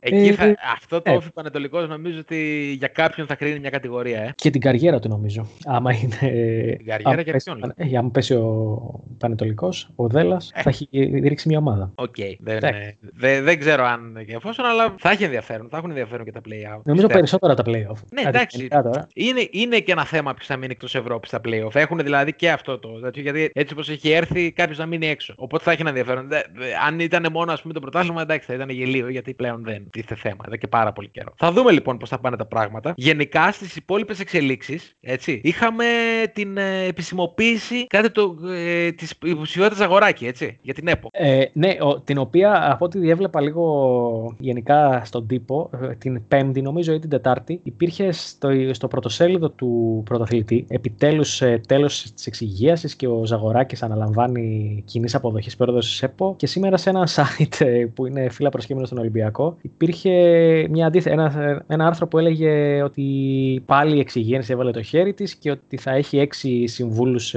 Εκεί 0.00 0.14
Ε, 0.28 0.32
θα, 0.32 0.44
ε, 0.44 0.54
αυτό 0.72 1.00
το 1.02 1.10
ε. 1.12 1.14
ΟΦΗ 1.16 1.32
Πανετολικός 1.32 1.88
νομίζω 1.88 2.18
ότι 2.18 2.70
για 2.78 2.88
κάποιον 2.88 3.26
θα 3.26 3.34
κρίνει 3.34 3.58
μια 3.58 3.70
κατηγορία. 3.70 4.20
Ε. 4.22 4.32
Και 4.34 4.50
την 4.50 4.60
καριέρα 4.60 4.98
του 4.98 5.08
νομίζω. 5.08 5.46
Άμα 5.64 5.92
είναι. 5.92 6.16
Την 6.76 6.86
καριέρα 6.86 7.10
άμα 7.10 7.20
για 7.20 7.32
πέσει- 7.32 7.50
ποιον, 7.56 7.72
ε, 7.76 7.96
άμα 7.96 8.10
πέσει 8.10 8.34
ο 8.34 8.78
Πανετολικός, 9.18 9.88
ο 9.94 10.08
Δέλλας, 10.08 10.40
Ε. 10.54 10.62
θα 10.62 10.68
έχει 10.70 10.88
ρίξει 11.22 11.48
μια 11.48 11.58
ομάδα. 11.58 11.92
Οκ. 11.94 12.14
Δεν, 12.38 12.56
Εντάξει. 12.56 12.80
ε, 12.80 12.96
δεν, 13.12 13.44
δεν 13.44 13.58
ξέρω 13.58 13.84
αν 13.84 14.22
και 14.26 14.34
εφόσον, 14.34 14.64
αλλά 14.64 14.94
θα 14.98 15.10
έχει 15.10 15.24
ενδιαφέρον. 15.24 15.68
Θα 15.70 15.76
έχουν 15.76 15.90
ενδιαφέρον 15.90 16.24
και 16.24 16.32
τα 16.32 16.40
play-out. 16.40 16.80
Νομίζω 16.84 17.06
πιστεύω. 17.06 17.08
περισσότερα 17.12 17.54
τα 17.54 17.62
playoff. 17.66 17.98
Ναι, 18.12 18.22
Κάτι 18.22 18.28
εντάξει. 18.36 18.56
γενικά 18.56 18.82
Τώρα. 18.82 19.06
Είναι, 19.14 19.48
είναι 19.50 19.78
και 19.78 19.92
ένα 19.92 20.04
θέμα 20.04 20.34
ποιος 20.34 20.46
θα 20.46 20.56
μείνει 20.56 20.72
εκτός 20.72 20.94
Ευρώπης 20.94 21.28
στα 21.28 21.40
playoff. 21.44 21.74
Έχουν 21.74 21.98
δηλαδή 21.98 22.32
και 22.34 22.50
αυτό 22.50 22.78
το 22.78 22.88
τέτοιο, 22.88 23.22
γιατί 23.22 23.50
έτσι 23.54 23.72
όπως 23.72 23.88
έχει 23.90 24.10
έρθει, 24.10 24.52
κάποιος 24.52 24.76
θα 24.78 24.86
μείνει 24.86 25.06
έξω. 25.06 25.34
Οπότε 25.36 25.64
θα 25.64 25.70
έχει 25.70 25.80
ένα 25.80 25.90
ενδιαφέρον. 25.90 26.28
Δε- 26.28 26.40
δε- 26.54 26.74
αν 26.86 27.00
ήταν 27.00 27.26
μόνο 27.32 27.52
ας 27.52 27.60
πούμε, 27.62 27.74
το 27.74 27.80
πρωτάθλημα, 27.80 28.22
εντάξει, 28.22 28.46
θα 28.46 28.54
ήταν 28.54 28.68
γελοίο, 28.68 29.08
γιατί 29.08 29.33
γιατί 29.34 29.42
πλέον 29.42 29.62
δεν 29.64 29.90
τίθεται 29.90 30.14
θέμα 30.14 30.44
εδώ 30.46 30.56
και 30.56 30.66
πάρα 30.66 30.92
πολύ 30.92 31.08
καιρό. 31.08 31.32
Θα 31.36 31.52
δούμε 31.52 31.70
λοιπόν 31.70 31.98
πώς 31.98 32.08
θα 32.08 32.18
πάνε 32.18 32.36
τα 32.36 32.46
πράγματα. 32.46 32.94
Γενικά 32.96 33.52
στις 33.52 33.76
υπόλοιπες 33.76 34.20
εξελίξεις, 34.20 34.96
έτσι, 35.00 35.40
είχαμε 35.44 35.84
την 36.32 36.56
ε, 36.56 36.84
επισημοποίηση 36.84 37.86
κάτι 37.86 38.10
το, 38.10 38.36
ε, 38.48 38.92
της 38.92 39.14
υποψηφιότητας 39.22 39.80
αγοράκι, 39.80 40.26
έτσι, 40.26 40.58
για 40.62 40.74
την 40.74 40.88
ΕΠΟ. 40.88 41.08
Ε, 41.12 41.44
ναι, 41.52 41.76
ο, 41.80 42.00
την 42.00 42.18
οποία 42.18 42.72
από 42.72 42.84
ό,τι 42.84 42.98
διέβλεπα 42.98 43.40
λίγο 43.40 44.36
γενικά 44.38 45.02
στον 45.04 45.26
τύπο, 45.26 45.70
ε, 45.82 45.94
την 45.94 46.26
Πέμπτη 46.28 46.62
νομίζω 46.62 46.92
ή 46.92 46.98
την 46.98 47.10
Τετάρτη, 47.10 47.60
υπήρχε 47.62 48.12
στο, 48.12 48.50
στο 48.70 48.88
πρωτοσέλιδο 48.88 49.50
του 49.50 50.02
πρωταθλητή 50.04 50.64
επιτέλους 50.68 51.42
ε, 51.42 51.60
τέλος 51.66 52.12
της 52.12 52.26
εξυγίασης 52.26 52.96
και 52.96 53.06
ο 53.06 53.24
Ζαγοράκης 53.24 53.82
αναλαμβάνει 53.82 54.82
κοινής 54.86 55.14
αποδοχής 55.14 55.56
πρόεδρος 55.56 55.86
της 55.86 56.02
ΕΠΟ. 56.02 56.34
Και 56.36 56.46
σήμερα 56.46 56.76
σε 56.76 56.90
ένα 56.90 57.08
site 57.16 57.60
ε, 57.60 57.86
που 57.94 58.06
είναι 58.06 58.28
φύλλα 58.28 58.48
προσχήμενο 58.48 58.86
στον 58.86 58.98
Ολυμπιακό 58.98 59.23
υπήρχε 59.62 60.10
μια 60.70 60.86
αντίθε, 60.86 61.10
ένα, 61.10 61.62
ένα 61.66 61.86
άρθρο 61.86 62.06
που 62.06 62.18
έλεγε 62.18 62.82
ότι 62.82 63.02
πάλι 63.66 63.96
η 63.96 64.00
εξυγίανση 64.00 64.52
έβαλε 64.52 64.70
το 64.70 64.82
χέρι 64.82 65.14
της 65.14 65.34
και 65.34 65.50
ότι 65.50 65.76
θα 65.76 65.90
έχει 65.90 66.18
έξι 66.18 66.66
συμβούλους 66.66 67.34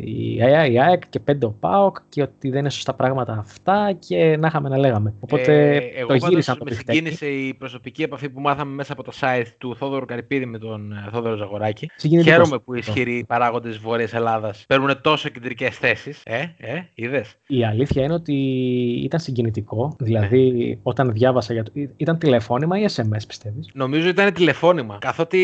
η 0.00 0.38
ΑΕΚ 0.80 1.02
και 1.08 1.20
πέντε 1.20 1.46
ο 1.46 1.54
ΠΑΟΚ 1.60 1.96
και 2.08 2.22
ότι 2.22 2.50
δεν 2.50 2.58
είναι 2.60 2.70
σωστά 2.70 2.94
πράγματα 2.94 3.36
αυτά 3.38 3.96
και 3.98 4.36
να 4.36 4.46
είχαμε 4.46 4.68
να 4.68 4.78
λέγαμε. 4.78 5.14
Οπότε 5.20 5.76
Ε, 5.76 5.76
εγώ 5.76 6.06
το 6.08 6.14
γύρισαν 6.14 6.58
πάντως 6.58 6.58
το 6.58 6.64
με 6.64 6.70
μπιφτέκι. 6.70 6.96
συγκίνησε 6.98 7.26
η 7.26 7.54
προσωπική 7.54 8.02
επαφή 8.02 8.28
που 8.28 8.40
μάθαμε 8.40 8.74
μέσα 8.74 8.92
από 8.92 9.02
το 9.02 9.12
site 9.20 9.46
του 9.58 9.76
Θόδωρου 9.76 10.04
Καρυπίδη 10.06 10.46
με 10.46 10.58
τον 10.58 10.92
ε, 10.92 11.08
Θόδωρο 11.12 11.36
Ζαγοράκη. 11.36 11.90
Συγκινητικός. 11.96 12.36
Χαίρομαι 12.36 12.58
που 12.58 12.74
οι 12.74 12.78
ισχυροί 12.78 13.24
παράγοντες 13.28 13.72
της 13.72 13.80
Βόρειας 13.82 14.12
Ελλάδας 14.14 14.64
παίρνουν 14.68 15.00
τόσο 15.00 15.28
κεντρικές 15.28 15.76
θέσεις. 15.76 16.20
Ε, 16.24 16.38
ε, 16.58 16.82
είδες; 16.94 17.36
Η 17.46 17.64
αλήθεια 17.64 18.04
είναι 18.04 18.14
ότι 18.14 18.34
ήταν 19.04 19.20
συγκινητικό. 19.20 19.96
Δηλαδή, 19.98 20.78
όταν 20.82 21.12
διάβασα 21.22 21.52
για 21.52 21.62
το. 21.62 21.72
ήταν 21.96 22.18
τηλεφώνημα 22.18 22.78
ή 22.78 22.84
SMS, 22.96 23.26
πιστεύεις; 23.26 23.70
Νομίζω 23.72 24.08
ήταν 24.08 24.32
τηλεφώνημα. 24.32 24.98
Καθότι 25.00 25.40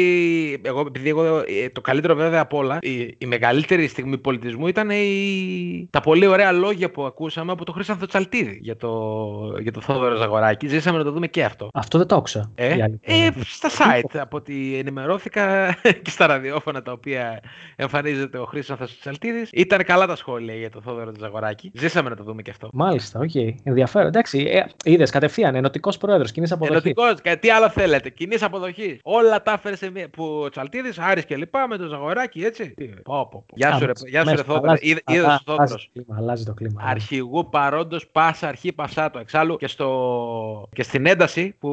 εγώ, 0.63 0.81
επειδή 0.81 1.09
εγώ 1.09 1.37
ε, 1.37 1.69
το 1.73 1.81
καλύτερο 1.81 2.15
βέβαια 2.15 2.41
απ' 2.41 2.55
όλα, 2.55 2.79
η, 2.81 3.15
η 3.19 3.27
μεγαλύτερη 3.27 3.87
στιγμή 3.87 4.19
πολιτισμού 4.19 4.67
ήταν 4.67 4.91
η, 4.91 5.89
τα 5.91 6.01
πολύ 6.01 6.27
ωραία 6.27 6.53
λόγια 6.53 6.91
που 6.91 7.05
ακούσαμε 7.05 7.53
από 7.53 7.65
τον 7.65 7.75
Χρύσανθο 7.75 8.07
Τσαλτίδη 8.07 8.59
για 8.63 8.77
το, 8.77 8.91
για 9.61 9.73
το 9.73 9.81
Θόδωρο 9.81 10.17
Ζαγοράκη. 10.17 10.69
Ζήσαμε 10.69 10.99
να 10.99 11.05
το 11.05 11.13
δούμε 11.13 11.27
και 11.27 11.45
αυτό. 11.45 11.69
Αυτό 11.73 11.99
δεν 11.99 12.07
το 12.07 12.17
άκουσα. 12.17 12.51
Ε, 12.55 12.77
η 12.77 12.83
αλήθεια 12.83 12.99
ε, 13.01 13.17
είναι. 13.17 13.33
στα 13.45 13.69
site 13.69 14.19
από 14.21 14.37
ό,τι 14.37 14.79
ενημερώθηκα 14.79 15.75
και 16.03 16.11
στα 16.11 16.27
ραδιόφωνα 16.27 16.83
τα 16.83 16.93
οποία 16.93 17.41
εμφανίζεται 17.77 18.39
ο 18.39 18.45
Χρήστος 18.45 18.99
Τσαλτίδης 19.01 19.51
ήταν 19.53 19.85
καλά 19.85 20.07
τα 20.07 20.17
σχόλια 20.17 20.55
για 20.55 20.71
το 20.71 20.81
Θόδωρο 20.81 21.13
του 21.13 21.21
Ζαγοράκη. 21.21 21.71
Ζήσαμε 21.75 22.09
να 22.09 22.17
το 22.17 22.23
δούμε 22.23 22.43
και 22.43 22.51
αυτό. 22.51 22.69
Μάλιστα, 22.73 23.21
οκ. 23.21 23.35
Ενδιαφέρον. 23.63 24.07
Εντάξει, 24.07 24.39
ε, 24.39 24.91
είδες 24.91 25.11
κατευθείαν. 25.11 25.55
Ενωτικός 25.69 25.99
πρόεδρος, 25.99 26.33
κοινής 26.33 26.53
αποδοχής. 26.53 26.85
Ενωτικός, 26.85 27.21
και 27.21 27.37
τι 27.37 27.51
άλλο 27.51 27.69
θέλετε, 27.71 28.11
κοινής 28.11 28.43
αποδοχής. 28.43 28.99
Όλα 29.03 29.43
τα 29.43 29.53
έφερε 29.53 29.77
σε 29.77 29.91
μία. 29.91 30.09
Που 30.09 30.25
ο 30.45 30.49
Τσαλτίδης, 30.49 30.99
Άρης 30.99 31.25
και 31.25 31.37
λοιπά 31.37 31.69
με 31.69 31.77
το 31.77 31.87
Ζαγοράκι, 31.87 32.41
έτσι. 32.45 32.71
Τι, 32.71 32.85
Πω, 32.85 33.03
πω, 33.03 33.45
πω. 33.47 33.55
Γεια 33.55 33.73
σου, 33.77 33.87
ρε, 33.87 33.93
γεια 34.09 34.25
σου, 34.27 34.37
ρε 34.37 34.43
Θόδωρο. 34.43 34.77
Είδε 34.81 35.01
ο 35.07 35.13
Αλλάζει 35.13 35.39
Θόδωρο. 35.45 35.67
το 35.69 35.81
κλίμα. 35.93 36.17
Αλλάζει 36.19 36.45
το 36.45 36.55
κλίμα. 36.55 36.83
ναι. 36.83 36.91
Αρχηγού 36.91 37.49
παρόντος, 37.51 38.07
πάσα 38.07 38.49
αρχή, 38.49 38.73
πασάτο. 38.73 39.19
Εξάλλου 39.19 39.57
και, 39.57 39.67
στο... 39.67 40.69
και 40.73 40.83
στην 40.83 41.07
ένταση 41.07 41.55
που 41.59 41.69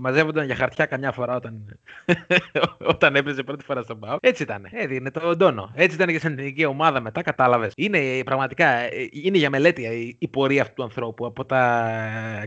μαζεύονταν 0.00 0.44
για 0.46 0.54
χαρτιά 0.54 0.86
καμιά 0.86 1.12
φορά 1.12 1.36
όταν, 1.36 1.78
όταν 2.92 3.16
έπαιζε 3.16 3.42
πρώτη 3.42 3.64
φορά 3.64 3.82
στον 3.82 3.98
Πάο. 3.98 4.16
Έτσι 4.20 4.42
ήταν. 4.42 4.66
Έδινε 4.70 5.10
το 5.10 5.36
τόνο. 5.36 5.70
Έτσι 5.74 5.96
ήταν 5.96 6.08
και 6.08 6.18
στην 6.18 6.38
εθνική 6.38 6.64
ομάδα 6.64 7.00
μετά, 7.00 7.22
κατάλαβες. 7.22 7.72
Είναι 7.76 7.98
ε, 7.98 8.22
πραγματικά 8.22 8.66
ε, 8.68 8.88
είναι 9.10 9.38
για 9.38 9.50
μελέτη 9.50 9.82
η, 9.82 10.16
η 10.18 10.28
πορεία 10.28 10.62
αυτού 10.62 10.74
του 10.74 10.82
ανθρώπου. 10.82 11.26
Από 11.26 11.44
τα 11.44 11.88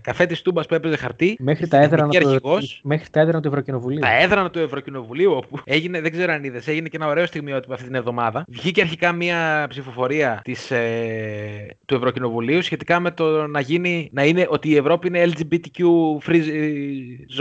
καφέ 0.03 0.25
της 0.25 0.41
Τούμπας 0.41 0.65
που 0.73 0.87
έπαιζε 0.87 0.97
χαρτί. 1.01 1.37
Μέχρι 1.39 1.67
τα, 1.67 1.77
έδρανα 1.77 2.03
εθνική 2.03 2.19
του, 2.23 2.29
αρχηγός, 2.29 2.79
μέχρι 2.83 3.09
τα 3.09 3.19
έδρανα 3.19 3.41
του 3.41 3.47
Ευρωκοινοβουλίου. 3.47 3.99
τα 3.99 4.19
έδρανα 4.21 4.49
του 4.49 4.59
Ευρωκοινοβουλίου, 4.59 5.31
όπου 5.31 5.59
έγινε, 5.63 6.01
δεν 6.01 6.11
ξέρω 6.11 6.33
αν 6.33 6.43
είδες, 6.43 6.67
έγινε 6.67 6.87
και 6.89 6.97
ένα 6.97 7.07
ωραίο 7.07 7.25
στιγμιότυπο 7.25 7.73
αυτή 7.73 7.85
την 7.85 7.95
εβδομάδα. 7.95 8.45
Βγήκε 8.47 8.81
αρχικά 8.81 9.11
μια 9.11 9.65
ψηφοφορία 9.69 10.41
της, 10.43 10.71
ε, 10.71 11.77
του 11.85 11.95
Ευρωκοινοβουλίου 11.95 12.61
σχετικά 12.61 12.99
με 12.99 13.11
το 13.11 13.47
να, 13.47 13.59
γίνει, 13.59 14.09
να 14.13 14.23
είναι 14.25 14.45
ότι 14.49 14.69
η 14.69 14.75
Ευρώπη 14.75 15.07
είναι 15.07 15.23
LGBTQ 15.25 15.83
free 16.27 16.41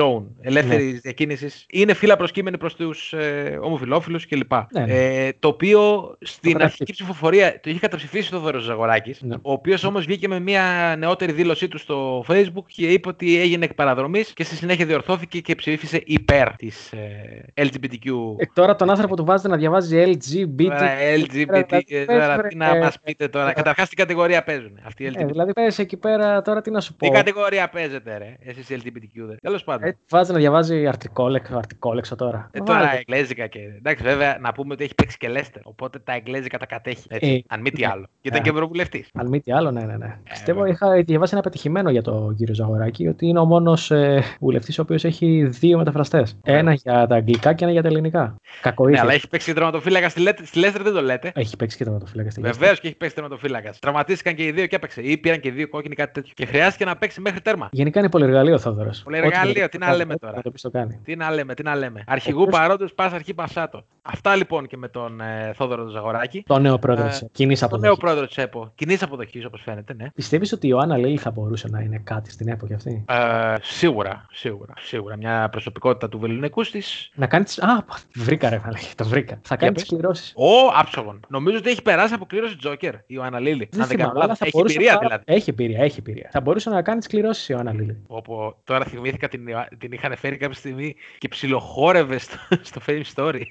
zone, 0.00 0.22
ελεύθερη 0.40 0.84
Ναι. 0.84 0.98
διακίνησης. 0.98 1.66
Είναι 1.70 1.94
φύλλα 1.94 2.16
προσκύμενη 2.16 2.58
προς 2.58 2.74
τους 2.74 3.12
ε, 3.12 3.58
ομοφυλόφιλους 3.62 4.26
κλπ. 4.26 4.52
Ναι, 4.72 4.84
ναι. 4.86 4.92
Ε, 5.26 5.32
το 5.38 5.48
οποίο 5.48 5.80
στην 6.20 6.52
καταρχήν. 6.52 6.62
αρχική 6.62 6.92
ψηφοφορία 6.92 7.60
το 7.60 7.70
είχε 7.70 7.78
καταψηφίσει 7.78 8.34
ο 8.34 8.38
Δώρο 8.38 8.58
Ζαγοράκης, 8.58 9.22
Ναι. 9.22 9.34
ο 9.34 9.52
οποίος 9.52 9.84
όμως 9.84 10.04
βγήκε 10.04 10.28
με 10.28 10.40
μια 10.40 10.94
νεότερη 10.98 11.32
δήλωσή 11.32 11.68
του 11.68 11.78
στο 11.78 12.24
Facebook 12.28 12.64
και 12.66 12.86
είπε 12.86 13.08
ότι 13.08 13.21
έγινε 13.26 13.64
εκ 13.64 13.74
παραδρομή 13.74 14.22
και 14.34 14.44
στη 14.44 14.54
συνέχεια 14.54 14.86
διορθώθηκε 14.86 15.40
και 15.40 15.54
ψήφισε 15.54 16.02
υπέρ 16.06 16.56
της 16.56 16.92
ε, 16.92 17.44
LGBTQ. 17.54 18.06
Ε, 18.36 18.44
τώρα 18.54 18.76
τον 18.76 18.90
άνθρωπο 18.90 19.16
του 19.16 19.24
βάζετε 19.24 19.48
να 19.48 19.56
διαβάζει 19.56 20.02
LGBT. 20.06 20.64
Τώρα, 20.64 20.88
LGBT, 21.16 21.80
ε, 21.88 22.04
τώρα, 22.04 22.40
τι 22.42 22.56
να 22.56 22.76
μας 22.76 23.00
πείτε 23.04 23.28
τώρα. 23.28 23.52
Καταρχάς, 23.52 23.88
τι 23.88 23.94
κατηγορία 23.96 24.42
παίζουν 24.44 24.78
αυτοί 24.84 25.02
οι 25.02 25.06
Ε, 25.06 25.10
LGBT. 25.10 25.26
δηλαδή 25.26 25.52
πες 25.52 25.78
εκεί 25.78 25.96
πέρα 25.96 26.42
τώρα 26.42 26.60
τι 26.60 26.70
να 26.70 26.80
σου 26.80 26.94
πω. 26.94 27.06
Τι 27.06 27.12
κατηγορία 27.12 27.68
παίζετε, 27.68 28.18
ρε, 28.18 28.36
εσείς 28.50 28.70
οι 28.70 28.82
LGBTQ. 28.84 29.36
Τέλος 29.42 29.64
πάντων. 29.64 29.88
Ε, 29.88 29.96
βάζει 30.08 30.32
να 30.32 30.38
διαβάζει 30.38 30.86
αρτικόλεξο, 30.86 31.56
αρτικόλεξο 31.56 32.16
τώρα. 32.16 32.50
Ε, 32.52 32.58
Βάλε. 32.62 32.78
τώρα 32.78 32.96
εγγλέζικα 32.96 33.46
και. 33.46 33.58
Εντάξει, 33.78 34.02
βέβαια 34.04 34.38
να 34.40 34.52
πούμε 34.52 34.72
ότι 34.74 34.84
έχει 34.84 34.94
παίξει 34.94 35.16
και 35.16 35.28
Λέστερ. 35.28 35.60
Οπότε 35.64 35.98
τα 35.98 36.12
εγγλέζικα 36.14 36.58
τα 36.58 36.66
κατέχει. 36.66 37.06
Έτσι, 37.08 37.30
Ε, 37.48 37.54
αν 37.54 37.60
μη 37.60 37.70
τι 37.70 37.80
ναι. 37.80 37.88
άλλο. 37.92 38.06
Και 38.20 38.28
ήταν 38.28 38.40
Ε. 38.40 38.42
και 38.42 38.50
ευρωβουλευτής. 38.50 39.08
Αν 39.14 39.26
μη 39.28 39.40
τι 39.40 39.52
άλλο, 39.52 39.70
ναι, 39.70 39.80
ναι, 39.80 39.96
ναι. 39.96 40.16
Πιστεύω 40.30 40.58
βέβαια. 40.58 40.72
είχα 40.74 41.02
διαβάσει 41.02 41.32
ένα 41.34 41.42
πετυχημένο 41.42 41.90
για 41.90 42.02
τον 42.02 42.34
κύριο 42.36 42.54
Ζαγοράκη 42.54 43.08
ότι 43.12 43.26
είναι 43.26 43.38
ο 43.38 43.44
μόνος 43.44 43.90
ε, 43.90 44.22
βουλευτής 44.40 44.78
ο 44.78 44.82
οποίος 44.82 45.04
έχει 45.04 45.44
δύο 45.44 45.78
μεταφραστές. 45.78 46.36
Ωραία. 46.46 46.58
Ένα 46.58 46.72
για 46.72 47.06
τα 47.06 47.14
αγγλικά 47.14 47.52
και 47.52 47.64
ένα 47.64 47.72
για 47.72 47.82
τα 47.82 47.88
ελληνικά. 47.88 48.20
Ναι, 48.22 48.34
Κακοήθεια. 48.62 49.00
αλλά 49.00 49.12
έχει 49.12 49.28
παίξει 49.28 49.46
και 49.46 49.54
τερματοφύλακα 49.54 50.08
στη, 50.08 50.20
Λέ- 50.20 50.44
στη 50.44 50.58
Λέστερ, 50.58 50.82
δεν 50.82 50.92
το 50.92 51.02
λέτε. 51.02 51.32
Έχει 51.34 51.56
παίξει 51.56 51.76
και 51.76 51.84
τερματοφύλακα 51.84 52.30
στη 52.30 52.40
Λέστερ. 52.40 52.58
Βεβαίως 52.60 52.80
και 52.80 52.86
έχει 52.86 52.96
παίξει 52.96 53.14
τερματοφύλακα. 53.14 53.74
Τραυματίστηκαν 53.80 54.34
και 54.34 54.44
οι 54.44 54.50
δύο 54.52 54.66
και 54.66 54.76
έπαιξε. 54.76 55.00
Ή 55.00 55.16
πήραν 55.18 55.40
και 55.40 55.48
οι 55.48 55.50
δύο 55.50 55.68
κόκκινοι 55.68 55.94
κάτι 55.94 56.12
τέτοιο. 56.12 56.32
Και 56.36 56.46
χρειάστηκε 56.46 56.84
να 56.84 56.96
παίξει 56.96 57.20
μέχρι 57.20 57.40
τέρμα. 57.40 57.68
Γενικά 57.72 57.98
είναι 58.00 58.08
πολυεργαλείο 58.08 58.54
ο 58.54 58.58
Θόδωρος. 58.58 59.02
Πολυεργαλείο, 59.02 59.68
τι 59.68 59.78
να 59.78 59.96
λέμε 59.96 60.16
τώρα. 60.16 60.36
Να 60.36 60.42
το 60.42 60.50
πεις 60.50 60.62
το 60.62 60.70
κάνει. 60.70 61.00
Τι 61.04 61.16
να 61.16 61.30
λέμε, 61.30 61.54
τι 61.54 61.62
να 61.62 61.76
λέμε. 61.76 62.04
Αρχηγού 62.06 62.40
Όπως- 62.42 62.54
παρόντος, 62.58 62.94
πας 62.94 63.12
αρχή 63.12 63.34
πασάτο. 63.34 63.84
Αυτά 64.04 64.36
λοιπόν 64.36 64.66
και 64.66 64.76
με 64.76 64.88
τον 64.88 65.20
ε, 65.20 65.52
Θόδωρο 65.54 65.86
Ζαγοράκη. 65.88 66.42
Το 66.46 66.58
νέο 66.58 66.78
πρόεδρο 66.78 67.04
Ε, 67.04 67.08
της 67.08 67.24
κοινή 67.32 67.56
Το 67.56 67.66
νέο 67.66 67.76
αποδοχή. 67.78 68.00
πρόεδρο 68.00 68.26
της 68.26 68.36
ΕΠΟ. 68.38 68.72
Κοινή 68.74 68.96
αποδοχή, 69.00 69.44
όπως 69.46 69.62
φαίνεται, 69.62 69.94
ναι. 69.94 70.10
Πιστεύεις 70.14 70.52
ότι 70.52 70.66
η 70.66 70.70
Ιωάννα 70.72 70.96
Λίλη 70.96 71.16
θα 71.18 71.30
μπορούσε 71.30 71.68
να 71.68 71.80
είναι 71.80 72.00
κάτι 72.04 72.30
στην 72.30 72.48
ΕΠΟ 72.48 72.66
αυτή; 72.74 73.04
Ε, 73.08 73.54
σίγουρα, 73.62 74.26
σίγουρα, 74.30 74.72
σίγουρα. 74.78 75.16
Μια 75.16 75.48
προσωπικότητα 75.50 76.08
του 76.08 76.18
βεληνικού 76.18 76.62
της. 76.62 77.10
Να 77.14 77.26
κάνει. 77.26 77.44
τις- 77.44 77.62
Α, 77.62 77.84
βρήκα 78.14 78.48
ρε, 78.48 78.58
μαλάκα, 78.64 78.80
το 78.96 79.04
βρήκα. 79.04 79.40
Θα 79.42 79.56
κάνει 79.56 79.72
τις 79.72 79.82
πες. 79.86 79.92
κληρώσει. 79.98 80.32
Ο 80.36 80.48
άψογον. 80.78 81.20
Νομίζω 81.28 81.56
ότι 81.56 81.70
έχει 81.70 81.82
περάσει 81.82 82.14
από 82.14 82.24
κλήρωση 82.26 82.56
Τζόκερ 82.56 82.94
η 82.94 83.00
Ιωάννα 83.06 83.38
Λίλη. 83.38 83.68
Αν 83.78 83.86
δεν 83.86 83.96
κάνω 83.96 84.12
λάθος. 84.16 84.40
Έχει 84.40 84.58
εμπειρία 84.60 84.98
δηλαδή. 84.98 85.22
Έχει 85.26 85.50
εμπειρία, 85.50 85.78
έχει 85.82 85.96
εμπειρία. 85.98 86.28
Θα 86.32 86.40
μπορούσε 86.40 86.70
να 86.70 86.82
κάνει 86.82 86.98
τις 86.98 87.08
κληρώσει 87.08 87.52
η 87.52 87.54
Ιωάννα 87.54 87.72
Λίλη. 87.80 88.02
Όπου 88.06 88.56
τώρα 88.64 88.84
θυμήθηκα 88.84 89.28
την, 89.28 89.46
Ιωα- 89.46 89.68
την 89.78 89.92
είχαν 89.92 90.16
φέρει 90.16 90.36
κάποια 90.36 90.56
στιγμή 90.56 90.94
και 91.18 91.28
ψιλοχόρευε 91.28 92.18
στο, 92.18 92.36
στο 92.62 92.80
Fame 92.86 93.02
Story. 93.14 93.42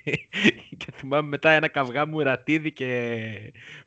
Και 0.78 0.92
θυμάμαι 0.96 1.28
μετά 1.28 1.50
ένα 1.50 1.68
καυγά 1.68 2.08
μου 2.08 2.20
ρατίδι 2.20 2.72
και 2.72 3.20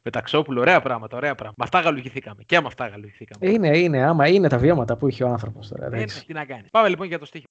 μεταξόπουλο. 0.03 0.61
Ωραία 0.61 0.81
πράγματα, 0.81 1.17
ωραία 1.17 1.35
πράγματα. 1.35 1.57
Με 1.59 1.65
αυτά 1.65 1.81
γαλουχηθήκαμε. 1.81 2.43
Και 2.47 2.61
με 2.61 2.67
αυτά 2.67 2.87
γαλουχηθήκαμε. 2.87 3.47
Ε, 3.47 3.53
Είναι, 3.53 3.79
είναι, 3.79 4.03
άμα 4.03 4.29
είναι 4.29 4.49
τα 4.49 4.59
βιώματα 4.59 4.97
που 4.97 5.09
είχε 5.09 5.25
ο 5.25 5.29
άνθρωπος 5.29 5.69
τώρα. 5.69 5.87
Ε, 5.87 5.89
ναι, 5.89 5.97
εντάξει. 5.97 6.27
τι 6.27 6.33
να 6.33 6.45
κάνει. 6.45 6.65
Πάμε 6.71 6.89
λοιπόν 6.89 7.07
για 7.07 7.19
το 7.19 7.25
στοίχημα. 7.25 7.51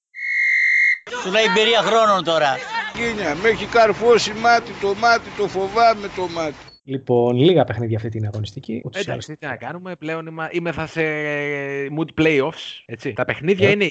Σου 1.22 1.30
λέει 1.30 1.44
εμπειρία 1.44 1.82
χρόνων 1.82 2.24
τώρα. 2.24 2.56
Γίνια, 2.94 3.34
με 3.34 3.48
έχει 3.48 3.66
καρφώσει 3.66 4.32
μάτι 4.32 4.72
το 4.80 4.94
μάτι, 4.94 5.28
το 5.36 5.48
φοβάμαι 5.48 6.08
το 6.16 6.28
μάτι. 6.28 6.73
Λοιπόν, 6.86 7.36
λίγα 7.36 7.64
παιχνίδια 7.64 7.96
αυτή 7.96 8.08
την 8.08 8.26
αγωνιστική. 8.26 8.82
Ούτως 8.84 9.04
ή 9.06 9.10
άλλως. 9.10 9.24
Εντάξει, 9.24 9.40
τι 9.40 9.46
να 9.52 9.56
κάνουμε. 9.68 9.96
Πλέον 9.96 10.26
είμα, 10.26 10.48
είμαι 10.52 10.72
θα 10.72 10.86
σε 10.86 11.02
ε, 11.02 11.86
mood 11.98 12.22
playoffs. 12.22 12.82
Έτσι. 12.86 13.12
Τα 13.12 13.24
παιχνίδια 13.24 13.68
Ε. 13.68 13.70
είναι 13.70 13.90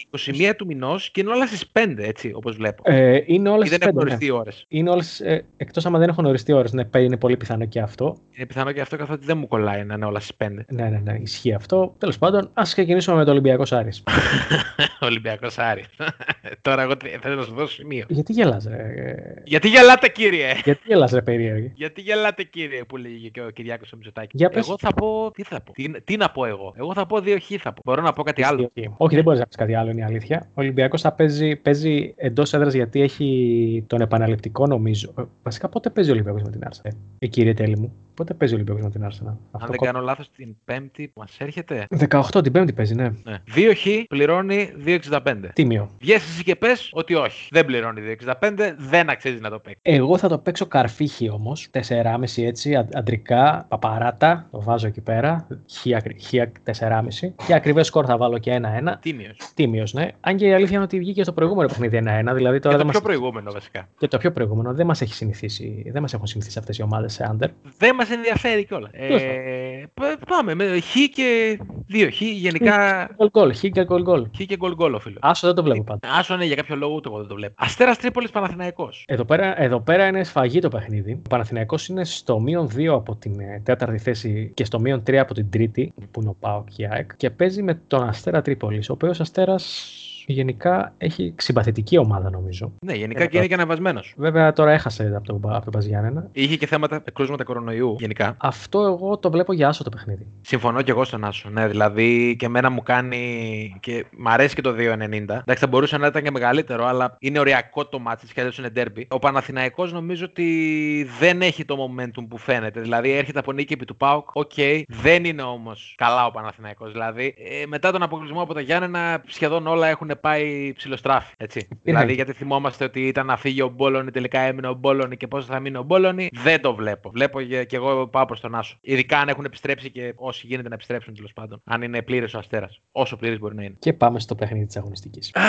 21 0.50 0.52
του 0.58 0.66
μηνός 0.66 1.12
και 1.12 1.22
είναι 1.22 1.30
όλα 1.30 1.48
στις 1.48 1.72
5, 1.74 1.96
έτσι, 1.98 2.32
όπως 2.34 2.56
βλέπω. 2.56 2.84
Ε, 2.86 3.22
είναι 3.26 3.50
όλες 3.50 3.68
Ή 3.68 3.70
δεν 3.70 3.82
έχουν 3.88 3.98
οριστεί 4.00 4.30
ώρες. 4.32 4.66
Είναι 4.68 4.90
όλες, 4.90 5.20
ε, 5.20 5.46
εκτός 5.58 5.86
άμα 5.86 6.00
δεν 6.00 6.10
έχουν 6.10 6.26
οριστεί 6.26 6.52
ώρες, 6.54 6.74
ναι, 6.74 6.84
είναι 6.98 7.18
πολύ 7.18 7.38
πιθανό 7.38 7.66
και 7.66 7.80
αυτό. 7.80 8.18
Είναι 8.32 8.46
πιθανό 8.46 8.72
και 8.72 8.82
αυτό 8.82 8.98
καθότι 8.98 9.26
δεν 9.26 9.38
μου 9.38 9.48
κολλάει 9.48 9.84
να 9.84 9.94
είναι 9.94 10.06
όλα 10.06 10.20
στις 10.20 10.36
5. 10.38 10.66
Ναι, 10.70 10.90
ναι, 10.90 10.98
ναι, 11.04 11.18
ισχύει 11.22 11.54
αυτό. 11.54 11.96
Τέλος 11.98 12.18
πάντων, 12.18 12.50
ας 12.54 12.74
ξεκινήσουμε 12.74 13.18
με 13.18 13.24
το 13.26 13.32
Ολυμπιακός 13.32 13.72
Άρης. 13.72 14.04
Ολυμπιακός 15.00 15.58
Άρης. 15.58 15.86
Τώρα 16.62 16.82
εγώ 16.82 16.98
τε- 16.98 17.22
θέλω 17.22 17.36
να 17.36 17.42
σου 17.44 17.54
δώσω 17.54 17.74
σημείο. 17.74 18.06
Γιατί 18.10 18.34
γελάς, 18.34 18.66
ρε; 18.66 18.76
ε, 18.76 19.42
Γιατί 19.44 19.68
γελάτε, 19.70 20.08
κύριε! 20.10 20.52
Γιατί 20.64 20.82
γελάς, 20.86 21.12
ρε, 21.12 21.22
περίεργη; 21.22 21.72
Γιατί 21.76 22.02
γελάτε, 22.02 22.44
κύριε, 22.44 22.83
που 22.86 22.98
λέγει 22.98 23.32
και 23.32 23.42
ο 23.42 23.50
Κυριάκος 23.50 23.92
ο 23.92 23.96
Μητσοτάκης. 23.96 24.40
Για 24.40 24.50
πες. 24.50 24.68
Εγώ 24.68 24.78
θα 24.80 24.94
πω. 24.94 25.32
Τι 25.32 25.44
θα 25.44 25.62
πω. 25.62 25.72
Τι, 25.72 26.02
τι 26.02 26.18
να 26.18 26.30
πω 26.30 26.46
εγώ. 26.46 26.74
Εγώ 26.76 26.94
θα 26.94 27.06
πω 27.06 27.20
δύο 27.20 27.38
χ 27.40 27.62
θα 27.62 27.74
πω. 27.74 27.82
Μπορώ 27.86 28.02
να 28.02 28.14
πω 28.14 28.24
κάτι 28.24 28.44
άλλο. 28.44 28.72
Όχι, 28.76 28.94
Όχι, 28.98 29.16
δεν 29.16 29.24
μπορείς 29.24 29.40
να 29.40 29.46
πεις 29.46 29.56
κάτι 29.56 29.76
άλλο, 29.76 29.90
είναι 29.90 30.00
η 30.00 30.04
αλήθεια. 30.04 30.48
Ο 30.50 30.62
Ολυμπιακός 30.62 31.02
θα 31.02 31.12
παίζει, 31.12 31.56
παίζει 31.56 32.14
εντός 32.18 32.54
έδρας 32.54 32.74
γιατί 32.74 33.02
έχει 33.02 33.84
τον 33.88 34.02
επαναληπτικό, 34.02 34.68
νομίζω. 34.68 35.14
Ε, 35.18 35.24
Βασικά, 35.44 35.70
πότε 35.70 35.90
παίζει 35.90 36.10
ο 36.10 36.14
Ολυμπιακός 36.14 36.42
με 36.42 36.52
την 36.52 36.66
Άρσα, 36.66 36.82
ε, 36.84 36.92
ε, 37.20 37.28
κύριε 37.28 37.54
Τέλη 37.54 37.80
μου; 37.80 37.94
Πότε 38.14 38.34
παίζει 38.34 38.54
ο 38.54 38.58
Ολυμπιακός 38.58 38.84
με 38.84 38.90
την 38.90 39.02
Arsenal; 39.04 39.28
Αν 39.28 39.38
Αυτό 39.52 39.68
δεν 39.68 39.76
κο- 39.78 39.86
κάνω 39.86 40.00
λάθος, 40.00 40.30
την 40.36 40.56
Πέμπτη 40.66 41.08
που 41.08 41.20
μας 41.20 41.38
έρχεται. 41.40 41.88
18 42.10 42.42
την 42.44 42.52
Πέμπτη 42.52 42.74
παίζει, 42.74 42.96
ναι. 42.96 43.04
Ναι. 43.24 43.38
2 43.56 43.74
χ 43.76 44.08
πληρώνει 44.08 44.70
2,65. 44.86 45.50
Τίμιο. 45.54 45.90
Βγες 46.00 46.16
εσύ 46.30 46.44
και 46.44 46.56
πες 46.56 46.90
ότι 46.94 47.14
όχι. 47.16 47.48
Δεν 47.52 47.66
πληρώνει 47.66 48.02
2,65, 48.02 48.76
δεν 48.78 49.10
αξίζει 49.10 49.40
να 49.40 49.50
το 49.50 49.60
παίξει. 49.60 49.80
Εγώ 49.82 50.18
θα 50.18 50.28
το 50.28 50.38
παίξω 50.38 50.66
καρφίχι 50.66 51.30
όμως. 51.30 51.68
4,5 51.72 52.46
έτσι, 52.46 52.76
αν- 52.76 52.90
αντρικά, 52.94 53.66
παπαράτα. 53.70 54.48
Το 54.52 54.62
βάζω 54.62 54.88
εκεί 54.88 55.02
πέρα. 55.02 55.48
Χ, 55.72 55.86
ακρι- 55.96 56.22
χ 56.26 56.34
4,5. 56.64 57.34
Και 57.46 57.54
ακριβές 57.54 57.88
σκορ 57.88 58.06
θα 58.08 58.18
βάλω 58.18 58.38
και 58.38 58.52
1-1. 58.52 58.98
Τίμιος. 59.02 59.38
Τίμιος, 59.54 59.94
ναι. 59.94 60.08
Αν 60.20 60.36
και 60.36 60.46
η 60.48 60.54
αλήθεια 60.54 60.76
είναι 60.76 60.84
ότι 60.84 60.98
βγήκε 61.00 61.24
στο 61.24 61.32
προηγούμενο 61.34 61.68
παιχνίδι 61.68 61.98
1-1. 61.98 62.34
Δηλαδή 62.34 62.60
τώρα 62.60 62.76
Και 62.76 62.82
το 62.82 62.88
δεν 62.90 62.92
πιο 62.92 63.00
μας... 63.00 63.02
προηγούμενο 63.02 63.52
βασικά. 63.52 63.88
Και 63.98 64.08
το 64.08 64.18
πιο 64.18 64.32
προηγούμενο 64.32 64.74
δεν 64.74 64.86
μας 64.86 65.02
έχει 65.02 65.14
συνηθίσει. 65.14 65.84
Δεν 65.92 66.02
μας 66.02 66.14
έχουν 66.14 66.28
συνηθίσει 66.28 66.60
αυτές 66.60 66.78
οι 66.78 66.82
ομάδες 66.82 67.14
σε 67.14 67.30
under. 67.34 67.48
Δεν 67.78 67.96
μας 68.08 68.18
ενδιαφέρει 68.18 68.66
κιόλας. 68.66 68.92
Τέλος 68.92 69.22
Ε, 69.22 69.90
π- 69.94 70.26
πάμε 70.28 70.54
με 70.56 70.80
χ 70.80 70.94
και 71.14 71.60
2 71.94 72.10
χ. 72.12 72.22
Γενικά 72.22 73.10
Γκολ 73.16 73.30
γκολ, 73.30 73.56
χ 73.56 73.60
και 73.60 73.84
γκολ 73.84 74.02
γκολ. 74.02 74.26
χ 74.38 74.46
και 74.46 74.56
γκολ 74.58 74.74
γκολ, 74.76 75.00
φίλος. 75.00 75.18
Άσο 75.22 75.48
δεν 75.48 75.56
το 75.56 75.64
βλέπω 75.64 75.84
πάντα. 75.84 76.08
Άσο 76.18 76.36
ναι, 76.36 76.46
για 76.46 76.56
κάποιο 76.56 76.76
λόγο 76.76 76.94
ούτε 76.96 77.10
εγώ 77.10 77.18
δεν 77.18 77.28
το 77.28 77.36
βλέπω. 77.36 77.54
Αστέρας 77.58 77.98
Τρίπολης 77.98 78.30
Παναθηναϊκός. 78.32 79.04
Εδώ 79.08 79.26
πέρα, 79.26 79.62
εδώ 79.62 79.80
πέρα 79.82 80.08
είναι 80.08 80.24
σφαγή 80.24 80.60
το 80.60 80.68
παιχνίδι. 80.70 81.12
Ο 81.26 81.30
Παναθηναϊκός 81.30 81.88
είναι 81.88 82.06
στο 82.06 82.40
μείον 82.40 82.68
2 82.76 82.86
από 82.94 83.16
την 83.16 83.40
ε, 83.40 83.62
τέταρτη 83.66 83.98
θέση 83.98 84.52
και 84.54 84.66
στο 84.66 84.80
μείον 84.80 85.04
3 85.08 85.14
από 85.16 85.34
την 85.34 85.50
τρίτη, 85.50 85.94
που 86.12 86.22
είναι 86.22 86.30
ο 86.30 86.36
ΠΑΟΚ 86.40 86.68
και 86.76 86.84
η 86.84 86.88
ΑΕΚ, 86.92 87.16
και 87.18 87.30
παίζει 87.30 87.64
με 87.64 87.82
τον 87.88 88.04
Αστέρα 88.08 88.42
Τρίπολης, 88.42 88.90
ο 88.90 88.94
οποίος 88.94 89.20
Αστέρας 89.20 89.94
γενικά 90.28 90.94
έχει 90.98 91.34
συμπαθητική 91.38 91.98
ομάδα 91.98 92.30
νομίζω. 92.30 92.72
Ναι, 92.86 92.94
γενικά 92.94 93.24
Ε, 93.24 93.28
και 93.28 93.38
είναι 93.38 93.48
και 93.48 93.54
ανεβασμένο. 93.54 94.02
Βέβαια 94.16 94.54
τώρα 94.54 94.72
έχασε 94.72 95.14
από 95.16 95.28
τον, 95.28 95.54
από 95.54 95.64
τον 95.64 95.72
ΠΑΣ 95.72 95.86
Γιάννενα. 95.86 96.30
Είχε 96.32 96.56
και 96.56 96.68
θέματα 96.68 97.04
κρούσματα 97.14 97.44
κορονοϊού 97.44 97.96
γενικά. 98.00 98.36
Αυτό 98.38 98.82
εγώ 98.82 99.18
το 99.18 99.32
βλέπω 99.32 99.54
για 99.54 99.68
άσο 99.68 99.84
το 99.84 99.90
παιχνίδι. 99.90 100.28
Συμφωνώ 100.42 100.82
και 100.82 100.92
εγώ 100.92 101.04
στον 101.04 101.24
Άσο. 101.24 101.50
Ναι, 101.50 101.68
δηλαδή 101.68 102.36
και 102.40 102.46
εμένα 102.46 102.70
μου 102.70 102.84
κάνει. 102.84 103.78
και 103.80 104.06
μ' 104.18 104.28
αρέσει 104.28 104.56
και 104.56 104.62
το 104.62 104.70
2,90. 104.78 105.02
Εντάξει, 105.12 105.42
θα 105.56 105.68
μπορούσε 105.68 105.98
να 105.98 106.08
ήταν 106.08 106.24
και 106.24 106.32
μεγαλύτερο, 106.32 106.86
αλλά 106.86 107.16
είναι 107.20 107.40
οριακό 107.40 107.86
το 107.86 108.00
ματς 108.00 108.26
και 108.26 108.40
αλλιώς 108.40 108.58
είναι 108.58 108.70
ντέρμπι. 108.70 109.08
Ο 109.10 109.20
Παναθηναϊκός 109.20 109.94
νομίζω 109.94 110.26
ότι 110.26 111.08
δεν 111.20 111.42
έχει 111.42 111.66
το 111.66 111.76
momentum 111.76 112.24
που 112.30 112.38
φαίνεται. 112.38 112.82
Δηλαδή 112.82 113.12
έρχεται 113.12 113.40
από 113.40 113.52
νίκη 113.52 113.74
επί 113.74 113.86
του 113.86 113.96
Πάουκ. 113.96 114.36
Οκ, 114.36 114.52
δεν 114.88 115.26
είναι 115.26 115.42
όμως 115.42 115.94
καλά 115.98 116.26
ο 116.26 116.32
Παναθηναϊκός. 116.32 116.92
Δηλαδή 116.92 117.34
ε, 117.38 117.66
μετά 117.66 117.92
τον 117.92 118.04
αποκλεισμό 118.04 118.42
από 118.42 118.54
τα 118.54 118.62
Γιάννενα 118.62 119.24
σχεδόν 119.28 119.68
όλα 119.68 119.88
έχουν 119.88 120.12
πάει 120.16 120.74
ψιλοστραβά. 120.76 121.34
Έτσι. 121.38 121.68
δηλαδή 121.84 122.14
γιατί 122.14 122.34
θυμόμαστε 122.34 122.84
ότι 122.84 123.08
ήταν 123.08 123.26
να 123.26 123.38
φύγει 123.38 123.62
ο 123.62 123.68
Μπόλονι, 123.76 124.12
τελικά 124.12 124.40
έμεινε 124.40 124.68
ο 124.68 124.74
Μπόλονι 124.74 125.18
και 125.18 125.28
πόσο 125.28 125.48
θα 125.48 125.60
μείνει 125.60 125.78
ο 125.78 125.84
Μπόλονι. 125.84 126.30
Δεν 126.34 126.62
το 126.62 126.76
βλέπω. 126.76 127.10
Βλέπω 127.10 127.42
και 127.42 127.64
και 127.64 127.76
εγώ 127.76 128.08
πάω 128.08 128.26
προς 128.26 128.40
τον 128.40 128.56
Άσο. 128.56 128.78
Ειδικά 128.82 129.20
αν 129.20 129.28
έχουν 129.28 129.46
επιστρέψει 129.46 129.90
και 129.90 130.14
όσοι 130.16 130.48
γίνεται 130.48 130.70
να 130.70 130.76
επιστρέψουν 130.76 131.14
τέλος 131.16 131.34
πάντων. 131.34 131.62
Αν 131.64 131.82
είναι 131.82 132.02
πλήρης 132.02 132.34
ο 132.34 132.38
Αστέρας. 132.38 132.82
Όσο 132.92 133.16
πλήρης 133.18 133.38
μπορεί 133.38 133.56
να 133.56 133.64
είναι. 133.64 133.76
Και 133.80 133.94
πάμε 133.94 134.20
στο 134.20 134.36
παιχνίδι 134.36 134.66
της 134.66 134.78
αγωνιστικής. 134.78 135.32
Α, 135.36 135.42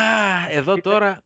εδώ 0.50 0.80
τώρα. 0.80 1.22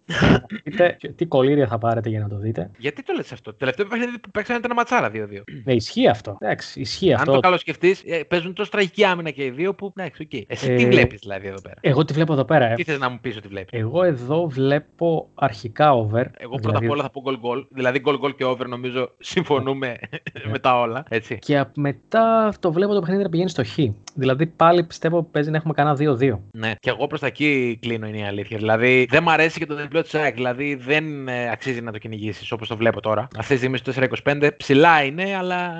Δείτε 0.65 0.97
τι 1.17 1.27
κολλύρια 1.27 1.67
θα 1.67 1.79
πάρετε 1.79 2.09
για 2.09 2.21
να 2.21 2.29
το 2.29 2.39
δείτε. 2.39 2.71
Γιατί 2.79 3.03
το 3.03 3.13
λες 3.17 3.33
αυτό; 3.33 3.51
Το 3.51 3.57
τελευταίο 3.57 3.87
παιχνίδι 3.87 4.19
που 4.19 4.31
παίξανε 4.31 4.59
ήταν 4.59 4.73
ματσάρα 4.77 5.11
2-2. 5.15 5.43
Ναι, 5.65 5.73
ισχύει 5.75 6.09
αυτό. 6.09 6.37
Εντάξει, 6.41 6.81
ισχύει 6.81 7.13
Αν 7.13 7.19
αυτό. 7.21 7.33
το 7.33 7.41
καλοσκεφτεί, 7.41 7.97
παίζουν 8.29 8.53
τόσο 8.55 8.71
τραγική 8.71 9.05
άμυνα 9.05 9.31
και 9.31 9.45
οι 9.45 9.51
δύο 9.51 9.75
που. 9.75 9.93
Εντάξει, 9.97 10.23
οκ. 10.23 10.45
Εσύ 10.47 10.73
Ε, 10.73 10.77
τι 10.77 10.87
βλέπεις 10.87 11.19
δηλαδή 11.21 11.47
εδώ 11.47 11.61
πέρα; 11.61 11.75
Εγώ 11.81 12.05
τη 12.05 12.13
βλέπω 12.13 12.33
εδώ 12.33 12.45
πέρα. 12.45 12.71
Ε. 12.71 12.75
Τι 12.75 12.85
θες 12.85 12.99
να 12.99 13.09
μου 13.09 13.19
πεις 13.21 13.28
ότι 13.37 13.49
βλέπει. 13.49 13.77
Εγώ 13.79 14.03
εδώ 14.03 14.47
βλέπω 14.49 15.29
αρχικά 15.35 15.93
over. 15.93 16.25
Εγώ 16.39 16.55
πρώτα 16.55 16.79
δηλαδή- 16.79 16.87
απ' 16.87 16.93
όλα 16.93 17.03
θα 17.03 17.11
πω 17.11 17.23
goal 17.25 17.35
goal. 17.35 17.67
Δηλαδή 17.71 18.03
goal 18.05 18.19
goal 18.21 18.35
και 18.37 18.45
over 18.45 18.67
νομίζω 18.69 19.11
συμφωνούμε 19.19 19.97
με 20.53 20.59
τα 20.59 20.81
όλα. 20.81 21.05
Έτσι. 21.09 21.39
Και 21.39 21.59
απ- 21.59 21.77
μετά 21.77 22.53
το 22.61 22.73
βλέπω 22.73 22.95
το 22.95 23.01
παιχνίδι 23.01 23.23
να 23.23 23.29
πηγαίνει 23.29 23.49
στο 23.51 23.65
χ. 23.65 23.79
Δηλαδή 24.15 24.47
πάλι 24.47 24.85
πιστεύω 24.85 25.23
παίζει 25.23 25.51
να 25.51 25.57
έχουμε 25.57 25.75
κανένα 25.75 26.17
2-2. 26.19 26.39
Ναι. 26.53 26.73
Και 26.81 26.91
εγώ 26.91 27.07
προς 27.07 27.21
τα 27.21 27.27
εκεί 27.27 27.79
κλίνω 27.83 28.07
είναι 28.07 28.19
η 28.19 28.25
αλήθεια. 28.25 28.57
Δηλαδή 28.59 29.07
δεν 29.11 29.23
μ' 29.23 29.29
αρέσει 29.29 29.59
και 29.59 29.67
το 29.67 29.75
διπλό 29.75 30.03
της 30.03 30.15
ΑΕΚ. 30.15 30.35
Δηλαδή 30.35 30.75
δεν 30.75 31.29
ε, 31.29 31.51
αξίζει 31.51 31.81
να 31.81 31.93
το 31.93 31.99
κυνηγήσεις 31.99 32.53
όπως 32.53 32.69
το 32.69 32.77
βλέπω 32.77 33.01
τώρα. 33.01 33.29
Αυτή 33.39 33.53
τη 33.53 33.57
στιγμή 33.59 33.77
στο 33.77 33.93
4-25 34.25 34.49
ψηλά 34.57 35.03
είναι, 35.05 35.37
αλλά 35.37 35.73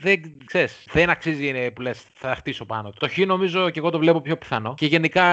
δεν 0.00 0.20
ξέρεις, 0.44 0.84
δεν 0.92 1.10
αξίζει 1.10 1.48
είναι, 1.48 1.70
που 1.70 1.80
λες. 1.80 2.04
Θα 2.14 2.34
χτίσω 2.34 2.64
πάνω 2.64 2.90
του. 2.90 2.96
Το 3.00 3.08
χ 3.08 3.18
νομίζω 3.26 3.70
και 3.70 3.78
εγώ 3.78 3.90
το 3.90 3.98
βλέπω 3.98 4.20
πιο 4.20 4.36
πιθανό. 4.36 4.74
Και 4.76 4.86
γενικά, 4.86 5.24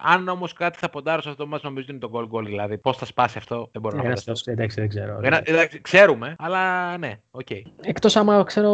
αν 0.00 0.28
όμως 0.28 0.52
κάτι 0.52 0.78
θα 0.78 0.89
ποντάρω 0.90 1.22
σε 1.22 1.28
αυτό 1.28 1.42
το 1.42 1.48
ματς, 1.48 1.64
νομίζω 1.66 1.86
ότι 1.88 1.92
είναι 1.96 2.00
το 2.00 2.10
goal 2.14 2.36
goal. 2.38 2.44
Δηλαδή 2.44 2.78
πώς 2.78 2.96
θα 2.96 3.04
σπάσει 3.04 3.38
αυτό, 3.38 3.68
δεν 3.72 3.82
μπορώ 3.82 3.96
να 3.96 4.02
Ένας 4.02 4.08
φανταστώ. 4.22 4.32
αυτός, 4.32 4.54
εντάξει, 4.54 4.80
δεν 4.80 4.88
ξέρω. 4.88 5.20
Ένα- 5.22 5.42
εντάξει, 5.44 5.80
ξέρουμε, 5.80 6.34
αλλά 6.38 6.96
ναι, 6.98 7.12
οκ. 7.30 7.50
Εκτός 7.82 8.16
άμα 8.16 8.42
ξέρω 8.42 8.70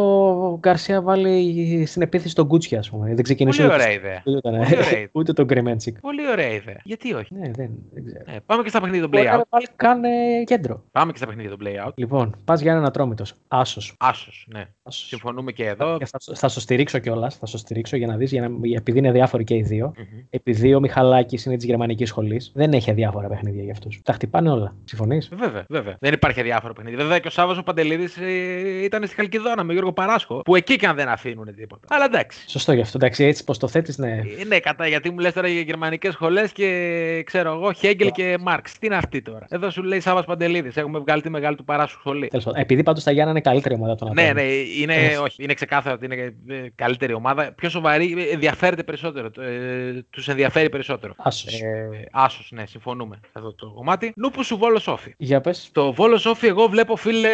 ο 0.51 0.57
Γκαρσία 0.59 1.01
βάλει 1.01 1.85
στην 1.85 2.01
επίθεση 2.01 2.35
τον 2.35 2.45
Γκούτσια, 2.45 2.79
ας 2.79 2.89
πούμε. 2.89 3.13
Δεν 3.13 3.23
ξεκινήσει 3.23 3.57
Πολύ 3.61 3.73
ούτε- 3.73 3.81
ωραία 3.83 3.93
ιδέα. 3.95 4.21
ούτε 4.25 4.39
τον- 4.39 4.51
Πολύ 4.53 4.65
ωραία 4.77 4.89
ιδέα. 4.91 5.07
ούτε 5.11 5.33
τον 5.33 5.45
Γκρεμέντσικ. 5.45 5.99
Πολύ 5.99 6.29
ωραία 6.31 6.49
ιδέα. 6.53 6.79
Γιατί 6.83 7.13
όχι; 7.13 7.33
Ναι, 7.33 7.51
δεν, 7.51 7.69
δεν 7.93 8.05
ξέρω. 8.05 8.23
Ναι, 8.27 8.39
πάμε 8.45 8.63
και 8.63 8.69
στα 8.69 8.79
παιχνίδια 8.79 9.01
των 9.01 9.09
Μπορεί 9.09 9.23
play-out. 9.27 9.37
να 9.37 9.43
βάλει 9.49 9.67
κάνε 9.75 10.09
κέντρο. 10.45 10.83
Πάμε 10.91 11.11
και 11.11 11.17
στα 11.17 11.27
παιχνίδια 11.27 11.49
των 11.57 11.59
play-out. 11.63 11.91
Λοιπόν, 11.95 12.35
πας 12.45 12.61
για 12.61 12.71
έναν 12.71 12.85
ατρόμητος. 12.85 13.33
Άσος. 13.47 13.95
Άσος, 13.99 14.47
ναι. 14.53 14.65
Συμφωνούμε 14.89 15.51
και 15.51 15.65
εδώ. 15.65 15.97
Θα, 16.05 16.35
θα 16.35 16.47
σου 16.47 16.59
στηρίξω 16.59 16.99
κιόλας. 16.99 17.35
Θα 17.37 17.45
σου 17.45 17.57
στηρίξω 17.57 17.97
για 17.97 18.07
να 18.07 18.15
δεις, 18.17 18.31
για 18.31 18.49
να, 18.49 18.55
επειδή 18.75 18.97
είναι 18.97 19.11
διάφοροι 19.11 19.43
και 19.43 19.55
οι 19.55 19.61
δύο. 19.61 19.93
Μμμ. 19.97 20.19
Επειδή 20.29 20.73
ο 20.75 20.79
Μιχαλάκης 20.79 21.45
είναι 21.45 21.55
της 21.55 21.65
γερμανικής 21.65 22.06
σχολής, 22.07 22.51
δεν 22.55 22.73
έχει 22.73 22.91
αδιάφορα 22.91 23.27
παιχνίδια 23.27 23.63
για 23.63 23.71
αυτούς. 23.71 23.99
Τα 24.03 24.13
χτυπάνε 24.13 24.49
όλα. 24.49 24.75
Συμφωνείς; 24.83 25.29
Βέβαια, 25.35 25.65
βέβαια. 25.69 25.95
Δεν 25.99 26.13
υπάρχει 26.13 26.39
αδιάφορο 26.39 26.73
παιχνίδι. 26.73 26.95
Βέβαια 26.97 27.19
και 27.19 27.27
ο 27.27 27.31
Σάββας 27.31 27.57
ο 27.57 27.63
Παντελίδης 27.63 28.17
ε, 28.17 28.83
ήταν 28.83 29.05
στη 29.05 29.15
Χαλκιδόνα 29.15 29.63
με 29.63 29.73
Γιώργο 29.73 29.93
Παράσχο. 29.93 30.41
Που 30.41 30.55
εκεί 30.55 30.75
και 30.75 30.87
αν 30.87 30.95
δεν 30.95 31.07
αφήνουν 31.07 31.55
τίποτα. 31.55 31.87
Αλλά 31.89 32.05
εντάξει. 32.05 32.49
Σωστό 32.49 32.71
γι' 32.73 32.81
αυτό. 32.81 32.97
Εντάξει, 32.97 33.23
έτσι 33.23 33.43
πως 33.43 33.57
το 33.57 33.67
θέτεις, 33.67 33.97
ναι. 33.97 34.11
Ε, 34.39 34.43
ναι, 34.47 34.59
κατά, 34.59 34.87
γιατί 34.87 35.09
μου 35.11 35.19
λες 35.19 35.33
τώρα 35.33 35.47
για 35.47 35.61
γερμανικές 35.61 36.13
σχολές 36.13 36.51
και 36.51 37.21
ξέρω 37.25 37.53
εγώ, 37.53 37.71
Χέγκελ 37.73 38.11
και 38.11 38.37
Μάρξ. 38.41 38.77
Τι 38.79 38.85
είναι 38.85 38.95
αυτή 38.95 39.21
τώρα; 39.21 39.45
Εδώ 39.49 39.69
σου 39.69 39.83
λέει 39.83 39.99
Σάββας 39.99 40.25
Παντελίδης. 40.25 40.77
Έχουμε 40.77 40.99
βγάλει 40.99 41.21
τη 41.21 41.29
μεγάλη 41.29 41.55
του 41.55 41.63
Παράσχου 41.63 41.99
σχολή. 41.99 42.27
Τέλος 42.27 42.45
πάντων. 42.45 42.61
Επειδή 42.61 42.83
πάντως 42.83 43.03
τα 43.03 43.11
Γιάννα 43.11 43.31
είναι 43.31 43.41
καλύτερη 43.41 43.75
ομάδα 43.75 43.95
των 43.95 44.11
Ναι, 44.13 44.21
Ατόμων. 44.21 44.43
ναι, 44.45 44.51
είναι, 44.81 44.95
Ε. 44.95 45.17
όχι, 45.17 45.43
είναι 45.43 45.53
ξεκάθαρο 45.53 45.95
ότι 45.95 46.05
είναι 46.05 46.33
ε, 46.47 46.67
καλύτερη 46.75 47.13
ομάδα. 47.13 47.53
Πιο 47.55 47.69
σοβαρή, 47.69 48.15
ε, 48.17 48.33
ενδιαφέρεται 48.33 48.83
περισσότερο. 48.83 49.29
Ε, 49.43 50.01
Τους 50.09 50.27
ενδιαφέρει 50.27 50.69
περισσότερο. 50.69 51.13
Άσος. 51.17 51.61
Ε, 51.61 51.89
άσος, 52.11 52.51
ναι, 52.51 52.65
συμφωνούμε 52.65 53.19
σε 53.21 53.31
αυτό 53.33 53.53
το 53.53 53.71
κομμάτι. 53.75 54.13
Νούπου 54.15 54.43
σου 54.43 54.57
Βόλο 54.57 54.79
Σόφι. 54.79 55.13
Για 55.17 55.41
πες. 55.41 55.69
Το 55.71 55.93
Βόλο 55.93 56.17
Σόφι, 56.17 56.47
εγώ 56.47 56.67
βλέπω 56.67 56.95
φίλε 56.95 57.29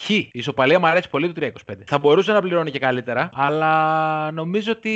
Χ. 0.00 0.10
Η 0.10 0.28
ισοπαλία 0.32 0.78
μου 0.78 0.86
αρέσει 0.86 1.08
πολύ 1.08 1.32
του 1.32 1.40
3-25. 1.40 1.74
Θα 1.86 1.98
μπορούσε 1.98 2.32
να 2.32 2.40
πληρώνει 2.40 2.70
και 2.70 2.78
καλύτερα, 2.78 3.30
αλλά 3.32 4.30
νομίζω 4.30 4.72
ότι 4.72 4.92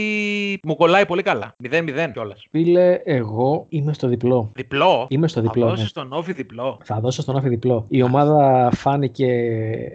μου 0.62 0.76
κολλάει 0.76 1.06
πολύ 1.06 1.22
καλά. 1.22 1.54
0-0 1.70 2.10
κιόλας. 2.12 2.46
Φίλε, 2.50 3.00
εγώ 3.04 3.66
είμαι 3.68 3.92
στο 3.92 4.08
διπλό. 4.08 4.50
Διπλό; 4.54 5.06
Είμαι 5.08 5.28
στο 5.28 5.40
διπλό. 5.40 5.64
Θα 5.64 5.70
ναι. 5.70 5.76
δώσεις 5.76 5.92
τον 5.92 6.12
Όφι 6.12 6.32
διπλό. 6.32 6.78
Θα 6.84 7.00
δώσω 7.00 7.22
στον 7.22 7.36
Άφη 7.36 7.48
διπλό. 7.48 7.84
Η 7.88 8.02
ομάδα 8.02 8.70
φάνηκε 8.74 9.28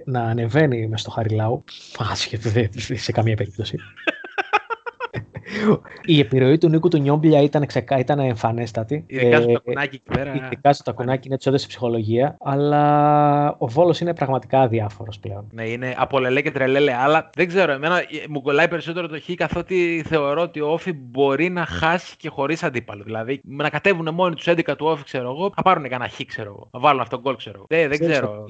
να 0.06 0.22
ανεβαίνει 0.22 0.88
με 0.88 0.98
στο 0.98 1.12
Χαριλάου. 1.12 1.64
Άσχετο, 2.12 2.50
δεν 2.50 2.70
σε 2.94 3.12
καμία 3.12 3.36
περίπτωση. 3.36 3.78
Η 6.06 6.20
επιρροή 6.20 6.58
του 6.58 6.70
Νίκου 6.70 6.88
του 6.88 6.98
Νιόμπλια 6.98 7.42
ήταν, 7.42 7.66
ξεκα... 7.66 7.98
ήταν 7.98 8.20
εμφανέστατη. 8.20 9.04
Ειδικά 9.08 9.42
στο 9.42 9.50
Ε, 9.50 9.54
τακουνάκι 9.54 9.96
εκεί 9.96 10.18
πέρα. 10.18 10.36
Ειδικά 10.36 10.74
στο 10.74 10.84
τακουνάκι, 10.84 11.30
ναι, 11.30 11.38
του 11.38 11.50
έδωσε 11.50 11.68
ψυχολογία. 11.68 12.36
Αλλά 12.40 13.56
ο 13.58 13.68
Βόλος 13.68 14.00
είναι 14.00 14.14
πραγματικά 14.14 14.62
αδιάφορος 14.62 15.20
πλέον. 15.20 15.48
Ναι, 15.52 15.70
είναι 15.70 15.96
από 15.98 16.20
λελέ 16.20 16.42
και 16.42 16.52
τρελέλε. 16.52 16.94
Αλλά 16.94 17.30
δεν 17.36 17.48
ξέρω, 17.48 17.72
εμένα 17.72 18.00
ε, 18.00 18.04
μου 18.30 18.42
κολλάει 18.42 18.68
περισσότερο 18.68 19.08
το 19.08 19.20
χ 19.20 19.30
καθότι 19.36 20.04
θεωρώ 20.08 20.42
ότι 20.42 20.62
ο 20.62 20.72
Όφη 20.72 20.94
μπορεί 20.94 21.50
να 21.50 21.66
χάσει 21.66 22.16
και 22.18 22.30
χωρίς 22.30 22.64
αντίπαλο. 22.64 23.04
Δηλαδή 23.04 23.42
να 23.44 23.70
κατέβουν 23.70 24.14
μόνοι 24.14 24.36
τους 24.36 24.46
11 24.48 24.62
του 24.78 24.86
Όφη, 24.86 25.04
ξέρω 25.04 25.30
εγώ, 25.30 25.52
θα 25.56 25.62
πάρουν 25.62 25.84
κανένα 25.84 26.10
χ, 26.10 26.22
ξέρω 26.26 26.50
εγώ. 26.50 26.68
Θα 26.72 26.80
βάλουν 26.80 27.02
αυτό 27.02 27.20
γκολ, 27.20 27.36
ξέρω 27.36 27.56
εγώ. 27.58 27.66
Δεν, 27.70 27.90
δεν 27.90 28.10
ξέρω 28.10 28.46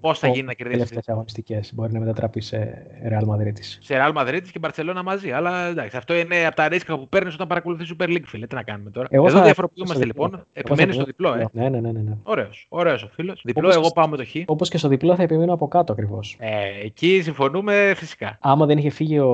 πώς 0.00 0.18
θα 0.18 0.28
γίνει 0.28 0.46
να 0.46 0.52
κερδίσει. 0.52 0.78
τελευταίες 0.78 1.08
αγωνιστικές 1.08 1.74
μπορεί 1.74 1.92
να 1.92 1.98
μετατραπεί 1.98 2.40
σε 2.40 2.86
Real 3.10 3.28
Madrid. 3.28 3.52
Σε 3.80 3.94
Real 3.96 4.12
Madrid 4.12 4.42
και 4.52 4.58
Μπαρσελόνα 4.58 5.02
μαζί. 5.02 5.30
Αλλά 5.30 5.66
εντάξει, 5.66 5.96
αυτό 5.96 6.14
είναι 6.14 6.31
από 6.46 6.56
τα 6.56 6.68
ρίσκα 6.68 6.98
που 6.98 7.08
παίρνεις 7.08 7.34
όταν 7.34 7.46
παρακολουθείς 7.46 7.94
Super 7.98 8.06
League, 8.08 8.22
φίλε. 8.24 8.46
Τι 8.46 8.54
να 8.54 8.62
κάνουμε 8.62 8.90
τώρα. 8.90 9.06
Εγώ 9.10 9.26
Εδώ 9.26 9.36
θα- 9.38 9.44
διαφοροποιούμαστε 9.44 9.96
στο 9.96 10.06
λοιπόν. 10.06 10.30
διπλό. 10.30 10.44
Επιμένεις 10.52 10.82
Εγώ 10.96 11.04
στο 11.04 11.12
θα- 11.24 11.34
διπλό, 11.34 11.34
ε; 11.34 11.62
Ναι, 11.62 11.68
ναι, 11.68 11.80
ναι. 11.80 11.92
ναι, 11.92 12.00
ναι. 12.00 12.16
Ωραίος. 12.22 12.66
Ωραίος 12.68 13.02
ο 13.02 13.08
φίλος. 13.14 13.40
Διπλό, 13.44 13.62
Όπως 13.66 13.74
εγώ 13.76 13.84
και- 13.86 13.92
πάω 13.94 14.08
με 14.08 14.16
το 14.16 14.24
χ. 14.24 14.30
Όπως 14.46 14.68
και 14.68 14.78
στο 14.78 14.88
διπλό 14.88 15.14
θα 15.14 15.22
επιμείνω 15.22 15.52
από 15.52 15.68
κάτω 15.68 15.92
ακριβώς. 15.92 16.36
Ε, 16.38 16.84
εκεί 16.84 17.20
συμφωνούμε 17.22 17.92
φυσικά. 17.96 18.36
Άμα 18.40 18.66
δεν 18.66 18.78
είχε 18.78 18.90
φύγει 18.90 19.18
ο 19.18 19.32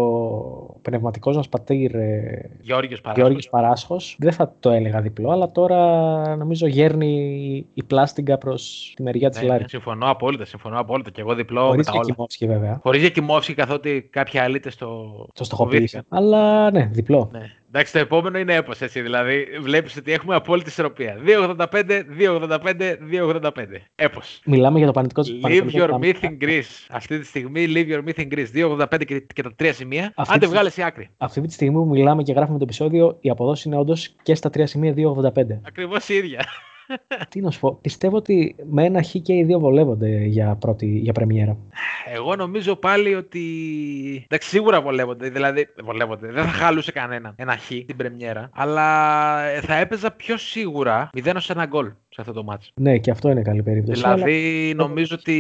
πνευματικός 0.82 1.36
μας 1.36 1.48
πατήρ 1.48 1.94
ε, 1.94 2.50
Γιώργος 2.60 3.00
Παράσχος. 3.00 3.16
Γεώργιος 3.16 3.48
Παράσχος, 3.48 4.16
δεν 4.18 4.32
θα 4.32 4.54
το 4.60 4.70
έλεγα 4.70 5.00
διπλό, 5.00 5.30
αλλά 5.30 5.50
τώρα 5.50 6.36
νομίζω 6.36 6.66
γέρνει 6.66 7.66
η 7.74 7.82
πλάστιγκα 7.82 8.38
προς 8.38 8.92
τη 8.96 9.02
μεριά 9.02 9.30
της 9.30 9.40
Ναι, 9.40 9.46
Λάρη. 9.46 9.62
ναι, 9.62 9.68
συμφωνώ 9.68 10.10
απόλυτα, 10.10 10.44
συμφωνώ 10.44 10.78
απόλυτα. 10.80 11.10
Και 11.10 11.20
εγώ 11.20 11.34
διπλό 11.34 11.60
Χωρίς 11.66 11.86
με 11.86 11.92
τα 11.92 11.98
όλα. 11.98 12.04
Κιμόφσκι 12.12 12.46
βέβαια. 12.46 12.78
Χωρίς 12.82 13.02
Γεκιμόφσκι, 13.02 13.54
καθότι 13.54 14.08
κάποιοι 14.12 14.38
αλήτε 14.40 14.70
το. 14.78 14.86
Το 15.34 15.44
στοχοποίησε. 15.44 16.02
Αλλά 16.08 16.70
ναι, 16.70 16.87
Ναι, 16.88 16.94
διπλό. 16.94 17.28
Ναι. 17.32 17.40
Εντάξει, 17.68 17.92
το 17.92 17.98
επόμενο 17.98 18.38
είναι 18.38 18.54
έπος, 18.54 18.80
έτσι. 18.80 19.00
Δηλαδή, 19.00 19.46
βλέπεις 19.60 19.96
ότι 19.96 20.12
έχουμε 20.12 20.34
απόλυτη 20.34 20.68
ισορροπία. 20.68 21.16
2,85, 21.26 22.04
2,85, 22.18 22.96
2,85. 23.10 23.50
Έπος. 23.94 24.40
Μιλάμε 24.44 24.78
για 24.78 24.86
το 24.86 24.92
πανετικό 24.92 25.22
της 25.22 25.34
Leave 25.44 25.70
your 25.70 25.90
myth 25.90 26.20
in 26.20 26.36
Greece. 26.44 26.86
Αυτή 26.90 27.18
τη 27.18 27.24
στιγμή, 27.26 27.66
leave 27.68 27.88
your 27.88 28.08
myth 28.08 28.20
in 28.20 28.32
Greece. 28.34 28.46
2,85 28.54 29.04
και, 29.06 29.20
και 29.34 29.42
τα 29.42 29.52
τρία 29.56 29.72
σημεία. 29.72 30.12
Αυτή 30.16 30.32
Αν 30.32 30.38
τη- 30.38 30.44
δεν 30.46 30.48
βγάλεις 30.54 30.76
η 30.76 30.82
άκρη. 30.82 31.08
Αυτή 31.16 31.40
τη 31.40 31.52
στιγμή 31.52 31.74
που 31.76 31.86
μιλάμε 31.86 32.22
και 32.22 32.32
γράφουμε 32.32 32.58
το 32.58 32.64
επεισόδιο, 32.64 33.16
η 33.20 33.30
αποδόση 33.30 33.68
είναι 33.68 33.76
όντως 33.78 34.14
και 34.22 34.34
στα 34.34 34.50
τρία 34.50 34.66
σημεία 34.66 34.94
2,85. 34.96 35.60
Ακριβώς 35.66 36.08
η 36.08 36.14
ίδια. 36.14 36.44
Τι 37.28 37.40
να 37.40 37.50
σου 37.50 37.60
πω, 37.60 37.78
πιστεύω 37.80 38.16
ότι 38.16 38.54
με 38.70 38.84
ένα 38.84 39.02
χ 39.02 39.08
και 39.22 39.32
οι 39.34 39.44
δύο 39.44 39.58
βολεύονται 39.58 40.24
για, 40.24 40.56
πρώτη, 40.60 40.86
για 40.86 41.12
πρεμιέρα. 41.12 41.56
Εγώ 42.14 42.36
νομίζω 42.36 42.76
πάλι 42.76 43.14
ότι. 43.14 43.40
Εντάξει, 44.24 44.48
σίγουρα 44.48 44.80
βολεύονται. 44.80 45.28
Δηλαδή, 45.28 45.68
βολεύονται. 45.84 46.26
Δεν 46.32 46.44
θα 46.44 46.50
χαλούσε 46.50 46.92
κανέναν 46.92 47.32
ένα 47.36 47.56
χ 47.56 47.66
την 47.68 47.96
πρεμιέρα. 47.96 48.50
Αλλά 48.52 49.40
ε, 49.42 49.60
θα 49.60 49.74
έπαιζα 49.74 50.10
πιο 50.10 50.36
σίγουρα 50.36 51.10
0 51.24 51.32
σε 51.38 51.52
ένα 51.52 51.66
γκολ 51.66 51.86
σε 52.08 52.20
αυτό 52.20 52.32
το 52.32 52.42
μάτς. 52.44 52.72
Ναι, 52.74 52.98
και 52.98 53.10
αυτό 53.10 53.30
είναι 53.30 53.42
καλή 53.42 53.62
περίπτωση. 53.62 54.02
αλλά- 54.04 54.14
Δηλαδή, 54.14 54.72
νομίζω 54.76 55.16
ότι 55.18 55.32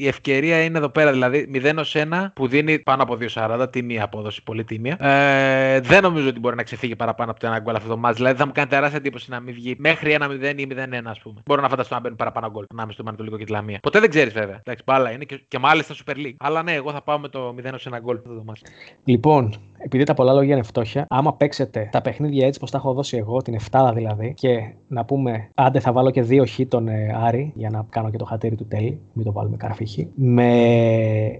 η 0.00 0.06
ευκαιρία 0.06 0.62
είναι 0.64 0.78
εδώ 0.78 0.88
πέρα. 0.88 1.10
Δηλαδή, 1.12 1.48
0 1.54 1.82
1 1.92 2.32
που 2.34 2.46
δίνει 2.48 2.78
πάνω 2.78 3.02
από 3.02 3.16
2,40, 3.16 3.68
τιμή 3.70 4.00
απόδοση, 4.00 4.42
πολύ 4.42 4.64
τίμια. 4.64 4.96
Ε, 5.00 5.80
δεν 5.80 6.02
νομίζω 6.02 6.28
ότι 6.28 6.38
μπορεί 6.40 6.56
να 6.56 6.62
ξεφύγει 6.62 6.96
παραπάνω 6.96 7.30
από 7.30 7.40
το 7.40 7.46
ένα 7.46 7.58
γκολ 7.58 7.74
αυτό 7.74 7.88
το 7.88 7.96
μάτς. 7.96 8.16
Δηλαδή, 8.16 8.36
θα 8.38 8.46
μου 8.46 8.52
κάνει 8.54 8.68
τεράστια 8.68 8.98
εντύπωση 8.98 9.30
να 9.30 9.40
μην 9.40 9.54
βγει 9.54 9.74
μέχρι 9.78 10.12
1-0 10.20 10.58
ή 10.58 10.66
0-1, 10.66 10.87
α 10.96 11.16
πούμε. 11.22 11.40
Μπορώ 11.46 11.60
να 11.62 11.68
φανταστώ 11.68 11.94
να 11.94 12.00
μπαίνουν 12.00 12.16
παραπάνω 12.16 12.50
γκολ 12.50 12.64
ανάμεσα 12.68 12.94
στο 12.94 13.04
Μανατολικό 13.04 13.36
και 13.36 13.44
τη 13.44 13.50
Λαμία. 13.50 13.78
Ποτέ 13.82 14.00
δεν 14.00 14.10
ξέρεις, 14.10 14.32
βέβαια. 14.32 14.56
Εντάξει, 14.64 14.82
μπάλα 14.86 15.10
είναι 15.10 15.24
και, 15.24 15.40
και 15.48 15.58
μάλιστα 15.58 15.94
Super 15.94 16.16
League. 16.16 16.36
Αλλά 16.38 16.62
ναι, 16.62 16.72
εγώ 16.72 16.92
θα 16.92 17.02
πάω 17.02 17.18
με 17.18 17.28
το 17.28 17.54
0 17.62 17.94
1 17.94 18.00
γκολ 18.00 18.16
αυτό 18.16 18.34
το 18.34 18.44
μάτς. 18.44 18.62
Λοιπόν, 19.04 19.54
επειδή 19.88 20.04
τα 20.04 20.14
πολλά 20.14 20.32
λόγια 20.32 20.54
είναι 20.54 20.62
φτώχεια, 20.62 21.06
άμα 21.08 21.34
παίξετε 21.34 21.88
τα 21.92 22.00
παιχνίδια 22.02 22.46
έτσι 22.46 22.60
πως 22.60 22.70
τα 22.70 22.78
έχω 22.78 22.92
δώσει 22.92 23.16
εγώ, 23.16 23.42
την 23.42 23.56
7 23.70 23.90
δηλαδή, 23.94 24.34
και 24.34 24.72
να 24.88 25.04
πούμε, 25.04 25.48
άντε 25.54 25.80
θα 25.80 25.92
βάλω 25.92 26.10
και 26.10 26.22
δύο 26.22 26.44
χ 26.46 26.58
τον 26.68 26.88
ε, 26.88 27.16
Άρη, 27.22 27.52
για 27.56 27.70
να 27.70 27.86
κάνω 27.88 28.10
και 28.10 28.16
το 28.16 28.24
χατήρι 28.24 28.56
του 28.56 28.66
τέλει, 28.68 29.00
μην 29.12 29.24
το 29.24 29.32
βάλουμε 29.32 29.56
καρφί 29.56 29.86
χ, 29.86 29.96
με 30.14 30.48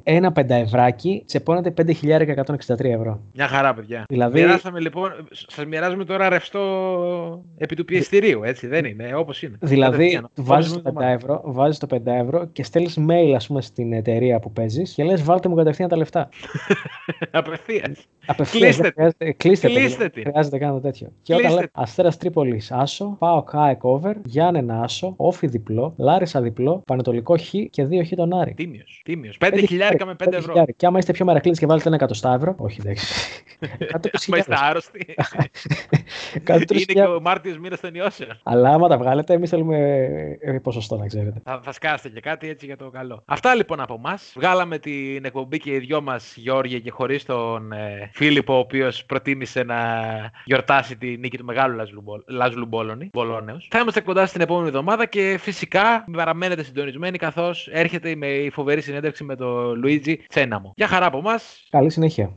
ένα 0.03 0.33
πενταευράκι 0.33 1.23
τσεπώνετε 1.27 1.75
5.163 1.83 2.85
ευρώ. 2.85 3.21
Μια 3.35 3.49
χαρά, 3.49 3.75
παιδιά. 3.75 4.05
Δηλαδή- 4.09 4.41
Μοιράσαμε 4.41 4.81
λοιπόν, 4.81 5.11
σας 5.31 5.67
μοιράζουμε 5.67 6.05
τώρα 6.05 6.29
ρευστό 6.29 6.61
επί 7.57 7.75
του 7.77 7.85
πιεστηρίου, 7.85 8.43
έτσι 8.45 8.67
δεν 8.67 8.85
είναι, 8.85 9.15
όπως 9.15 9.43
είναι. 9.43 9.57
Δηλαδή, 9.61 9.97
Κατευθείαν, 9.97 10.29
βάζεις 10.35 10.73
όλη 10.73 10.83
το, 10.83 10.91
την 10.91 10.99
5 10.99 11.03
εβδομάδα. 11.03 11.13
ευρώ, 11.15 11.53
βάζεις 11.53 11.79
το 11.79 11.87
5 11.87 12.13
ευρώ 12.13 12.45
και 12.53 12.63
στέλνεις 12.65 12.99
mail, 13.09 13.33
ας 13.37 13.47
πούμε, 13.47 13.61
στην 13.63 13.93
εταιρεία 13.93 14.39
που 14.39 14.53
παίζεις 14.53 14.93
και 14.95 15.05
λες 15.05 15.23
βάλτε 15.23 15.49
μου 15.49 15.55
κατευθείαν 15.55 15.89
τα 15.89 15.97
λεφτά. 15.97 16.29
Απευθείας. 17.31 18.07
Απευθείας, 18.39 18.77
Κλείστε 18.77 18.83
δεν 18.83 18.93
χρειάζεται, 18.93 19.33
κλείστε, 19.33 19.69
το, 19.69 19.75
Κλείστε 19.75 19.97
δηλαδή, 19.97 20.11
την. 20.11 20.23
δεν 20.23 20.33
χρειάζεται 20.33 20.59
καν 20.59 20.73
το 20.73 20.81
τέτοιο. 20.81 21.13
Και 21.23 21.33
όταν 21.35 21.45
Κλείστε 21.47 21.61
λέτε 21.61 21.73
Αστέρας 21.81 22.17
Τρίπολης 22.17 22.73
Άσο, 22.73 23.17
Πάο 23.19 23.43
Κάεκ 23.43 23.85
over, 23.85 24.13
Γιάννενα 24.25 24.83
Άσο, 24.83 25.15
Όφι 25.17 25.47
διπλό, 25.47 25.95
Λάρισα 25.97 26.41
διπλό, 26.41 26.83
Πανετολικό 26.87 27.37
Χ 27.39 27.49
και 27.71 27.87
2 27.91 28.05
Χ 28.07 28.13
τον 28.17 28.33
Άρη. 28.35 28.55
Τίμιος. 28.55 29.01
Τίμιος. 29.05 29.39
5 29.41 29.65
χιλιάρικα 29.69 30.07
με 30.07 30.13
5 30.13 30.17
πέντε 30.19 30.37
ευρώ. 30.37 30.49
χιλιάρικα. 30.49 30.77
Και 30.79 30.87
άμα 30.87 30.99
είστε 30.99 31.13
πιο 31.13 31.25
μερακλήδες 31.25 31.59
και 31.59 31.67
βάλετε 31.67 31.87
ένα 31.87 31.97
εκατοστά 31.97 32.35
ευρώ. 32.35 32.55
Όχι, 32.59 32.81
εντάξει. 32.81 33.07
Κάτω 33.93 34.09
από 34.09 34.19
Μα 34.29 34.37
είστε 34.37 34.55
άρρωστοι. 34.59 35.07
Κάτω 36.45 36.65
τρεις 36.65 36.71
είναι 36.71 36.79
και 36.79 36.85
χιλιάδες. 36.93 37.17
ο 37.17 37.21
Μάρτιος 37.21 37.59
μήνας 37.59 37.77
των 37.79 37.95
ιώσεων. 37.95 38.41
Αλλά 38.43 38.69
άμα 38.71 38.89
τα 38.89 38.99
βγάλετε, 38.99 39.33
εμείς 39.33 39.51
θέλουμε 39.51 39.77
ε, 40.41 40.53
ποσοστό 40.53 40.97
να 40.97 41.07
ξέρετε. 41.07 41.41
Θα, 41.45 41.61
θα 41.63 41.73
σκάσετε 41.73 42.09
και 42.09 42.21
κάτι 42.21 42.49
έτσι 42.49 42.67
για 42.67 42.77
το 42.77 42.91
καλό. 42.91 43.23
Αυτά 43.27 43.55
λοιπόν 43.55 43.81
από 43.81 43.95
εμάς. 43.95 44.19
Βγάλαμε 44.35 44.79
την 44.79 45.25
εκπομπή 45.25 45.59
και 45.59 45.71
οι 45.75 45.79
δυο 45.79 46.01
μας, 46.01 46.35
Γιώργη, 46.37 46.81
και 46.81 46.91
χωρίς 46.91 47.25
τον 47.25 47.73
ε, 47.73 48.11
Φίλιππο, 48.29 48.55
ο 48.55 48.59
οποίος 48.59 49.05
προτίμησε 49.05 49.63
να 49.63 49.77
γιορτάσει 50.45 50.97
τη 50.97 51.17
νίκη 51.17 51.39
του 51.39 51.45
μεγάλου 51.45 51.77
Λάζλου, 51.77 52.01
Μπολ- 52.01 52.23
Λάζλου 52.27 52.67
Μπόλονι, 52.67 53.09
Μπολόνεως. 53.13 53.69
Θα 53.71 53.79
είμαστε 53.79 54.01
κοντά 54.01 54.27
στην 54.27 54.41
επόμενη 54.41 54.69
εβδομάδα 54.69 55.07
και 55.07 55.37
φυσικά 55.41 56.05
παραμένετε 56.13 56.63
συντονισμένοι 56.63 57.19
καθώς 57.19 57.69
έρχεται 57.73 58.15
με 58.15 58.27
η 58.27 58.51
φοβερή 58.51 58.81
συνέντευξη 58.81 59.25
με 59.25 59.37
τον 59.37 59.79
Λουίτζι 59.79 60.17
Τσέναμο. 60.29 60.73
Για 60.77 60.87
χαρά 60.87 61.07
από 61.07 61.19
εμάς. 61.19 61.67
Καλή 61.71 61.91
συνέχεια. 61.91 62.33